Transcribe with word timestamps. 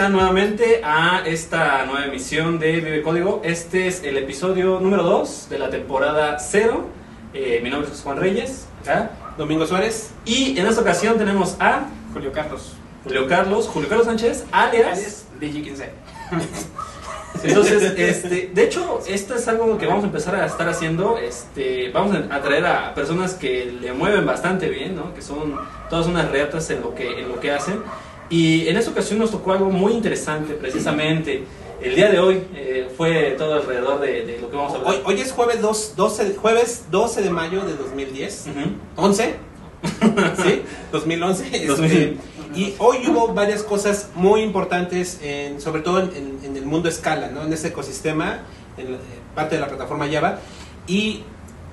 sean 0.00 0.12
nuevamente 0.12 0.80
a 0.82 1.24
esta 1.26 1.84
nueva 1.84 2.06
emisión 2.06 2.58
de 2.58 2.72
Vive 2.80 3.02
Código. 3.02 3.42
Este 3.44 3.86
es 3.86 4.02
el 4.02 4.16
episodio 4.16 4.80
número 4.80 5.02
2 5.02 5.48
de 5.50 5.58
la 5.58 5.68
temporada 5.68 6.38
0. 6.38 6.86
Eh, 7.34 7.60
mi 7.62 7.68
nombre 7.68 7.90
es 7.92 8.00
Juan 8.00 8.16
Reyes. 8.16 8.66
acá. 8.80 9.10
Domingo 9.36 9.66
Suárez. 9.66 10.12
Y 10.24 10.58
en 10.58 10.66
esta 10.66 10.80
ocasión 10.80 11.18
tenemos 11.18 11.54
a 11.60 11.82
Julio 12.14 12.32
Carlos. 12.32 12.72
Julio 13.04 13.28
Carlos, 13.28 13.68
Julio 13.68 13.90
Carlos 13.90 14.06
Sánchez, 14.06 14.46
alias. 14.50 15.26
DJ 15.38 15.62
Kinsey. 15.64 15.90
Entonces, 17.44 17.92
este, 17.98 18.50
de 18.54 18.64
hecho, 18.64 19.00
esto 19.06 19.34
es 19.34 19.48
algo 19.48 19.76
que 19.76 19.86
vamos 19.86 20.04
a 20.04 20.06
empezar 20.06 20.34
a 20.34 20.46
estar 20.46 20.66
haciendo. 20.66 21.18
Este, 21.18 21.90
vamos 21.90 22.16
a 22.30 22.40
traer 22.40 22.64
a 22.64 22.94
personas 22.94 23.34
que 23.34 23.66
le 23.66 23.92
mueven 23.92 24.24
bastante 24.24 24.70
bien, 24.70 24.96
¿no? 24.96 25.12
Que 25.12 25.20
son 25.20 25.56
todas 25.90 26.06
unas 26.06 26.30
reatas 26.30 26.70
en 26.70 26.80
lo 26.80 26.94
que, 26.94 27.20
en 27.20 27.28
lo 27.28 27.38
que 27.38 27.52
hacen. 27.52 27.82
Y 28.30 28.68
en 28.68 28.76
esta 28.76 28.90
ocasión 28.92 29.18
nos 29.18 29.30
tocó 29.32 29.52
algo 29.52 29.70
muy 29.70 29.92
interesante, 29.92 30.54
precisamente. 30.54 31.44
El 31.82 31.94
día 31.96 32.10
de 32.10 32.18
hoy 32.20 32.42
eh, 32.54 32.88
fue 32.96 33.34
todo 33.38 33.54
alrededor 33.54 34.00
de, 34.00 34.24
de 34.26 34.38
lo 34.40 34.50
que 34.50 34.56
vamos 34.56 34.72
a 34.72 34.76
hablar. 34.76 34.94
Hoy, 34.94 35.00
hoy 35.14 35.20
es 35.20 35.32
jueves 35.32 35.60
2, 35.60 35.94
12, 35.96 36.34
jueves 36.36 36.84
12 36.90 37.22
de 37.22 37.30
mayo 37.30 37.64
de 37.64 37.74
2010. 37.74 38.48
Ujú. 38.50 38.70
11. 39.06 39.34
¿Sí? 40.44 40.62
2011. 40.92 41.44
este, 41.46 41.66
2000. 41.66 42.18
y 42.54 42.74
hoy 42.78 42.98
hubo 43.08 43.32
varias 43.32 43.62
cosas 43.62 44.10
muy 44.14 44.42
importantes, 44.42 45.18
en, 45.22 45.58
sobre 45.60 45.80
todo 45.80 46.00
en, 46.00 46.38
en- 46.44 46.56
el 46.56 46.66
mundo 46.66 46.90
Scala, 46.90 47.28
¿no? 47.28 47.42
en 47.44 47.52
ese 47.52 47.68
ecosistema, 47.68 48.40
en 48.76 48.92
la- 48.92 48.98
eh, 48.98 49.20
parte 49.34 49.54
de 49.54 49.60
la 49.62 49.68
plataforma 49.68 50.06
Java. 50.12 50.38
Y 50.86 51.22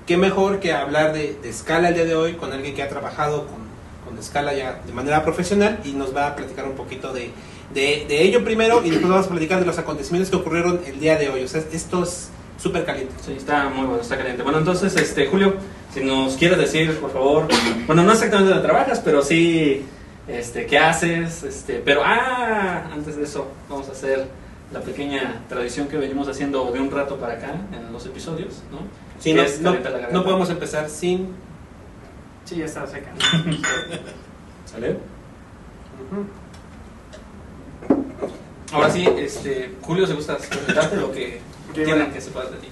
qué 0.06 0.16
mejor 0.16 0.60
que 0.62 0.72
hablar 0.72 1.12
de, 1.14 1.36
de 1.44 1.52
Scala 1.54 1.90
el 1.90 1.96
día 1.96 2.06
de 2.06 2.16
hoy 2.16 2.34
con 2.36 2.54
alguien 2.54 2.74
que 2.76 2.82
ha 2.82 2.88
trabajado 2.88 3.46
con, 3.48 3.67
con 4.18 4.24
Scala 4.24 4.54
ya 4.54 4.82
de 4.86 4.92
manera 4.94 5.24
profesional 5.24 5.80
y 5.86 5.92
nos 5.92 6.16
va 6.16 6.28
a 6.28 6.36
platicar 6.36 6.66
un 6.66 6.74
poquito 6.76 7.14
de, 7.14 7.30
de, 7.74 8.06
de 8.08 8.24
ello 8.24 8.44
primero 8.44 8.82
y 8.84 8.90
después 8.90 9.10
vamos 9.12 9.28
a 9.28 9.30
platicar 9.30 9.60
de 9.60 9.66
los 9.68 9.78
acontecimientos 9.78 10.32
que 10.32 10.38
ocurrieron 10.38 10.82
el 10.88 11.00
día 11.00 11.18
de 11.18 11.30
hoy. 11.30 11.44
O 11.44 11.48
sea, 11.48 11.62
esto 11.72 12.02
es 12.04 12.30
súper 12.58 12.84
caliente. 12.84 13.14
Sí, 13.24 13.34
está 13.38 13.70
muy 13.70 13.86
bueno, 13.86 14.02
está 14.02 14.18
caliente. 14.18 14.42
Bueno, 14.42 14.58
entonces, 14.58 14.96
este, 14.96 15.28
Julio, 15.28 15.54
si 15.94 16.02
nos 16.04 16.36
quieres 16.36 16.58
decir, 16.58 16.98
por 17.00 17.12
favor, 17.14 17.48
bueno, 17.86 18.02
no 18.04 18.12
exactamente 18.12 18.52
dónde 18.54 18.68
trabajas, 18.68 19.00
pero 19.06 19.22
sí, 19.22 19.86
este, 20.28 20.66
qué 20.66 20.80
haces, 20.80 21.44
este, 21.44 21.76
pero, 21.86 22.02
ah, 22.04 22.90
antes 22.92 23.16
de 23.18 23.24
eso, 23.24 23.48
vamos 23.70 23.88
a 23.90 23.92
hacer 23.92 24.26
la 24.74 24.82
pequeña 24.82 25.44
tradición 25.48 25.88
que 25.88 25.98
venimos 25.98 26.28
haciendo 26.28 26.70
de 26.72 26.80
un 26.80 26.90
rato 26.92 27.18
para 27.18 27.34
acá, 27.36 27.54
en 27.72 27.94
los 27.94 28.06
episodios, 28.08 28.64
¿no? 28.72 28.80
Sí, 29.20 29.34
no, 29.34 29.44
no- 29.62 29.72
no 30.12 30.24
podemos 30.24 30.50
empezar 30.50 30.90
sin... 30.90 31.30
Sí, 32.48 32.56
ya 32.56 32.66
estaba 32.66 32.88
seca. 32.88 33.10
¿Sale? 34.66 34.98
Ahora 38.72 38.90
sí, 38.90 39.06
este, 39.18 39.76
Julio, 39.82 40.08
si 40.08 40.14
gustas 40.14 40.46
presentarte 40.46 40.96
lo 40.98 41.12
que 41.12 41.42
Ok, 41.70 41.74
quieran 41.76 41.98
bueno. 42.00 42.14
que 42.14 42.22
sepas 42.22 42.52
de 42.52 42.58
ti. 42.58 42.68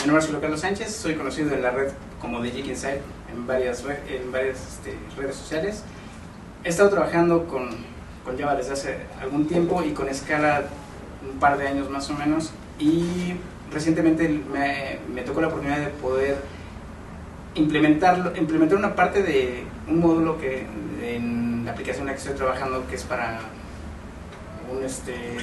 Mi 0.00 0.06
nombre 0.06 0.18
es 0.20 0.26
Julio 0.26 0.40
Carlos 0.40 0.60
Sánchez, 0.60 0.94
soy 0.94 1.14
conocido 1.14 1.54
en 1.54 1.62
la 1.62 1.70
red 1.70 1.88
como 2.20 2.40
DJ 2.42 2.62
Kinsey 2.62 2.98
en 3.32 3.46
varias, 3.46 3.82
re- 3.84 4.02
en 4.08 4.30
varias 4.30 4.56
este, 4.68 4.94
redes 5.16 5.36
sociales. 5.36 5.82
He 6.64 6.68
estado 6.68 6.90
trabajando 6.90 7.46
con, 7.46 7.70
con 8.24 8.38
Java 8.38 8.56
desde 8.56 8.72
hace 8.74 8.96
algún 9.22 9.46
tiempo 9.48 9.82
y 9.82 9.92
con 9.92 10.12
Scala 10.14 10.64
un 11.30 11.38
par 11.38 11.56
de 11.56 11.66
años 11.68 11.88
más 11.90 12.08
o 12.10 12.14
menos. 12.14 12.50
Y 12.78 13.34
recientemente 13.72 14.28
me, 14.28 14.98
me 15.14 15.22
tocó 15.22 15.40
la 15.40 15.48
oportunidad 15.48 15.78
de 15.78 15.88
poder 15.88 16.36
implementarlo, 17.58 18.34
implementar 18.36 18.78
una 18.78 18.94
parte 18.94 19.22
de 19.22 19.64
un 19.86 20.00
módulo 20.00 20.38
que 20.38 20.66
en 21.02 21.64
la 21.64 21.72
aplicación 21.72 22.02
en 22.02 22.06
la 22.08 22.12
que 22.14 22.18
estoy 22.18 22.34
trabajando 22.36 22.86
que 22.88 22.96
es 22.96 23.02
para 23.04 23.40
un 24.70 24.84
este 24.84 25.14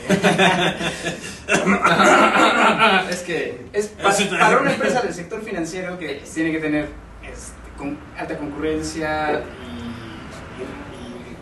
es 3.10 3.22
que 3.22 3.66
es 3.74 3.88
pa- 3.88 4.14
para 4.40 4.60
una 4.60 4.72
empresa 4.74 5.02
del 5.02 5.14
sector 5.14 5.42
financiero 5.42 5.98
que 5.98 6.22
tiene 6.34 6.52
que 6.52 6.60
tener 6.60 6.88
este, 7.24 7.54
con 7.78 7.98
alta 8.18 8.38
concurrencia 8.38 9.42
y, 9.68 10.62
y- 10.62 10.66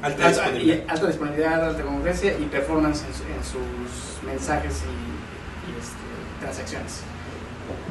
Alta 0.02 0.28
disponibilidad. 0.28 0.78
y 0.86 0.90
alta 0.90 1.08
disponibilidad, 1.08 1.68
alta 1.70 1.84
concurrencia 1.84 2.34
y 2.38 2.44
performance 2.46 3.04
en, 3.06 3.14
su- 3.14 3.24
en 3.24 3.44
sus 3.44 4.24
mensajes 4.24 4.84
y, 4.84 5.72
y, 5.72 5.76
este, 5.80 5.96
transacciones. 6.42 7.02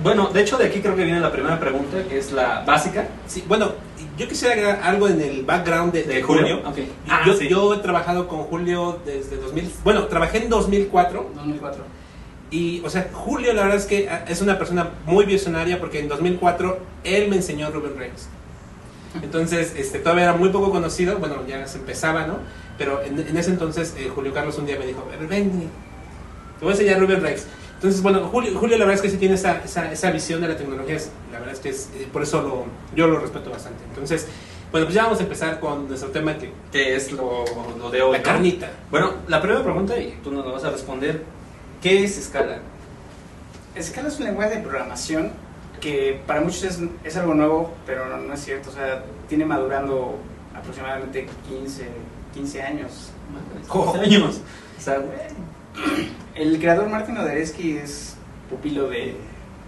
Bueno, 0.02 0.28
de 0.28 0.40
hecho 0.40 0.58
de 0.58 0.66
aquí 0.66 0.80
creo 0.80 0.96
que 0.96 1.04
viene 1.04 1.20
la 1.20 1.30
primera 1.32 1.58
pregunta, 1.60 2.02
que 2.08 2.18
es 2.18 2.32
la 2.32 2.64
básica 2.66 3.06
Sí, 3.26 3.44
bueno, 3.46 3.72
yo 4.18 4.26
quisiera 4.28 4.54
agregar 4.54 4.80
algo 4.82 5.08
en 5.08 5.20
el 5.20 5.44
background 5.44 5.92
de, 5.92 6.02
de 6.02 6.14
de 6.16 6.22
Julio. 6.22 6.42
Julio. 6.58 6.68
Ok. 6.68 6.76
Yo- 6.78 6.84
Ah, 7.08 7.22
yo, 7.26 7.34
sí. 7.34 7.48
yo 7.48 7.74
he 7.74 7.78
trabajado 7.78 8.26
con 8.28 8.40
Julio 8.44 8.98
desde 9.06 9.36
2000, 9.36 9.70
bueno, 9.84 10.06
trabajé 10.06 10.38
en 10.38 10.48
2004 10.50 11.30
2004. 11.36 11.84
y, 12.50 12.82
o 12.84 12.90
sea, 12.90 13.08
Julio 13.12 13.52
la 13.52 13.62
verdad 13.62 13.78
es 13.78 13.86
que 13.86 14.08
ah, 14.10 14.24
es 14.28 14.40
una 14.42 14.58
persona 14.58 14.90
muy 15.06 15.24
visionaria 15.24 15.78
porque 15.80 16.00
en 16.00 16.08
2004 16.08 16.78
él 17.04 17.28
me 17.28 17.36
enseñó 17.36 17.70
Ruben 17.70 17.96
Reigns. 17.96 18.28
Entonces, 19.22 19.74
este, 19.76 19.98
todavía 19.98 20.24
era 20.24 20.32
muy 20.34 20.48
poco 20.48 20.70
conocido, 20.70 21.18
bueno, 21.18 21.36
ya 21.46 21.66
se 21.66 21.78
empezaba, 21.78 22.26
¿no? 22.26 22.38
Pero 22.78 23.02
en, 23.02 23.18
en 23.18 23.36
ese 23.36 23.50
entonces 23.50 23.94
eh, 23.98 24.10
Julio 24.14 24.32
Carlos 24.32 24.56
un 24.58 24.64
día 24.66 24.78
me 24.78 24.86
dijo, 24.86 25.06
"Ven, 25.28 25.50
te 26.58 26.64
voy 26.64 26.70
a 26.70 26.72
enseñar 26.76 26.98
Ruben 26.98 27.20
Reigns. 27.22 27.46
Entonces, 27.82 28.00
bueno, 28.00 28.28
Julio, 28.28 28.56
Julio 28.56 28.78
la 28.78 28.84
verdad 28.84 28.94
es 28.94 29.02
que 29.02 29.10
sí 29.10 29.16
tiene 29.18 29.34
esa, 29.34 29.60
esa, 29.64 29.90
esa 29.90 30.12
visión 30.12 30.40
de 30.40 30.46
la 30.46 30.56
tecnología, 30.56 30.94
es- 30.94 31.10
la 31.32 31.40
verdad 31.40 31.54
es 31.54 31.58
que 31.60 31.70
es, 31.70 31.90
eh, 31.96 32.06
por 32.12 32.22
eso 32.22 32.40
lo, 32.40 32.64
yo 32.94 33.08
lo 33.08 33.18
respeto 33.18 33.50
bastante. 33.50 33.82
Entonces, 33.88 34.28
bueno, 34.70 34.86
pues 34.86 34.94
ya 34.94 35.02
vamos 35.02 35.18
a 35.18 35.24
empezar 35.24 35.58
con 35.58 35.88
nuestro 35.88 36.10
tema 36.10 36.38
que 36.38 36.52
que 36.70 36.94
es 36.94 37.10
lo, 37.10 37.44
lo 37.78 37.90
de 37.90 38.00
hoy. 38.02 38.12
la 38.12 38.18
¿no? 38.18 38.24
carnita. 38.24 38.70
Bueno, 38.88 39.14
la 39.26 39.40
primera 39.42 39.64
pregunta, 39.64 39.98
y 39.98 40.16
tú 40.22 40.30
nos 40.30 40.46
la 40.46 40.52
vas 40.52 40.62
a 40.62 40.70
responder, 40.70 41.24
¿qué 41.82 42.04
es 42.04 42.22
Scala? 42.24 42.60
Scala 43.80 44.08
es 44.08 44.18
un 44.20 44.26
lenguaje 44.26 44.56
de 44.56 44.60
programación 44.62 45.32
que 45.80 46.20
para 46.24 46.40
muchos 46.40 46.62
es, 46.62 46.78
es 47.02 47.16
algo 47.16 47.34
nuevo, 47.34 47.74
pero 47.84 48.06
no, 48.08 48.16
no 48.18 48.32
es 48.34 48.44
cierto. 48.44 48.70
O 48.70 48.72
sea, 48.72 49.02
tiene 49.28 49.44
madurando 49.44 50.18
aproximadamente 50.54 51.26
15, 51.48 51.88
15 52.32 52.62
años. 52.62 53.10
¿Cómo? 53.66 53.92
años. 53.94 54.40
O 54.78 54.80
sea, 54.80 54.98
güey. 54.98 55.18
El 56.34 56.58
creador 56.58 56.88
Martin 56.88 57.16
Odereski 57.18 57.76
es 57.76 58.16
pupilo 58.50 58.88
de. 58.88 59.16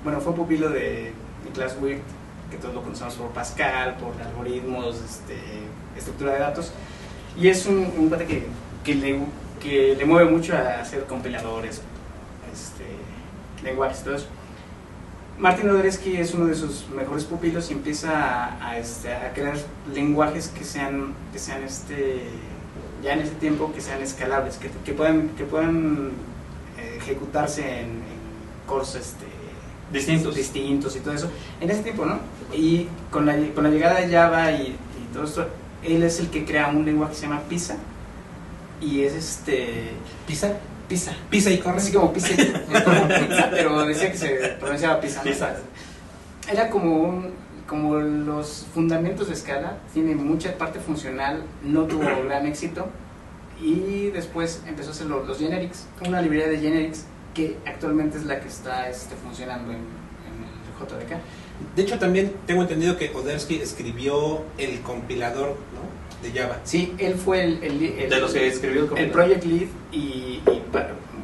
Bueno, 0.03 0.21
fue 0.21 0.35
pupilo 0.35 0.69
de 0.71 1.13
Niklas 1.45 1.77
Wirth, 1.81 2.03
que 2.51 2.57
todos 2.57 2.75
lo 2.75 2.83
conocemos 2.83 3.15
por 3.15 3.29
Pascal, 3.31 3.97
por 3.97 4.21
algoritmos, 4.21 5.01
este, 5.03 5.37
estructura 5.97 6.35
de 6.35 6.39
datos. 6.41 6.73
Y 7.39 7.49
es 7.49 7.67
un, 7.67 7.91
un 7.99 8.09
cuate 8.09 8.27
que, 8.27 8.47
que, 8.85 8.95
le, 8.95 9.19
que 9.63 9.97
le 9.97 10.05
mueve 10.05 10.31
mucho 10.31 10.55
a 10.55 10.81
hacer 10.81 11.05
compiladores, 11.05 11.81
este, 12.53 12.85
lenguajes, 13.63 14.03
todo 14.05 14.17
eso. 14.17 14.27
Martin 15.39 15.71
Odereski 15.71 16.17
es 16.17 16.33
uno 16.33 16.47
de 16.47 16.55
sus 16.55 16.89
mejores 16.91 17.25
pupilos 17.25 17.71
y 17.71 17.73
empieza 17.73 18.45
a, 18.45 18.69
a, 18.71 18.79
este, 18.79 19.13
a 19.13 19.33
crear 19.33 19.57
lenguajes 19.93 20.49
que 20.49 20.65
sean, 20.65 21.13
que 21.33 21.39
sean 21.41 21.65
este, 21.65 22.29
ya 23.05 23.13
en 23.13 23.21
ese 23.21 23.33
tiempo 23.33 23.73
que 23.73 23.81
sean 23.81 24.03
escalables, 24.03 24.57
que, 24.57 24.71
que 24.85 24.93
puedan, 24.95 25.29
que 25.31 25.45
puedan 25.45 26.11
eh, 26.79 26.97
ejecutarse 26.99 27.81
en, 27.81 27.87
en 27.87 28.03
cores 28.67 28.95
este, 28.95 29.27
Distintos. 29.93 30.35
distintos 30.35 30.97
y 30.97 31.01
todo 31.01 31.15
eso. 31.15 31.31
En 31.61 31.71
ese 31.71 31.83
tiempo, 31.83 32.05
¿no? 32.05 32.19
Y 32.53 32.89
con 33.11 33.27
la, 33.27 33.37
con 33.55 33.65
la 33.65 33.71
llegada 33.71 34.01
de 34.01 34.11
Java 34.11 34.51
y, 34.53 34.69
y 34.69 35.13
todo 35.13 35.25
esto, 35.25 35.47
él 35.83 36.03
es 36.03 36.19
el 36.19 36.31
que 36.31 36.45
crea 36.45 36.69
un 36.69 36.85
lenguaje 36.85 37.13
que 37.13 37.19
se 37.21 37.27
llama 37.27 37.43
Pisa. 37.49 37.77
Y 38.81 39.03
es 39.03 39.15
este. 39.15 39.91
Pisa, 40.27 40.55
Pisa. 40.89 41.15
pisa 41.31 41.51
y 41.51 41.59
corre. 41.59 41.77
Así 41.77 41.93
como 41.93 42.13
pizza, 42.13 42.35
pero 43.51 43.87
decía 43.87 44.11
que 44.11 44.19
se 44.19 44.29
pronunciaba 44.59 45.01
pizza. 45.01 45.23
¿no? 45.25 45.31
Pizza. 45.31 45.55
Era 46.51 46.69
como 46.71 47.01
un, 47.01 47.33
como 47.75 47.97
los 47.97 48.67
fundamentos 48.73 49.27
de 49.27 49.35
escala, 49.35 49.79
tiene 49.93 50.15
mucha 50.15 50.57
parte 50.57 50.79
funcional, 50.79 51.43
no 51.65 51.85
tuvo 51.85 52.05
gran 52.29 52.47
éxito 52.47 52.87
y 53.61 54.11
después 54.11 54.63
empezó 54.67 54.91
a 54.91 54.93
hacer 54.93 55.07
lo- 55.09 55.25
los 55.25 55.39
generics, 55.41 55.87
una 56.07 56.23
librería 56.23 56.47
de 56.49 56.59
generics 56.59 57.05
que 57.35 57.57
actualmente 57.67 58.17
es 58.19 58.27
la 58.27 58.39
que 58.41 58.47
está 58.47 58.89
este, 58.89 59.17
funcionando 59.17 59.73
en, 59.73 59.79
en 59.79 60.37
el 60.45 61.05
JDK. 61.05 61.17
De 61.75 61.83
hecho, 61.83 61.99
también 61.99 62.33
tengo 62.47 62.63
entendido 62.63 62.97
que 62.97 63.11
Odersky 63.11 63.57
escribió 63.57 64.43
el 64.57 64.81
compilador 64.83 65.49
¿no? 65.75 66.29
de 66.29 66.39
Java. 66.39 66.59
Sí, 66.63 66.95
él 66.99 67.15
fue 67.15 67.43
el, 67.43 67.63
el, 67.65 67.83
el- 67.83 68.11
De 68.11 68.21
los 68.21 68.33
que 68.33 68.47
escribió 68.47 68.77
el 68.79 68.83
el 68.85 68.89
compilador. 68.89 69.13
project 69.15 69.45
lead 69.47 69.69
y, 69.91 69.99
y 69.99 70.43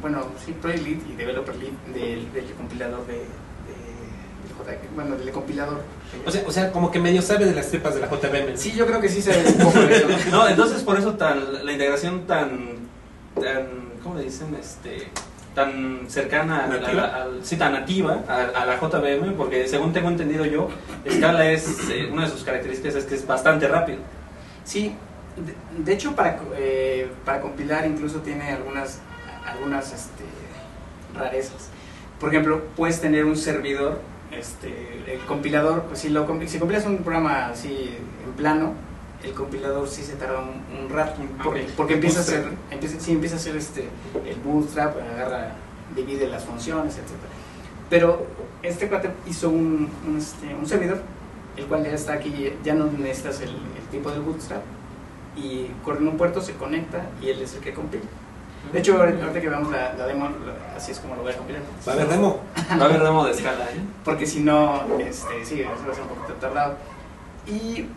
bueno, 0.01 0.25
sí, 0.45 0.51
project 0.61 0.83
lead 0.85 0.97
y 1.09 1.15
developer 1.15 1.55
lead 1.55 1.71
del, 1.95 2.33
del 2.33 2.45
compilador 2.57 3.07
de, 3.07 3.21
bueno, 4.95 5.15
del 5.15 5.31
compilador. 5.31 5.81
O 6.25 6.31
sea, 6.31 6.43
o 6.47 6.51
sea, 6.51 6.71
como 6.71 6.91
que 6.91 6.99
medio 6.99 7.21
sabe 7.21 7.45
de 7.45 7.53
las 7.53 7.69
tripas 7.69 7.95
de 7.95 8.01
la 8.01 8.09
JVM. 8.09 8.55
Sí, 8.57 8.73
yo 8.73 8.85
creo 8.85 9.01
que 9.01 9.09
sí 9.09 9.21
se 9.21 9.31
un 9.31 9.65
poco 9.65 9.79
de 9.79 9.95
eso. 9.95 10.07
¿no? 10.31 10.47
Entonces 10.47 10.83
por 10.83 10.97
eso 10.97 11.13
tan, 11.13 11.65
la 11.65 11.71
integración 11.71 12.25
tan, 12.27 12.75
tan, 13.35 13.67
¿cómo 14.03 14.15
le 14.15 14.23
dicen? 14.23 14.55
Este, 14.59 15.09
tan 15.55 16.09
cercana 16.09 16.65
a 16.65 17.57
tan 17.57 17.73
nativa 17.73 18.21
a, 18.27 18.61
a 18.61 18.65
la 18.65 18.79
JVM, 18.79 19.33
porque 19.35 19.67
según 19.67 19.91
tengo 19.93 20.09
entendido 20.09 20.45
yo, 20.45 20.69
Scala 21.09 21.49
es, 21.51 21.89
eh, 21.89 22.09
una 22.11 22.23
de 22.23 22.29
sus 22.29 22.43
características 22.43 22.95
es 22.95 23.05
que 23.05 23.15
es 23.15 23.27
bastante 23.27 23.67
rápido. 23.67 23.99
Sí, 24.63 24.95
de, 25.35 25.83
de 25.83 25.93
hecho 25.93 26.15
para, 26.15 26.39
eh, 26.55 27.09
para 27.25 27.41
compilar 27.41 27.85
incluso 27.85 28.19
tiene 28.19 28.51
algunas 28.51 28.99
algunas 29.45 29.91
este, 29.93 30.23
rarezas. 31.17 31.69
Por 32.19 32.29
ejemplo, 32.29 32.61
puedes 32.75 33.01
tener 33.01 33.25
un 33.25 33.35
servidor, 33.35 33.99
este, 34.31 35.03
el 35.07 35.19
compilador, 35.21 35.83
pues 35.83 35.99
si, 35.99 36.09
lo, 36.09 36.27
si 36.47 36.59
compilas 36.59 36.85
un 36.85 36.97
programa 36.97 37.47
así 37.47 37.97
en 38.25 38.31
plano, 38.33 38.73
el 39.23 39.33
compilador 39.33 39.87
sí 39.87 40.03
se 40.03 40.15
tarda 40.15 40.39
un, 40.39 40.83
un 40.83 40.89
rato, 40.89 41.21
porque, 41.75 41.93
empieza 41.93 42.19
a 42.19 42.21
hacer, 42.21 42.45
empieza, 42.71 42.99
sí, 42.99 43.11
empieza 43.11 43.35
a 43.35 43.39
hacer 43.39 43.55
este, 43.55 43.87
el 44.25 44.39
bootstrap, 44.39 44.95
agarra, 44.97 45.53
divide 45.95 46.27
las 46.27 46.45
funciones, 46.45 46.95
etc. 46.95 47.11
Pero 47.89 48.25
este 48.63 48.87
cuate 48.87 49.11
hizo 49.27 49.49
un, 49.49 49.89
un, 50.07 50.17
este, 50.17 50.55
un 50.55 50.65
servidor, 50.65 51.01
el 51.57 51.65
cual 51.65 51.83
ya 51.83 51.91
está 51.91 52.13
aquí, 52.13 52.53
ya 52.63 52.73
no 52.73 52.85
necesitas 52.85 53.41
el, 53.41 53.49
el 53.49 53.87
tipo 53.91 54.09
del 54.09 54.21
bootstrap, 54.21 54.63
y 55.35 55.67
corre 55.83 55.99
en 55.99 56.07
un 56.07 56.17
puerto, 56.17 56.41
se 56.41 56.53
conecta 56.53 57.09
y 57.21 57.29
él 57.29 57.41
es 57.41 57.55
el 57.55 57.61
que 57.61 57.73
compila. 57.73 58.03
De 58.71 58.79
hecho, 58.79 58.97
ahorita 58.97 59.41
que 59.41 59.49
veamos 59.49 59.71
la, 59.71 59.93
la 59.93 60.05
demo, 60.07 60.29
así 60.77 60.91
es 60.91 60.99
como 60.99 61.15
lo 61.15 61.23
voy 61.23 61.33
a 61.33 61.37
compilar. 61.37 61.61
Va 61.87 61.91
a 61.91 61.95
haber 61.95 62.07
demo. 62.07 62.39
Va 62.79 62.85
a 62.85 62.87
haber 62.87 63.03
demo 63.03 63.25
de 63.25 63.31
escala, 63.31 63.65
¿eh? 63.65 63.79
Porque 64.05 64.25
si 64.25 64.39
no, 64.41 64.83
este, 64.99 65.43
sí, 65.45 65.61
eso 65.61 65.69
va 65.85 65.91
a 65.91 65.95
ser 65.95 66.03
un 66.03 66.09
poquito 66.09 66.33
tardado. 66.39 66.75
Y, 67.47 67.87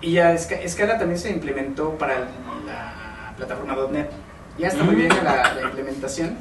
y 0.00 0.12
ya 0.12 0.32
Sca- 0.34 0.66
Scala 0.68 0.98
también 0.98 1.18
se 1.18 1.30
implementó 1.30 1.90
para 1.98 2.20
la 2.20 3.34
plataforma 3.36 3.76
.NET. 3.90 4.10
Ya 4.56 4.68
está 4.68 4.84
muy 4.84 4.94
Mm. 4.94 4.98
bien 4.98 5.10
la, 5.24 5.52
la 5.54 5.62
implementación, 5.62 6.36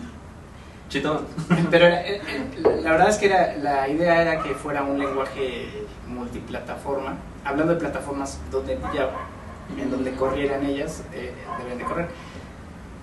Chito. 0.87 1.25
pero 1.71 1.87
eh, 1.87 2.21
eh, 2.27 2.79
la 2.83 2.91
verdad 2.91 3.09
es 3.09 3.17
que 3.17 3.25
era, 3.25 3.55
la 3.57 3.87
idea 3.89 4.21
era 4.21 4.43
que 4.43 4.53
fuera 4.53 4.83
un 4.83 4.99
lenguaje 4.99 5.87
multiplataforma. 6.07 7.15
Hablando 7.43 7.73
de 7.73 7.79
plataformas 7.79 8.39
.NET 8.65 8.79
y 8.93 8.97
Java, 8.97 9.13
en 9.77 9.89
donde 9.91 10.11
corrieran 10.13 10.63
ellas, 10.65 11.03
eh, 11.13 11.33
deben 11.61 11.77
de 11.79 11.83
correr. 11.83 12.07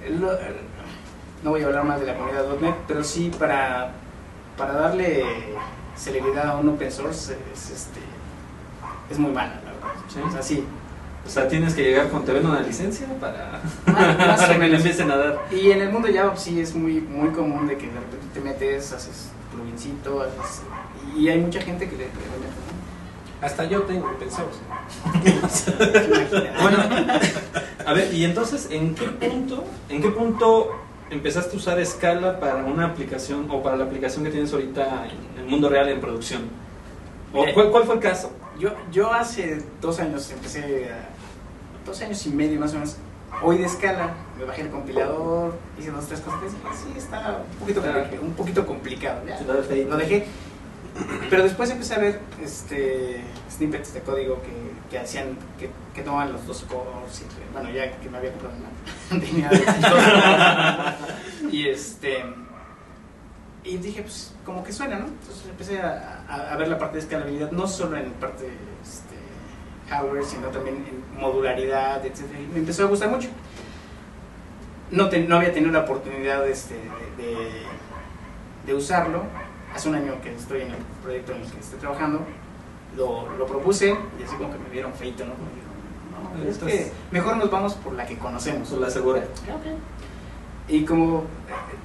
Lo- 0.09 0.39
no 1.43 1.51
voy 1.51 1.63
a 1.63 1.67
hablar 1.67 1.85
más 1.85 2.01
de 2.01 2.07
la 2.07 2.15
comunidad 2.17 2.45
.NET, 2.61 2.75
pero 2.87 3.03
sí 3.03 3.31
para, 3.39 3.93
para 4.57 4.75
darle 4.75 5.25
celeridad 5.97 6.49
a 6.51 6.57
un 6.57 6.69
open 6.71 6.91
source 6.93 7.37
es, 7.53 7.71
este, 7.71 8.01
es 9.11 9.19
muy 9.19 9.33
mala, 9.33 9.55
la 9.65 9.73
verdad. 9.73 10.01
Sí. 10.09 10.21
O 10.27 10.31
sea, 10.31 10.43
sí. 10.43 10.65
O 11.27 11.29
sea, 11.29 11.47
tienes 11.49 11.75
que 11.75 11.83
llegar 11.83 12.09
con 12.09 12.25
te 12.25 12.33
ven 12.33 12.47
una 12.47 12.61
licencia 12.61 13.07
para, 13.21 13.61
más 13.87 14.43
que 14.49 14.59
le 14.59 14.77
empiecen 14.77 15.11
a 15.11 15.17
dar. 15.17 15.39
Y 15.51 15.71
en 15.71 15.83
el 15.83 15.91
mundo 15.91 16.09
Java 16.13 16.35
sí 16.37 16.61
es 16.61 16.75
muy, 16.75 17.01
muy 17.01 17.29
común 17.31 17.67
de 17.67 17.77
que 17.77 17.87
de 17.87 17.93
repente 18.01 18.27
te 18.33 18.41
metes, 18.41 18.93
haces 18.93 19.29
plugincito, 19.55 20.23
haces, 20.23 20.63
y 21.17 21.29
hay 21.29 21.39
mucha 21.41 21.61
gente 21.61 21.87
que 21.89 21.97
le, 21.97 22.05
que 22.05 22.11
le 22.11 22.39
mete, 22.39 22.70
Hasta 23.43 23.65
yo 23.65 23.83
tengo 23.83 24.11
pensado. 24.19 24.49
¿no? 24.69 25.21
Bueno, 26.63 26.79
a 27.87 27.93
ver, 27.95 28.13
y 28.13 28.25
entonces, 28.25 28.69
¿en 28.71 28.95
qué 28.95 29.07
punto, 29.07 29.65
en 29.89 30.03
qué 30.03 30.11
punto 30.11 30.71
empezaste 31.11 31.55
a 31.57 31.59
usar 31.59 31.85
Scala 31.87 32.39
para 32.39 32.57
una 32.65 32.87
aplicación 32.87 33.49
o 33.51 33.63
para 33.63 33.77
la 33.77 33.85
aplicación 33.85 34.25
que 34.25 34.31
tienes 34.31 34.53
ahorita 34.53 35.07
en 35.35 35.41
el 35.43 35.47
mundo 35.49 35.69
real 35.69 35.89
en 35.89 36.01
producción? 36.01 36.43
¿O 37.33 37.45
Eh, 37.45 37.53
cuál, 37.55 37.71
cuál 37.71 37.85
fue 37.85 37.95
el 37.95 38.01
caso? 38.01 38.31
Yo, 38.59 38.71
yo 38.93 39.13
hace 39.13 39.63
dos 39.81 39.99
años 40.01 40.31
empecé, 40.31 40.91
a- 40.93 41.09
dos 41.87 42.01
años 42.03 42.27
y 42.27 42.31
medio 42.31 42.61
más 42.61 42.73
o 42.73 42.75
menos, 42.75 42.97
hoy 43.43 43.59
de 43.59 43.65
escala, 43.65 44.11
me 44.39 44.45
bajé 44.45 44.63
el 44.63 44.69
compilador, 44.71 45.55
hice 45.79 45.91
dos, 45.91 46.07
tres 46.07 46.21
cosas, 46.21 46.41
y 46.43 46.45
dije, 46.47 46.77
sí, 46.77 46.99
está 46.99 47.39
un 47.53 47.59
poquito, 47.59 47.83
Ah. 47.87 48.05
compli- 48.05 48.21
un 48.21 48.33
poquito 48.35 48.67
complicado, 48.67 49.21
ya, 49.27 49.41
lo 49.89 49.97
dejé. 49.97 50.27
Pero 51.31 51.45
después 51.45 51.71
empecé 51.71 51.95
a 51.95 51.99
ver 51.99 52.21
este, 52.43 53.21
snippets 53.51 53.95
de 53.95 54.01
código 54.01 54.41
que, 54.43 54.51
que 54.91 54.99
hacían, 54.99 55.37
que, 55.59 55.71
que 55.95 56.03
tomaban 56.03 56.33
los 56.33 56.47
dos 56.47 56.63
cores, 56.63 57.23
bueno, 57.53 57.71
ya 57.71 57.91
que 57.99 58.11
me 58.11 58.19
había 58.19 58.33
comprado 58.33 58.57
una, 59.11 59.21
tenía 59.21 59.51
y 61.51 61.69
este, 61.69 62.25
y 63.65 63.77
dije, 63.79 64.03
pues, 64.03 64.35
como 64.45 64.65
que 64.65 64.73
suena, 64.73 64.99
¿no? 64.99 65.07
Entonces 65.07 65.45
empecé 65.49 65.81
a, 65.81 66.25
a- 66.29 66.53
a 66.53 66.57
ver 66.57 66.69
la 66.69 66.79
parte 66.79 66.97
de 66.97 67.03
escalabilidad, 67.03 67.51
no 67.53 67.67
solo 67.69 67.97
en 67.97 68.11
parte 68.13 68.47
este, 68.83 69.17
hardware, 69.91 70.25
sino 70.25 70.49
también 70.49 70.77
en 70.77 71.21
modularidad, 71.21 72.05
etc. 72.05 72.21
Y 72.49 72.53
me 72.53 72.59
empezó 72.61 72.85
a 72.85 72.87
gustar 72.87 73.11
mucho. 73.11 73.29
No, 74.91 75.09
te- 75.09 75.21
no 75.21 75.37
había 75.37 75.53
tenido 75.53 75.73
la 75.73 75.81
oportunidad 75.81 76.47
este, 76.49 76.75
de, 76.75 77.25
de, 77.25 77.63
de 78.67 78.75
usarlo. 78.75 79.25
Hace 79.75 79.89
un 79.89 79.95
año 79.95 80.21
que 80.23 80.35
estoy 80.35 80.63
en 80.63 80.69
el 80.73 80.77
proyecto 81.03 81.33
en 81.33 81.43
el 81.43 81.51
que 81.51 81.61
estoy 81.61 81.79
trabajando, 81.79 82.21
lo, 82.97 83.29
lo 83.37 83.47
propuse 83.47 83.97
y 84.19 84.23
así 84.23 84.35
como 84.37 84.51
que 84.53 84.59
me 84.59 84.69
vieron 84.69 84.93
feito, 84.93 85.25
¿no? 85.25 85.33
Como 85.35 85.51
no, 86.45 86.51
es 86.51 86.59
que 86.59 86.93
mejor 87.11 87.37
nos 87.37 87.51
vamos 87.51 87.75
por 87.75 87.93
la 87.95 88.05
que 88.07 88.19
conocemos. 88.19 88.69
Por 88.69 88.81
la 88.81 88.91
segura. 88.91 89.23
Y 90.69 90.85
como 90.85 91.21
eh, 91.21 91.25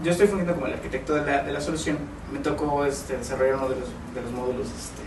yo 0.04 0.12
estoy 0.12 0.28
fungiendo 0.28 0.54
como 0.54 0.68
el 0.68 0.74
arquitecto 0.74 1.14
de 1.16 1.26
la, 1.26 1.44
de 1.44 1.52
la 1.52 1.62
solución, 1.62 1.98
me 2.32 2.40
tocó 2.40 2.86
este, 2.86 3.18
desarrollar 3.18 3.56
uno 3.56 3.70
de 3.70 3.80
los, 3.80 3.90
de 4.14 4.22
los 4.22 4.32
módulos 4.32 4.68
este, 4.68 5.02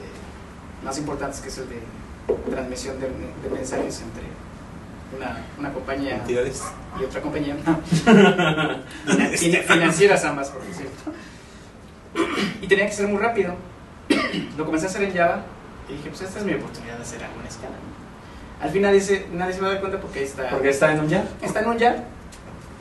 más 0.84 0.98
importantes, 0.98 1.40
que 1.40 1.48
es 1.48 1.58
el 1.58 1.69
de 1.69 1.80
transmisión 2.50 2.98
de, 3.00 3.08
de 3.08 3.54
mensajes 3.54 4.02
entre 4.02 4.22
una, 5.16 5.44
una 5.58 5.72
compañía 5.72 6.16
Entidades. 6.16 6.62
y 7.00 7.04
otra 7.04 7.20
compañía. 7.22 7.56
Fin- 9.36 9.62
financieras 9.66 10.25
ambas, 10.25 10.50
por 10.50 10.62
cierto. 10.62 11.12
Y 12.62 12.67
tenía 12.67 12.87
que 12.87 12.93
ser 12.93 13.08
muy 13.08 13.19
rápido. 13.19 13.55
Lo 14.56 14.64
comencé 14.64 14.87
a 14.87 14.90
hacer 14.90 15.02
en 15.05 15.14
Java 15.14 15.43
y 15.88 15.93
dije, 15.94 16.08
pues 16.11 16.23
esta 16.23 16.38
es 16.38 16.44
mi 16.44 16.55
oportunidad 16.55 16.96
de 16.96 17.02
hacer 17.02 17.23
algo 17.25 17.40
en 17.40 17.46
escala. 17.46 17.75
Al 18.61 18.70
final 18.70 18.93
dice, 18.93 19.26
nadie 19.32 19.52
se 19.55 19.61
va 19.61 19.69
a 19.69 19.70
dar 19.73 19.81
cuenta 19.81 20.00
porque 20.00 20.23
está, 20.25 20.49
Porque 20.50 20.70
está 20.70 20.93
en 20.93 21.00
un 21.00 21.08
ya. 21.08 21.25
está 21.43 21.61
en 21.61 21.69
un 21.69 21.79
Java 21.79 21.96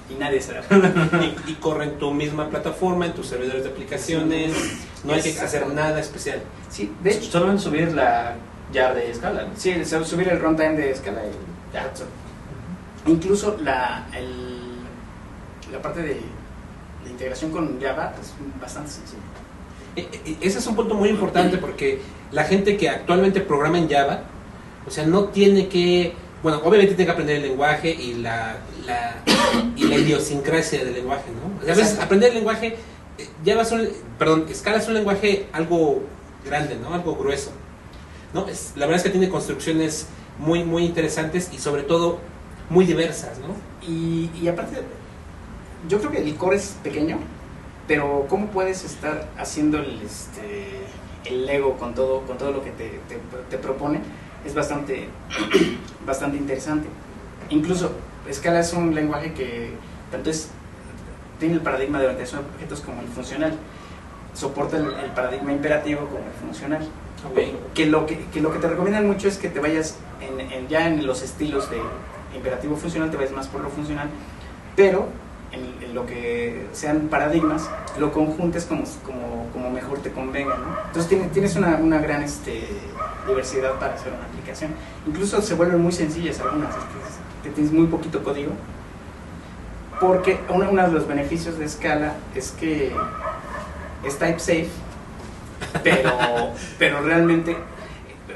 y 0.09 0.15
nadie 0.15 0.41
se 0.41 0.53
da 0.53 0.61
cuenta. 0.61 0.91
Y, 1.47 1.51
y 1.51 1.55
corre 1.55 1.85
en 1.85 1.99
tu 1.99 2.11
misma 2.13 2.49
plataforma, 2.49 3.05
en 3.05 3.13
tus 3.13 3.27
servidores 3.27 3.63
de 3.63 3.69
aplicaciones. 3.69 4.53
No 5.03 5.13
hay 5.13 5.21
que 5.21 5.39
hacer 5.39 5.67
nada 5.67 5.99
especial. 5.99 6.41
Sí, 6.69 6.91
de 7.03 7.11
hecho, 7.11 7.29
Solamente 7.31 7.61
subir 7.63 7.91
la 7.93 8.35
jar 8.73 8.95
de 8.95 9.11
escala. 9.11 9.43
¿no? 9.43 9.49
Sí, 9.55 9.69
el- 9.71 9.85
subir 9.85 10.27
el 10.29 10.39
runtime 10.39 10.73
de 10.73 10.91
escala 10.91 11.21
y 11.25 11.73
ya. 11.73 11.89
Incluso 13.05 13.57
la, 13.63 14.05
el- 14.13 14.79
la 15.71 15.81
parte 15.81 16.01
de, 16.01 16.15
de 17.03 17.09
integración 17.09 17.51
con 17.51 17.79
Java 17.81 18.13
es 18.19 18.33
bastante 18.59 18.89
sencilla. 18.91 19.21
E- 19.97 20.07
e- 20.25 20.37
Ese 20.41 20.59
es 20.59 20.67
un 20.67 20.75
punto 20.75 20.93
muy 20.93 21.09
importante 21.09 21.57
porque 21.57 21.99
la 22.31 22.43
gente 22.43 22.77
que 22.77 22.87
actualmente 22.89 23.41
programa 23.41 23.77
en 23.79 23.89
Java, 23.89 24.21
o 24.85 24.91
sea, 24.91 25.05
no 25.05 25.25
tiene 25.25 25.67
que, 25.67 26.13
bueno, 26.43 26.61
obviamente 26.63 26.93
tiene 26.95 27.05
que 27.05 27.11
aprender 27.11 27.37
el 27.37 27.41
lenguaje 27.43 27.89
y 27.89 28.13
la, 28.15 28.57
la, 28.85 29.15
y 29.75 29.83
la 29.85 29.95
idiosincrasia 29.95 30.85
del 30.85 30.93
lenguaje, 30.93 31.25
¿no? 31.31 31.59
O 31.61 31.65
sea, 31.65 31.73
a 31.73 31.77
veces 31.77 31.99
aprender 31.99 32.29
el 32.29 32.35
lenguaje, 32.35 32.77
eh, 33.17 33.27
Java 33.45 33.63
es 33.63 33.71
un, 33.71 33.89
perdón, 34.19 34.45
Scala 34.53 34.77
es 34.77 34.87
un 34.87 34.93
lenguaje 34.93 35.47
algo 35.51 36.03
grande, 36.45 36.77
¿no? 36.81 36.93
Algo 36.93 37.15
grueso, 37.15 37.51
¿no? 38.33 38.47
Es, 38.47 38.73
la 38.75 38.85
verdad 38.85 38.97
es 38.97 39.03
que 39.03 39.09
tiene 39.09 39.29
construcciones 39.29 40.07
muy, 40.37 40.63
muy 40.63 40.85
interesantes 40.85 41.49
y 41.51 41.57
sobre 41.57 41.81
todo 41.83 42.19
muy 42.69 42.85
diversas, 42.85 43.39
¿no? 43.39 43.55
Y, 43.87 44.29
y 44.39 44.47
aparte, 44.47 44.77
yo 45.89 45.99
creo 45.99 46.11
que 46.11 46.19
el 46.19 46.35
core 46.35 46.57
es 46.57 46.75
pequeño, 46.83 47.17
pero 47.87 48.25
cómo 48.29 48.47
puedes 48.47 48.83
estar 48.83 49.27
haciendo 49.37 49.79
el, 49.79 50.01
este, 50.01 50.81
el 51.25 51.45
Lego 51.45 51.77
con 51.77 51.93
todo, 51.93 52.21
con 52.21 52.37
todo 52.37 52.51
lo 52.51 52.63
que 52.63 52.71
te, 52.71 52.99
te, 53.09 53.17
te 53.49 53.57
propone 53.57 53.99
es 54.45 54.53
bastante, 54.53 55.07
bastante 56.05 56.37
interesante. 56.37 56.87
Incluso 57.49 57.91
Scala 58.31 58.59
es 58.59 58.73
un 58.73 58.93
lenguaje 58.93 59.33
que 59.33 59.71
tanto 60.11 60.29
es, 60.29 60.49
tiene 61.39 61.55
el 61.55 61.61
paradigma 61.61 61.99
de 61.99 62.05
orientación 62.05 62.41
a 62.43 62.53
objetos 62.55 62.81
como 62.81 63.01
el 63.01 63.07
funcional. 63.07 63.53
Soporta 64.33 64.77
el, 64.77 64.85
el 65.03 65.11
paradigma 65.11 65.51
imperativo 65.51 66.01
como 66.07 66.19
el 66.19 66.33
funcional. 66.45 66.87
Que 67.73 67.85
lo 67.87 68.05
que, 68.05 68.25
que 68.31 68.41
lo 68.41 68.51
que 68.51 68.59
te 68.59 68.67
recomiendan 68.67 69.07
mucho 69.07 69.27
es 69.27 69.37
que 69.37 69.49
te 69.49 69.59
vayas 69.59 69.95
en, 70.21 70.39
en- 70.39 70.67
ya 70.67 70.87
en 70.87 71.05
los 71.07 71.23
estilos 71.23 71.69
de 71.69 71.77
imperativo 72.35 72.75
funcional, 72.75 73.09
te 73.09 73.17
vayas 73.17 73.31
más 73.31 73.47
por 73.47 73.61
lo 73.61 73.69
funcional, 73.69 74.07
pero 74.75 75.07
en, 75.51 75.83
en 75.83 75.95
lo 75.95 76.05
que 76.05 76.67
sean 76.73 77.07
paradigmas, 77.09 77.69
lo 77.99 78.11
conjuntes 78.11 78.65
como, 78.65 78.83
como, 79.05 79.47
como 79.53 79.69
mejor 79.69 79.99
te 79.99 80.11
convenga. 80.11 80.55
¿no? 80.57 80.77
Entonces 80.87 81.07
tiene- 81.07 81.27
tienes 81.29 81.55
una, 81.55 81.75
una 81.77 81.99
gran 81.99 82.23
este, 82.23 82.67
diversidad 83.27 83.73
para 83.79 83.95
hacer 83.95 84.13
una 84.13 84.25
aplicación. 84.25 84.71
Incluso 85.05 85.41
se 85.41 85.53
vuelven 85.55 85.81
muy 85.81 85.91
sencillas 85.91 86.39
algunas, 86.39 86.73
que, 87.43 87.49
tienes 87.49 87.71
muy 87.71 87.87
poquito 87.87 88.23
código. 88.23 88.51
Porque 89.99 90.39
uno, 90.49 90.69
uno 90.69 90.83
de 90.83 90.91
los 90.91 91.07
beneficios 91.07 91.57
de 91.57 91.67
Scala 91.67 92.13
es 92.35 92.51
que 92.51 92.91
es 94.03 94.19
type 94.19 94.39
safe, 94.39 94.69
pero, 95.83 96.11
pero 96.79 97.01
realmente 97.01 97.57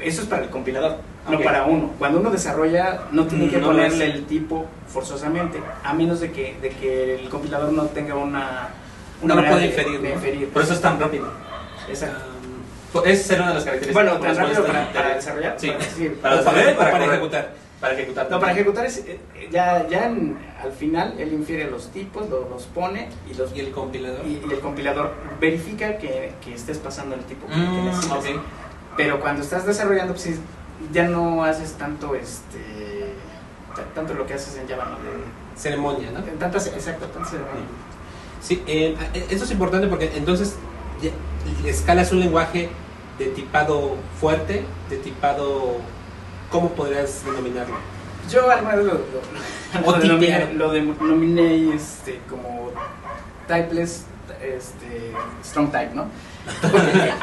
eso 0.02 0.22
es 0.22 0.28
para 0.28 0.42
el 0.42 0.50
compilador, 0.50 0.96
no 1.28 1.40
para 1.40 1.64
uno. 1.64 1.90
Cuando 1.98 2.20
uno 2.20 2.30
desarrolla, 2.30 3.02
no 3.12 3.26
tiene 3.26 3.48
que 3.48 3.58
No 3.58 3.68
ponerle 3.68 4.08
es- 4.08 4.14
el 4.14 4.24
tipo 4.26 4.66
forzosamente, 4.88 5.60
a 5.84 5.92
menos 5.94 6.20
de 6.20 6.32
que, 6.32 6.56
de 6.60 6.70
que 6.70 7.14
el 7.16 7.28
compilador 7.28 7.72
no 7.72 7.84
tenga 7.86 8.14
una, 8.16 8.68
una 9.22 9.34
No 9.36 9.40
puede 9.42 9.60
de- 9.60 9.66
inferir, 9.68 10.00
de 10.00 10.08
¿no? 10.08 10.14
inferir. 10.16 10.48
Por 10.50 10.62
eso 10.62 10.74
es 10.74 10.80
tan 10.80 10.98
rápido. 11.00 11.26
Exacto. 11.88 12.18
Esa 13.06 13.24
será 13.24 13.42
una 13.42 13.48
de 13.50 13.54
las 13.54 13.64
características. 13.64 14.04
Bueno, 14.04 14.20
tan 14.20 14.36
rápido 14.36 14.66
para, 14.66 14.92
para 14.92 15.14
desarrollar. 15.14 15.54
Sí. 15.58 15.68
para- 15.70 15.80
sí, 15.84 16.08
Para 16.20 16.42
para 16.90 17.04
ejecutar. 17.06 17.50
Para 17.80 17.94
ejecutar. 17.94 18.28
No, 18.30 18.38
para 18.38 18.52
ejecutar 18.52 18.86
es, 18.86 18.98
eh, 18.98 19.18
ya, 19.50 19.88
ya 19.88 20.06
en- 20.06 20.38
al 20.62 20.70
final 20.72 21.14
él 21.18 21.32
infiere 21.32 21.68
los 21.70 21.88
tipos, 21.90 22.28
lo- 22.28 22.48
los 22.48 22.64
pone 22.66 23.08
y 23.28 23.34
los 23.34 23.56
Y 23.56 23.60
el 23.60 23.70
compilador. 23.72 24.24
y, 24.26 24.42
y 24.48 24.52
el 24.52 24.60
compilador 24.60 25.14
verifica 25.40 25.98
que, 25.98 26.32
que 26.44 26.54
estés 26.54 26.78
pasando 26.78 27.14
el 27.16 27.22
tipo 27.22 27.46
que, 27.48 27.54
que 27.54 27.58
Mm, 27.60 27.84
necesitas. 27.86 28.18
ok. 28.18 28.26
Pero 28.96 29.18
cuando 29.20 29.42
estás 29.42 29.66
desarrollando, 29.66 30.12
pues 30.12 30.38
ya 30.92 31.08
no 31.08 31.44
haces 31.44 31.72
tanto 31.74 32.14
este 32.14 33.14
ta- 33.74 33.84
tanto 33.94 34.14
lo 34.14 34.26
que 34.26 34.34
haces 34.34 34.56
en 34.58 34.68
Java, 34.68 34.84
¿no? 34.86 34.96
De- 34.98 35.42
Ceremonia, 35.56 36.10
¿no? 36.10 36.20
tantas, 36.38 36.66
exacto, 36.68 37.06
tantas 37.06 37.30
ceremonias. 37.30 37.66
Sí, 38.40 38.62
eh, 38.66 38.96
eso 39.30 39.44
es 39.44 39.50
importante 39.50 39.86
porque 39.86 40.10
entonces 40.16 40.56
ya- 41.02 41.72
Scala 41.72 42.02
es 42.02 42.12
un 42.12 42.20
lenguaje 42.20 42.70
de 43.18 43.26
tipado 43.26 43.96
fuerte, 44.20 44.64
de 44.90 44.96
tipado... 44.98 45.76
¿Cómo 46.50 46.70
podrías 46.70 47.24
denominarlo? 47.24 47.76
Yo 48.30 48.50
alguna 48.50 48.76
vez 48.76 48.84
lo, 48.86 48.92
lo, 49.86 49.98
denominé, 49.98 50.52
lo 50.54 50.70
denominé 50.70 51.74
este, 51.74 52.20
como 52.28 52.70
typeless, 53.48 54.04
este, 54.42 55.12
strong 55.44 55.70
type, 55.72 55.94
¿no? 55.94 56.06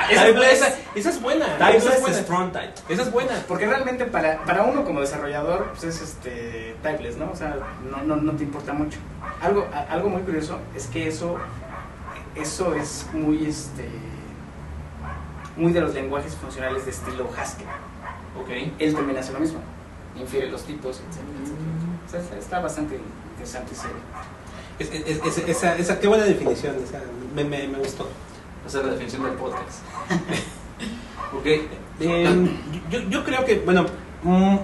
Esa, 0.09 0.25
Typeless- 0.27 0.51
esa- 0.51 0.75
esa 0.95 1.09
es 1.09 1.21
buena. 1.21 1.45
esa 1.71 1.93
es 1.93 2.01
buena. 2.01 2.17
front 2.23 2.53
type. 2.53 2.73
Esa 2.93 3.01
es 3.03 3.11
buena. 3.11 3.43
Porque 3.47 3.65
realmente 3.67 4.05
para, 4.05 4.43
para 4.45 4.63
uno 4.63 4.83
como 4.85 5.01
desarrollador 5.01 5.71
pues 5.71 5.83
es 5.83 6.01
este 6.01 6.75
typeless, 6.83 7.17
¿no? 7.17 7.31
O 7.31 7.35
sea, 7.35 7.57
no, 7.89 8.03
no, 8.03 8.15
no 8.15 8.31
te 8.33 8.43
importa 8.43 8.73
mucho. 8.73 8.97
Algo, 9.41 9.67
a- 9.73 9.91
algo 9.93 10.09
muy 10.09 10.21
curioso 10.21 10.57
es 10.75 10.87
que 10.87 11.07
eso, 11.07 11.37
eso 12.35 12.75
es 12.75 13.05
muy 13.13 13.45
este 13.45 13.87
muy 15.57 15.73
de 15.73 15.81
los 15.81 15.93
lenguajes 15.93 16.35
funcionales 16.35 16.85
de 16.85 16.91
estilo 16.91 17.29
Haskell. 17.37 17.67
Ok. 18.41 18.49
Él 18.79 18.95
también 18.95 19.17
hace 19.19 19.33
lo 19.33 19.39
mismo. 19.39 19.59
Infiere 20.15 20.49
los 20.49 20.63
tipos, 20.63 21.01
etcétera. 21.09 21.57
O 22.07 22.09
sea, 22.09 22.19
está- 22.21 22.37
está 22.37 22.59
bastante 22.59 22.99
interesante 23.33 23.73
ese. 23.73 23.87
Es- 24.79 25.05
es- 25.07 25.25
es- 25.37 25.49
esa, 25.49 25.75
esa, 25.75 25.99
qué 25.99 26.07
buena 26.07 26.23
definición. 26.23 26.75
esa, 26.81 27.01
me, 27.35 27.43
me, 27.43 27.67
me 27.67 27.77
gustó. 27.79 28.07
Esa 28.69 28.81
es 28.81 28.85
la 28.85 28.91
definición 28.91 29.23
del 29.23 29.33
podcast. 29.33 29.79
ok. 31.33 31.45
Eh, 32.01 32.49
yo, 32.91 32.99
yo 33.09 33.23
creo 33.23 33.43
que, 33.43 33.61
bueno, 33.65 33.87
mm, 34.21 34.57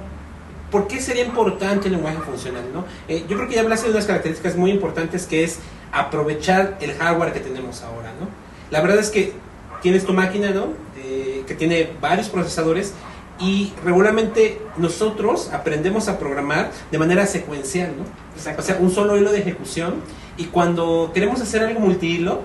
¿por 0.69 0.87
qué 0.87 1.01
sería 1.01 1.25
importante 1.25 1.87
el 1.87 1.93
lenguaje 1.93 2.19
funcional? 2.19 2.65
¿no? 2.71 2.85
Eh, 3.07 3.25
yo 3.27 3.35
creo 3.35 3.49
que 3.49 3.55
ya 3.55 3.61
hablaste 3.61 3.87
de 3.87 3.93
unas 3.93 4.05
características 4.05 4.57
muy 4.57 4.69
importantes 4.69 5.25
que 5.25 5.43
es 5.43 5.57
aprovechar 5.91 6.77
el 6.81 6.93
hardware 6.93 7.33
que 7.33 7.39
tenemos 7.39 7.81
ahora. 7.81 8.13
¿no? 8.19 8.27
La 8.69 8.79
verdad 8.81 8.99
es 8.99 9.09
que 9.09 9.33
tienes 9.81 10.05
tu 10.05 10.13
máquina, 10.13 10.51
¿no? 10.51 10.67
Eh, 11.03 11.43
que 11.47 11.55
tiene 11.55 11.89
varios 11.99 12.29
procesadores 12.29 12.93
y 13.39 13.73
regularmente 13.83 14.61
nosotros 14.77 15.49
aprendemos 15.51 16.09
a 16.09 16.19
programar 16.19 16.69
de 16.91 16.99
manera 16.99 17.25
secuencial, 17.25 17.91
¿no? 17.97 18.03
Exacto. 18.37 18.61
O 18.61 18.65
sea, 18.65 18.77
un 18.79 18.91
solo 18.91 19.17
hilo 19.17 19.31
de 19.31 19.39
ejecución 19.39 19.95
y 20.37 20.45
cuando 20.45 21.09
queremos 21.11 21.41
hacer 21.41 21.63
algo 21.63 21.79
multihilo, 21.79 22.43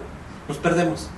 nos 0.48 0.56
perdemos. 0.56 1.10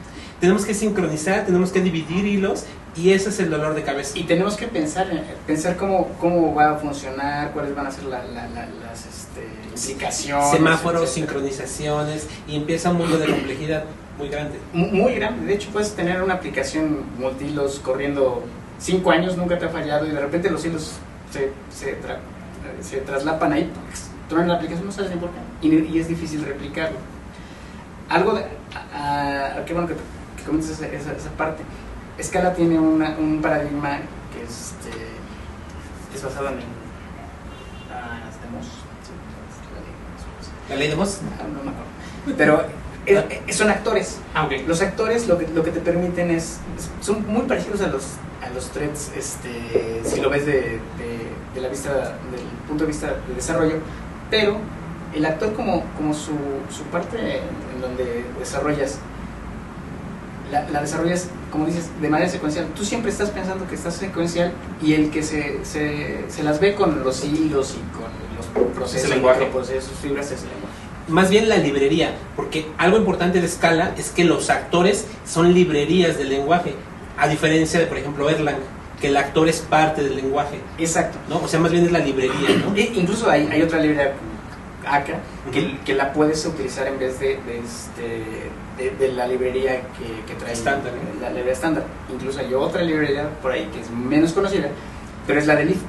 Tenemos 0.42 0.66
que 0.66 0.74
sincronizar, 0.74 1.46
tenemos 1.46 1.70
que 1.70 1.80
dividir 1.80 2.26
hilos 2.26 2.64
y 2.96 3.12
ese 3.12 3.28
es 3.28 3.38
el 3.38 3.48
dolor 3.48 3.76
de 3.76 3.84
cabeza. 3.84 4.18
Y 4.18 4.24
tenemos 4.24 4.56
que 4.56 4.66
pensar, 4.66 5.08
en- 5.08 5.22
pensar 5.46 5.76
cómo, 5.76 6.08
cómo 6.20 6.52
va 6.52 6.72
a 6.72 6.74
funcionar, 6.74 7.52
cuáles 7.52 7.76
van 7.76 7.86
a 7.86 7.92
ser 7.92 8.02
la- 8.06 8.24
la- 8.24 8.48
la- 8.48 8.66
las 8.84 9.06
este, 9.06 9.46
implicaciones. 9.92 10.50
Semáforos, 10.50 11.02
etcétera. 11.04 11.14
sincronizaciones 11.32 12.26
y 12.48 12.56
empieza 12.56 12.90
un 12.90 12.96
mundo 12.98 13.18
de 13.18 13.26
complejidad 13.26 13.84
muy 14.18 14.28
grande. 14.30 14.58
Mu- 14.72 14.88
Muy 14.88 15.14
grande. 15.14 15.46
De 15.46 15.54
hecho, 15.54 15.70
puedes 15.72 15.94
tener 15.94 16.20
una 16.20 16.34
aplicación 16.34 17.04
multihilos 17.20 17.78
corriendo 17.78 18.42
cinco 18.80 19.12
años, 19.12 19.36
nunca 19.36 19.60
te 19.60 19.66
ha 19.66 19.68
fallado 19.68 20.06
y 20.06 20.10
de 20.10 20.18
repente 20.20 20.50
los 20.50 20.64
hilos 20.64 20.94
se, 21.30 21.52
se, 21.72 21.92
tra- 22.02 22.18
se 22.80 22.96
traslapan 22.96 23.52
ahí, 23.52 23.70
truena 24.28 24.48
la 24.48 24.54
aplicación, 24.54 24.86
no 24.86 24.92
sabes 24.92 25.12
ni 25.12 25.18
por 25.18 25.30
qué. 25.30 25.68
Y, 25.68 25.96
y 25.96 26.00
es 26.00 26.08
difícil 26.08 26.44
replicarlo. 26.44 26.98
Algo 28.08 28.34
de. 28.34 28.42
a- 28.92 29.62
qué 29.64 29.72
bueno 29.72 29.86
que, 29.88 29.94
que 30.42 30.46
comentes 30.46 30.70
esa, 30.70 30.86
esa, 30.86 31.12
esa 31.12 31.30
parte. 31.30 31.62
Scala 32.22 32.52
tiene 32.54 32.78
una- 32.78 33.16
un 33.18 33.40
paradigma 33.40 33.98
que 34.32 34.42
es, 34.44 34.72
este, 34.72 34.90
es 36.14 36.22
basado 36.22 36.48
en 36.48 36.54
ah, 37.90 38.20
las 38.24 38.40
demos. 38.42 38.66
¿La 40.68 40.76
ley 40.76 40.88
de 40.88 40.96
Moss? 40.96 41.20
ah, 41.38 41.44
no 41.48 41.62
me 41.64 41.70
acuerdo. 41.70 42.36
Pero 42.36 42.62
eh, 43.06 43.42
eh, 43.46 43.52
son 43.52 43.70
actores. 43.70 44.18
Ah. 44.34 44.48
Los 44.66 44.80
actores 44.80 45.26
lo 45.28 45.38
que, 45.38 45.48
lo 45.48 45.62
que 45.62 45.70
te 45.70 45.80
permiten 45.80 46.30
es, 46.30 46.60
son 47.00 47.26
muy 47.26 47.42
parecidos 47.42 47.80
a 47.82 47.88
los, 47.88 48.04
a 48.44 48.48
los 48.54 48.70
threads, 48.70 49.10
este, 49.16 50.02
si 50.04 50.20
lo 50.20 50.30
ves 50.30 50.46
de, 50.46 50.52
de, 50.52 50.80
de 51.54 51.60
la 51.60 51.68
vista, 51.68 51.92
del 51.92 52.40
punto 52.68 52.84
de 52.84 52.88
vista 52.88 53.08
de 53.28 53.34
desarrollo, 53.34 53.76
pero 54.30 54.56
el 55.14 55.26
actor 55.26 55.52
como, 55.52 55.84
como 55.96 56.14
su, 56.14 56.32
su 56.70 56.84
parte 56.84 57.38
en 57.74 57.80
donde 57.80 58.24
desarrollas, 58.38 58.98
la, 60.52 60.68
la 60.70 60.82
desarrollas, 60.82 61.26
como 61.50 61.66
dices, 61.66 61.86
de 62.00 62.08
manera 62.08 62.30
secuencial. 62.30 62.66
Tú 62.76 62.84
siempre 62.84 63.10
estás 63.10 63.30
pensando 63.30 63.66
que 63.66 63.74
estás 63.74 63.94
secuencial 63.94 64.52
y 64.80 64.92
el 64.92 65.10
que 65.10 65.22
se, 65.22 65.64
se, 65.64 66.24
se 66.28 66.42
las 66.44 66.60
ve 66.60 66.74
con 66.74 67.02
los 67.02 67.24
hilos 67.24 67.74
y 67.76 67.96
con 67.96 68.04
los 68.36 68.68
procesos, 68.74 69.04
el 69.04 69.16
lenguaje. 69.16 69.46
procesos, 69.46 69.92
fibras, 70.00 70.26
es 70.26 70.42
el 70.42 70.48
lenguaje. 70.50 70.76
Más 71.08 71.30
bien 71.30 71.48
la 71.48 71.56
librería, 71.56 72.14
porque 72.36 72.66
algo 72.78 72.96
importante 72.96 73.40
de 73.40 73.48
Scala 73.48 73.92
es 73.98 74.10
que 74.10 74.24
los 74.24 74.50
actores 74.50 75.06
son 75.26 75.52
librerías 75.52 76.16
del 76.16 76.28
lenguaje, 76.28 76.74
a 77.18 77.26
diferencia 77.26 77.80
de, 77.80 77.86
por 77.86 77.98
ejemplo, 77.98 78.30
Erlang, 78.30 78.58
que 79.00 79.08
el 79.08 79.16
actor 79.16 79.48
es 79.48 79.58
parte 79.60 80.04
del 80.04 80.14
lenguaje, 80.14 80.60
Exacto. 80.78 81.18
¿no? 81.28 81.38
O 81.42 81.48
sea, 81.48 81.58
más 81.58 81.72
bien 81.72 81.84
es 81.84 81.90
la 81.92 81.98
librería, 81.98 82.50
¿no? 82.64 82.76
E- 82.76 82.92
incluso 82.94 83.28
hay, 83.28 83.48
hay 83.48 83.62
otra 83.62 83.80
librería 83.80 84.12
acá 84.86 85.14
que, 85.52 85.78
que 85.84 85.94
la 85.94 86.12
puedes 86.12 86.44
utilizar 86.46 86.86
en 86.86 86.98
vez 87.00 87.18
de, 87.18 87.26
de, 87.30 87.58
este, 87.58 88.22
de, 88.76 88.90
de 88.90 89.12
la 89.12 89.26
librería 89.26 89.82
que, 89.98 90.24
que 90.26 90.38
trae 90.38 90.52
Estándar, 90.52 90.92
¿no? 90.92 91.20
la 91.20 91.28
librería 91.28 91.52
estándar. 91.52 91.84
Incluso 92.12 92.40
hay 92.40 92.52
otra 92.54 92.82
librería 92.82 93.28
por 93.40 93.52
ahí 93.52 93.66
que 93.72 93.80
es 93.80 93.90
menos 93.90 94.32
conocida, 94.32 94.68
pero 95.26 95.38
es 95.38 95.46
la 95.46 95.56
de 95.56 95.64
Lift. 95.66 95.84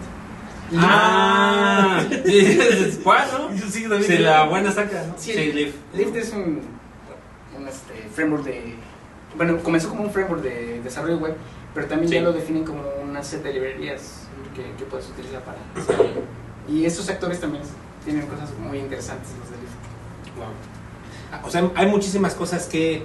Ah, 0.75 2.01
sí, 2.25 2.99
¿cuál, 3.03 3.27
no? 3.31 4.01
Sí, 4.01 4.17
la 4.17 4.45
buena 4.45 4.71
saca, 4.71 5.03
¿no? 5.07 5.13
Sí, 5.17 5.33
Lift. 5.33 5.75
Lift 5.93 6.15
es 6.15 6.33
un, 6.33 6.61
un, 7.57 7.67
este, 7.67 7.93
framework 8.13 8.43
de... 8.43 8.75
Bueno, 9.35 9.57
comenzó 9.63 9.89
como 9.89 10.03
un 10.03 10.11
framework 10.11 10.41
de 10.41 10.81
desarrollo 10.83 11.17
web, 11.17 11.35
pero 11.73 11.87
también 11.87 12.09
Sí. 12.09 12.15
ya 12.15 12.21
lo 12.21 12.33
definen 12.33 12.63
como 12.65 12.81
una 13.03 13.23
set 13.23 13.43
de 13.43 13.53
librerías 13.53 14.27
que, 14.55 14.63
que 14.77 14.85
puedes 14.89 15.09
utilizar 15.09 15.41
para. 15.41 15.57
Y 16.67 16.85
estos 16.85 17.09
actores 17.09 17.39
también 17.39 17.63
tienen 18.05 18.25
cosas 18.27 18.49
muy 18.59 18.77
interesantes 18.79 19.29
los 19.39 19.49
de 19.49 19.57
Lift. 19.57 20.37
Wow. 20.37 20.47
O 21.43 21.49
sea, 21.49 21.69
hay 21.75 21.87
muchísimas 21.87 22.33
cosas 22.35 22.67
que 22.67 23.03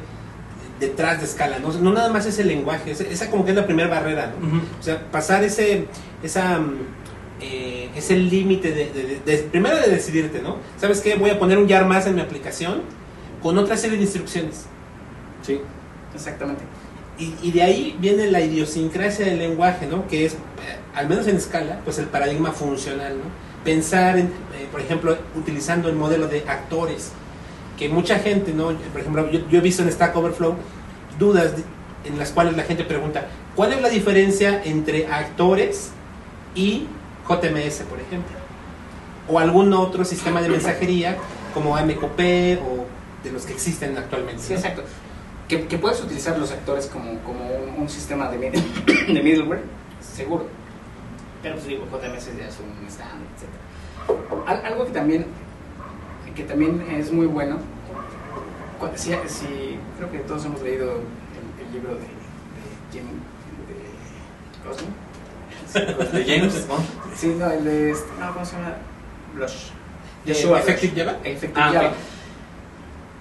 detrás 0.81 1.21
de 1.21 1.27
Scala, 1.27 1.59
¿no? 1.59 1.73
No 1.73 1.93
nada 1.93 2.09
más 2.13 2.27
es 2.27 2.39
el 2.39 2.49
lenguaje, 2.49 2.93
esa, 2.93 3.05
esa 3.05 3.31
como 3.31 3.45
que 3.45 3.51
es 3.51 3.57
la 3.57 3.67
primera 3.67 3.89
barrera, 3.89 4.33
¿no? 4.41 4.59
O 4.79 4.83
sea, 4.83 5.11
pasar 5.11 5.43
ese, 5.43 5.87
esa, 6.23 6.59
mm, 6.59 6.75
eh, 7.41 7.91
ese 7.97 8.17
límite 8.17 8.71
de, 8.73 8.87
de- 8.93 9.03
de- 9.03 9.21
de- 9.25 9.43
primero 9.45 9.77
de 9.77 9.89
decidirte, 9.89 10.41
¿no? 10.41 10.57
¿Sabes 10.81 11.01
qué? 11.01 11.15
Voy 11.17 11.31
a 11.31 11.39
poner 11.39 11.59
un 11.59 11.67
YAR 11.67 11.85
más 11.87 12.07
en 12.07 12.15
mi 12.15 12.21
aplicación 12.21 12.83
con 13.43 13.59
otra 13.59 13.77
serie 13.77 13.97
de 13.97 14.05
instrucciones. 14.05 14.67
Sí. 15.43 15.61
Exactamente. 16.15 16.63
Y, 17.19 17.35
y 17.43 17.51
de 17.53 17.63
ahí 17.63 17.97
viene 18.01 18.31
la 18.31 18.41
idiosincrasia 18.41 19.27
del 19.27 19.39
lenguaje, 19.41 19.87
¿no? 19.89 20.07
Que 20.07 20.25
es, 20.27 20.35
eh, 20.35 20.37
al 20.95 21.09
menos 21.09 21.27
en 21.27 21.37
escala, 21.37 21.81
pues 21.85 21.99
el 21.99 22.07
paradigma 22.07 22.53
funcional, 22.53 23.15
¿no? 23.19 23.25
Pensar, 23.65 24.17
en, 24.19 24.27
eh, 24.27 24.69
por 24.71 24.81
ejemplo, 24.81 25.17
utilizando 25.37 25.89
el 25.89 25.97
modelo 25.97 26.29
de 26.29 26.45
actores, 26.49 27.11
que 27.79 27.89
mucha 27.89 28.19
gente, 28.19 28.53
¿no? 28.53 28.73
Por 28.93 29.01
ejemplo, 29.01 29.31
yo, 29.31 29.41
yo 29.49 29.59
he 29.59 29.63
visto 29.63 29.83
en 29.83 29.93
Stack 29.93 30.17
Overflow 30.17 30.57
dudas 31.19 31.57
de- 31.57 31.65
en 32.05 32.19
las 32.19 32.31
cuales 32.33 32.57
la 32.57 32.63
gente 32.65 32.85
pregunta, 32.85 33.27
¿cuál 33.55 33.73
es 33.73 33.83
la 33.83 33.89
diferencia 33.89 34.63
entre 34.65 35.07
actores 35.07 35.91
y 36.55 36.87
JMS, 37.29 37.83
por 37.89 38.01
ejemplo? 38.01 38.37
O 39.29 39.39
algún 39.39 39.73
otro 39.75 40.05
sistema 40.05 40.41
de 40.41 40.49
mensajería 40.49 41.17
como 41.55 41.77
AMQP 41.77 42.59
o 42.63 42.87
de 43.25 43.33
los 43.33 43.45
que 43.45 43.53
existen 43.53 43.97
actualmente. 43.99 44.43
Sí, 44.43 44.53
¿no? 44.55 44.59
exacto. 44.59 44.83
Que, 45.49 45.67
que 45.67 45.79
puedes 45.79 46.01
utilizar 46.01 46.39
los 46.39 46.51
actores 46.53 46.87
como, 46.87 47.19
como 47.21 47.41
un, 47.51 47.83
un 47.83 47.89
sistema 47.89 48.31
de, 48.31 48.39
mid- 48.39 49.07
de 49.13 49.23
middleware, 49.23 49.63
seguro. 50.01 50.47
Pero 51.43 51.55
pues 51.57 51.67
digo, 51.67 51.85
JMS 51.87 52.27
ya 52.39 52.47
es 52.49 52.57
un 52.59 52.87
estándar, 52.87 53.17
etc. 53.37 54.49
Al- 54.49 54.65
algo 54.67 54.85
que 54.87 54.93
también, 54.93 55.27
que 56.39 56.45
también 56.45 56.81
es 56.89 57.11
muy 57.11 57.27
bueno, 57.27 57.59
si, 58.95 59.11
si- 59.27 59.77
creo 59.97 60.11
que 60.13 60.19
todos 60.21 60.45
hemos 60.45 60.63
leído 60.63 60.93
el, 60.93 61.67
el 61.67 61.73
libro 61.73 61.95
de, 61.95 62.01
de 62.01 62.07
Jim, 62.93 63.07
de 63.69 64.69
Cosmo. 64.69 66.13
De 66.13 66.25
James 66.25 66.69
Bond. 66.69 66.85
Sí, 67.17 67.35
no, 67.37 67.51
el 67.51 67.65
de, 67.65 67.91
este- 67.91 68.07
no, 68.21 68.33
¿cómo 68.33 68.45
se 68.47 68.53
llama? 68.57 68.77
Blush. 69.35 69.71
¿De 70.25 70.33
Joshua 70.33 70.61
Effective. 70.61 71.05
Java? 71.05 71.19
Effective 71.25 71.61
Ah. 71.61 71.93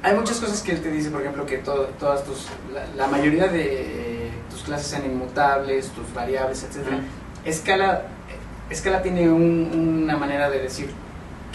Hay 0.04 0.16
muchas 0.16 0.38
cosas 0.40 0.62
que 0.62 0.74
él 0.74 0.82
te 0.82 0.92
dice, 0.92 1.10
por 1.10 1.22
ejemplo, 1.22 1.44
que 1.48 1.58
to- 1.58 1.90
todas 2.00 2.24
tus, 2.24 2.46
la, 2.72 2.86
la 2.96 3.08
mayoría 3.08 3.48
de 3.48 4.28
eh, 4.28 4.32
tus 4.52 4.62
clases 4.62 4.86
sean 4.88 5.06
inmutables, 5.06 5.90
tus 5.90 6.14
variables, 6.14 6.62
etc. 6.64 6.86
Escala 7.46 8.04
Scala 8.72 9.02
tiene 9.02 9.28
un- 9.28 10.02
una 10.04 10.18
manera 10.18 10.50
de 10.52 10.60
decir 10.60 10.92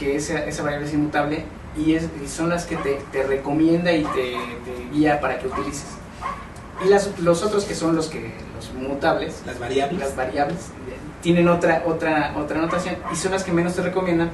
que 0.03 0.17
esa, 0.17 0.45
esa 0.45 0.63
variable 0.63 0.87
es 0.89 0.95
inmutable 0.95 1.45
y, 1.77 1.95
es, 1.95 2.09
y 2.23 2.27
son 2.29 2.49
las 2.49 2.67
que 2.67 2.77
te, 2.77 3.01
te 3.13 3.23
recomienda 3.23 3.93
y 3.93 4.03
te, 4.05 4.33
te 4.65 4.89
guía 4.93 5.21
para 5.21 5.39
que 5.39 5.47
utilices. 5.47 5.87
Y 6.85 6.89
las, 6.89 7.19
los 7.21 7.43
otros 7.45 7.65
que 7.65 7.75
son 7.75 7.95
los 7.95 8.09
que 8.09 8.33
los 8.57 8.73
mutables, 8.75 9.43
Las 9.47 9.59
variables. 9.61 10.01
las 10.01 10.17
variables, 10.17 10.57
eh, 10.89 10.97
tienen 11.23 11.47
otra, 11.49 11.85
otra, 11.87 12.35
otra 12.37 12.59
notación 12.61 12.97
y 13.13 13.17
son 13.17 13.31
las 13.33 13.45
que 13.45 13.53
menos 13.53 13.75
te 13.77 13.83
recomiendan 13.83 14.31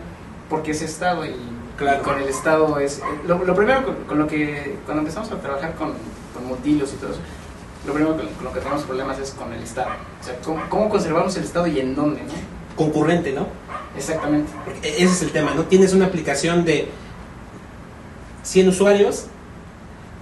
porque 0.48 0.70
es 0.70 0.80
estado 0.82 1.26
y, 1.26 1.34
Claro. 1.76 2.00
y 2.00 2.04
con 2.04 2.18
el 2.18 2.28
estado 2.28 2.78
es... 2.80 3.00
Lo, 3.26 3.44
lo 3.44 3.54
primero 3.54 3.84
con, 3.84 3.94
con 4.04 4.18
lo 4.18 4.26
que 4.26 4.76
cuando 4.86 5.02
empezamos 5.02 5.30
a 5.30 5.36
trabajar 5.40 5.74
con, 5.74 5.92
con 6.34 6.46
multilos 6.46 6.92
y 6.94 6.96
todo 6.96 7.10
eso, 7.10 7.20
lo 7.86 7.92
primero 7.92 8.16
con, 8.16 8.26
con 8.28 8.44
lo 8.44 8.52
que 8.52 8.60
tenemos 8.60 8.82
problemas 8.84 9.18
es 9.18 9.30
con 9.32 9.52
el 9.52 9.62
estado. 9.62 9.90
O 10.20 10.24
sea, 10.24 10.34
cómo, 10.42 10.62
cómo 10.70 10.88
conservamos 10.88 11.36
el 11.36 11.44
estado 11.44 11.66
y 11.66 11.78
en 11.78 11.94
dónde, 11.94 12.22
¿no? 12.22 12.57
Concurrente, 12.78 13.32
¿no? 13.32 13.46
Exactamente. 13.96 14.50
Porque 14.64 14.88
ese 14.88 15.04
es 15.04 15.22
el 15.22 15.30
tema, 15.32 15.52
¿no? 15.54 15.64
Tienes 15.64 15.92
una 15.92 16.06
aplicación 16.06 16.64
de 16.64 16.88
100 18.44 18.68
usuarios 18.68 19.26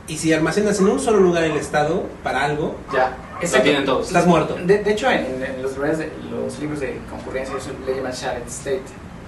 y 0.09 0.17
si 0.19 0.33
almacenas 0.33 0.79
en 0.81 0.89
un 0.89 0.99
solo 1.01 1.19
lugar 1.21 1.45
el 1.45 1.57
estado 1.57 2.05
para 2.25 2.45
algo, 2.45 2.77
Ya. 2.93 3.17
Lo 3.43 3.61
tienen 3.63 3.85
todos. 3.85 4.07
estás 4.07 4.27
muerto. 4.27 4.55
De, 4.65 4.83
de 4.83 4.93
hecho, 4.93 5.11
en, 5.11 5.27
en 5.45 5.61
los, 5.63 5.77
de- 5.79 6.11
los 6.31 6.59
libros 6.59 6.81
de 6.81 6.99
concurrencia 7.11 7.55
eso 7.59 7.69
le 7.85 7.95
llaman 7.97 8.13
shared 8.13 8.47
state. 8.49 8.81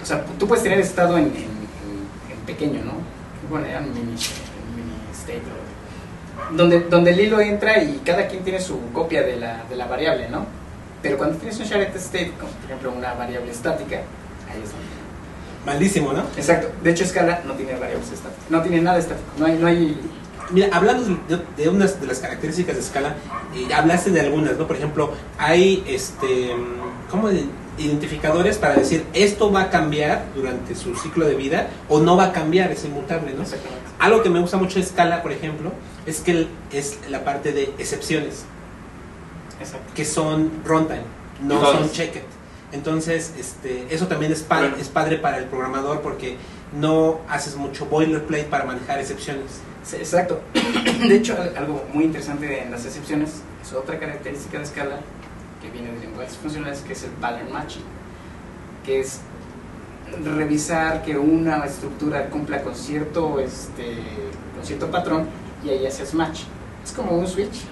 O 0.02 0.06
sea, 0.06 0.24
tú 0.38 0.48
puedes 0.48 0.62
tener 0.64 0.80
estado 0.80 1.18
en, 1.18 1.24
en- 1.26 1.34
en- 1.34 2.32
en 2.32 2.38
pequeño, 2.46 2.80
¿no? 2.84 2.92
Bueno, 3.50 3.66
era 3.66 3.80
un 3.80 3.92
mini, 3.92 4.12
mini 4.12 4.94
state. 5.12 5.42
o- 5.42 6.54
Donde, 6.56 6.80
donde 6.80 7.10
el 7.10 7.20
hilo 7.20 7.38
entra 7.40 7.82
y 7.82 8.00
cada 8.02 8.26
quien 8.28 8.42
tiene 8.44 8.60
su 8.62 8.80
copia 8.94 9.20
de 9.22 9.36
la, 9.36 9.64
de 9.68 9.76
la 9.76 9.86
variable, 9.86 10.30
¿no? 10.30 10.46
Pero 11.02 11.16
cuando 11.18 11.36
tienes 11.38 11.58
un 11.60 11.66
shared 11.66 11.94
state, 11.96 12.32
como 12.38 12.50
por 12.52 12.64
ejemplo 12.66 12.92
una 12.96 13.14
variable 13.14 13.50
estática, 13.52 13.96
ahí 14.50 14.60
es 14.62 14.70
donde... 14.70 14.98
Malísimo, 15.66 16.12
¿no? 16.12 16.22
Exacto. 16.36 16.68
De 16.82 16.90
hecho, 16.90 17.04
Scala 17.04 17.42
no 17.46 17.54
tiene 17.54 17.72
variables 17.74 18.10
estáticas. 18.10 18.50
No 18.50 18.62
tiene 18.62 18.80
nada 18.80 18.98
estático. 18.98 19.28
No 19.38 19.46
hay... 19.46 19.58
No 19.58 19.66
hay 19.66 20.00
Mira, 20.50 20.68
hablando 20.72 21.04
de, 21.28 21.42
de 21.62 21.68
unas 21.68 22.00
de 22.00 22.06
las 22.06 22.20
características 22.20 22.74
de 22.76 22.80
escala, 22.80 23.16
eh, 23.54 23.68
hablaste 23.74 24.10
de 24.10 24.20
algunas, 24.22 24.56
¿no? 24.56 24.66
Por 24.66 24.76
ejemplo, 24.76 25.12
hay 25.36 25.84
este, 25.86 26.54
¿cómo 27.10 27.28
de- 27.28 27.44
identificadores 27.76 28.56
para 28.56 28.74
decir 28.74 29.04
esto 29.12 29.52
va 29.52 29.62
a 29.64 29.70
cambiar 29.70 30.24
durante 30.34 30.74
su 30.74 30.94
ciclo 30.96 31.26
de 31.26 31.34
vida 31.34 31.68
o 31.90 32.00
no 32.00 32.16
va 32.16 32.24
a 32.28 32.32
cambiar, 32.32 32.72
es 32.72 32.82
inmutable, 32.86 33.34
¿no? 33.34 33.44
Algo 33.98 34.22
que 34.22 34.30
me 34.30 34.40
gusta 34.40 34.56
mucho 34.56 34.76
de 34.78 34.86
escala, 34.86 35.22
por 35.22 35.32
ejemplo, 35.32 35.70
es 36.06 36.20
que 36.20 36.30
el- 36.30 36.48
es 36.72 36.98
la 37.10 37.24
parte 37.24 37.52
de 37.52 37.64
excepciones, 37.78 38.46
Exacto. 39.60 39.92
que 39.94 40.04
son 40.04 40.50
runtime, 40.64 41.02
no 41.42 41.60
son 41.60 41.90
checked. 41.90 42.22
Entonces, 42.72 43.32
este, 43.38 43.86
eso 43.94 44.06
también 44.08 44.30
es 44.32 44.42
padre, 44.42 44.68
Bueno. 44.68 44.82
es 44.82 44.88
padre 44.88 45.16
para 45.18 45.38
el 45.38 45.44
programador 45.46 46.00
porque 46.02 46.36
no 46.78 47.20
haces 47.28 47.56
mucho 47.56 47.86
boilerplate 47.86 48.44
para 48.44 48.64
manejar 48.64 48.98
excepciones. 49.00 49.60
Sí, 49.84 49.96
exacto. 49.96 50.40
De 51.08 51.16
hecho, 51.16 51.34
al- 51.40 51.56
algo 51.56 51.82
muy 51.94 52.04
interesante 52.04 52.62
en 52.62 52.70
las 52.70 52.84
excepciones 52.84 53.40
es 53.62 53.72
otra 53.72 53.98
característica 53.98 54.58
de 54.58 54.64
escala 54.64 54.98
que 55.62 55.70
viene 55.70 55.92
de 55.92 56.00
lenguajes 56.00 56.36
funcionales, 56.36 56.80
que 56.80 56.92
es 56.92 57.02
el 57.04 57.10
pattern 57.12 57.50
matching, 57.52 57.82
que 58.84 59.00
es 59.00 59.20
revisar 60.24 61.02
que 61.02 61.16
una 61.16 61.64
estructura 61.64 62.28
cumpla 62.30 62.62
con 62.62 62.74
cierto, 62.74 63.38
este, 63.40 63.96
con 64.56 64.64
cierto 64.64 64.90
patrón 64.90 65.26
y 65.64 65.70
ahí 65.70 65.86
haces 65.86 66.14
match. 66.14 66.42
Es 66.84 66.92
como 66.92 67.12
un 67.12 67.26
switch 67.26 67.64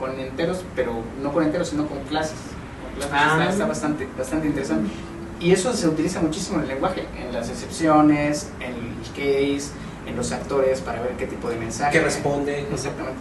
con 0.00 0.18
enteros, 0.18 0.64
pero 0.74 1.02
no 1.22 1.32
con 1.32 1.44
enteros, 1.44 1.68
sino 1.68 1.86
con 1.86 1.98
clases. 2.04 2.34
Con 2.82 2.94
clases. 2.94 3.12
Ah. 3.14 3.36
Está, 3.38 3.50
está 3.52 3.66
bastante, 3.66 4.08
bastante 4.18 4.46
interesante. 4.48 4.90
Y 5.38 5.52
eso 5.52 5.72
se 5.72 5.86
utiliza 5.88 6.20
muchísimo 6.20 6.56
en 6.56 6.62
el 6.64 6.68
lenguaje, 6.68 7.06
en 7.18 7.32
las 7.32 7.48
excepciones, 7.48 8.48
en 8.60 8.72
el 8.72 9.02
case, 9.10 9.70
en 10.06 10.16
los 10.16 10.32
actores 10.32 10.80
para 10.80 11.00
ver 11.02 11.12
qué 11.12 11.26
tipo 11.26 11.48
de 11.48 11.56
mensaje. 11.56 11.92
¿Qué 11.92 12.00
responde? 12.04 12.60
Exactamente. 12.72 13.20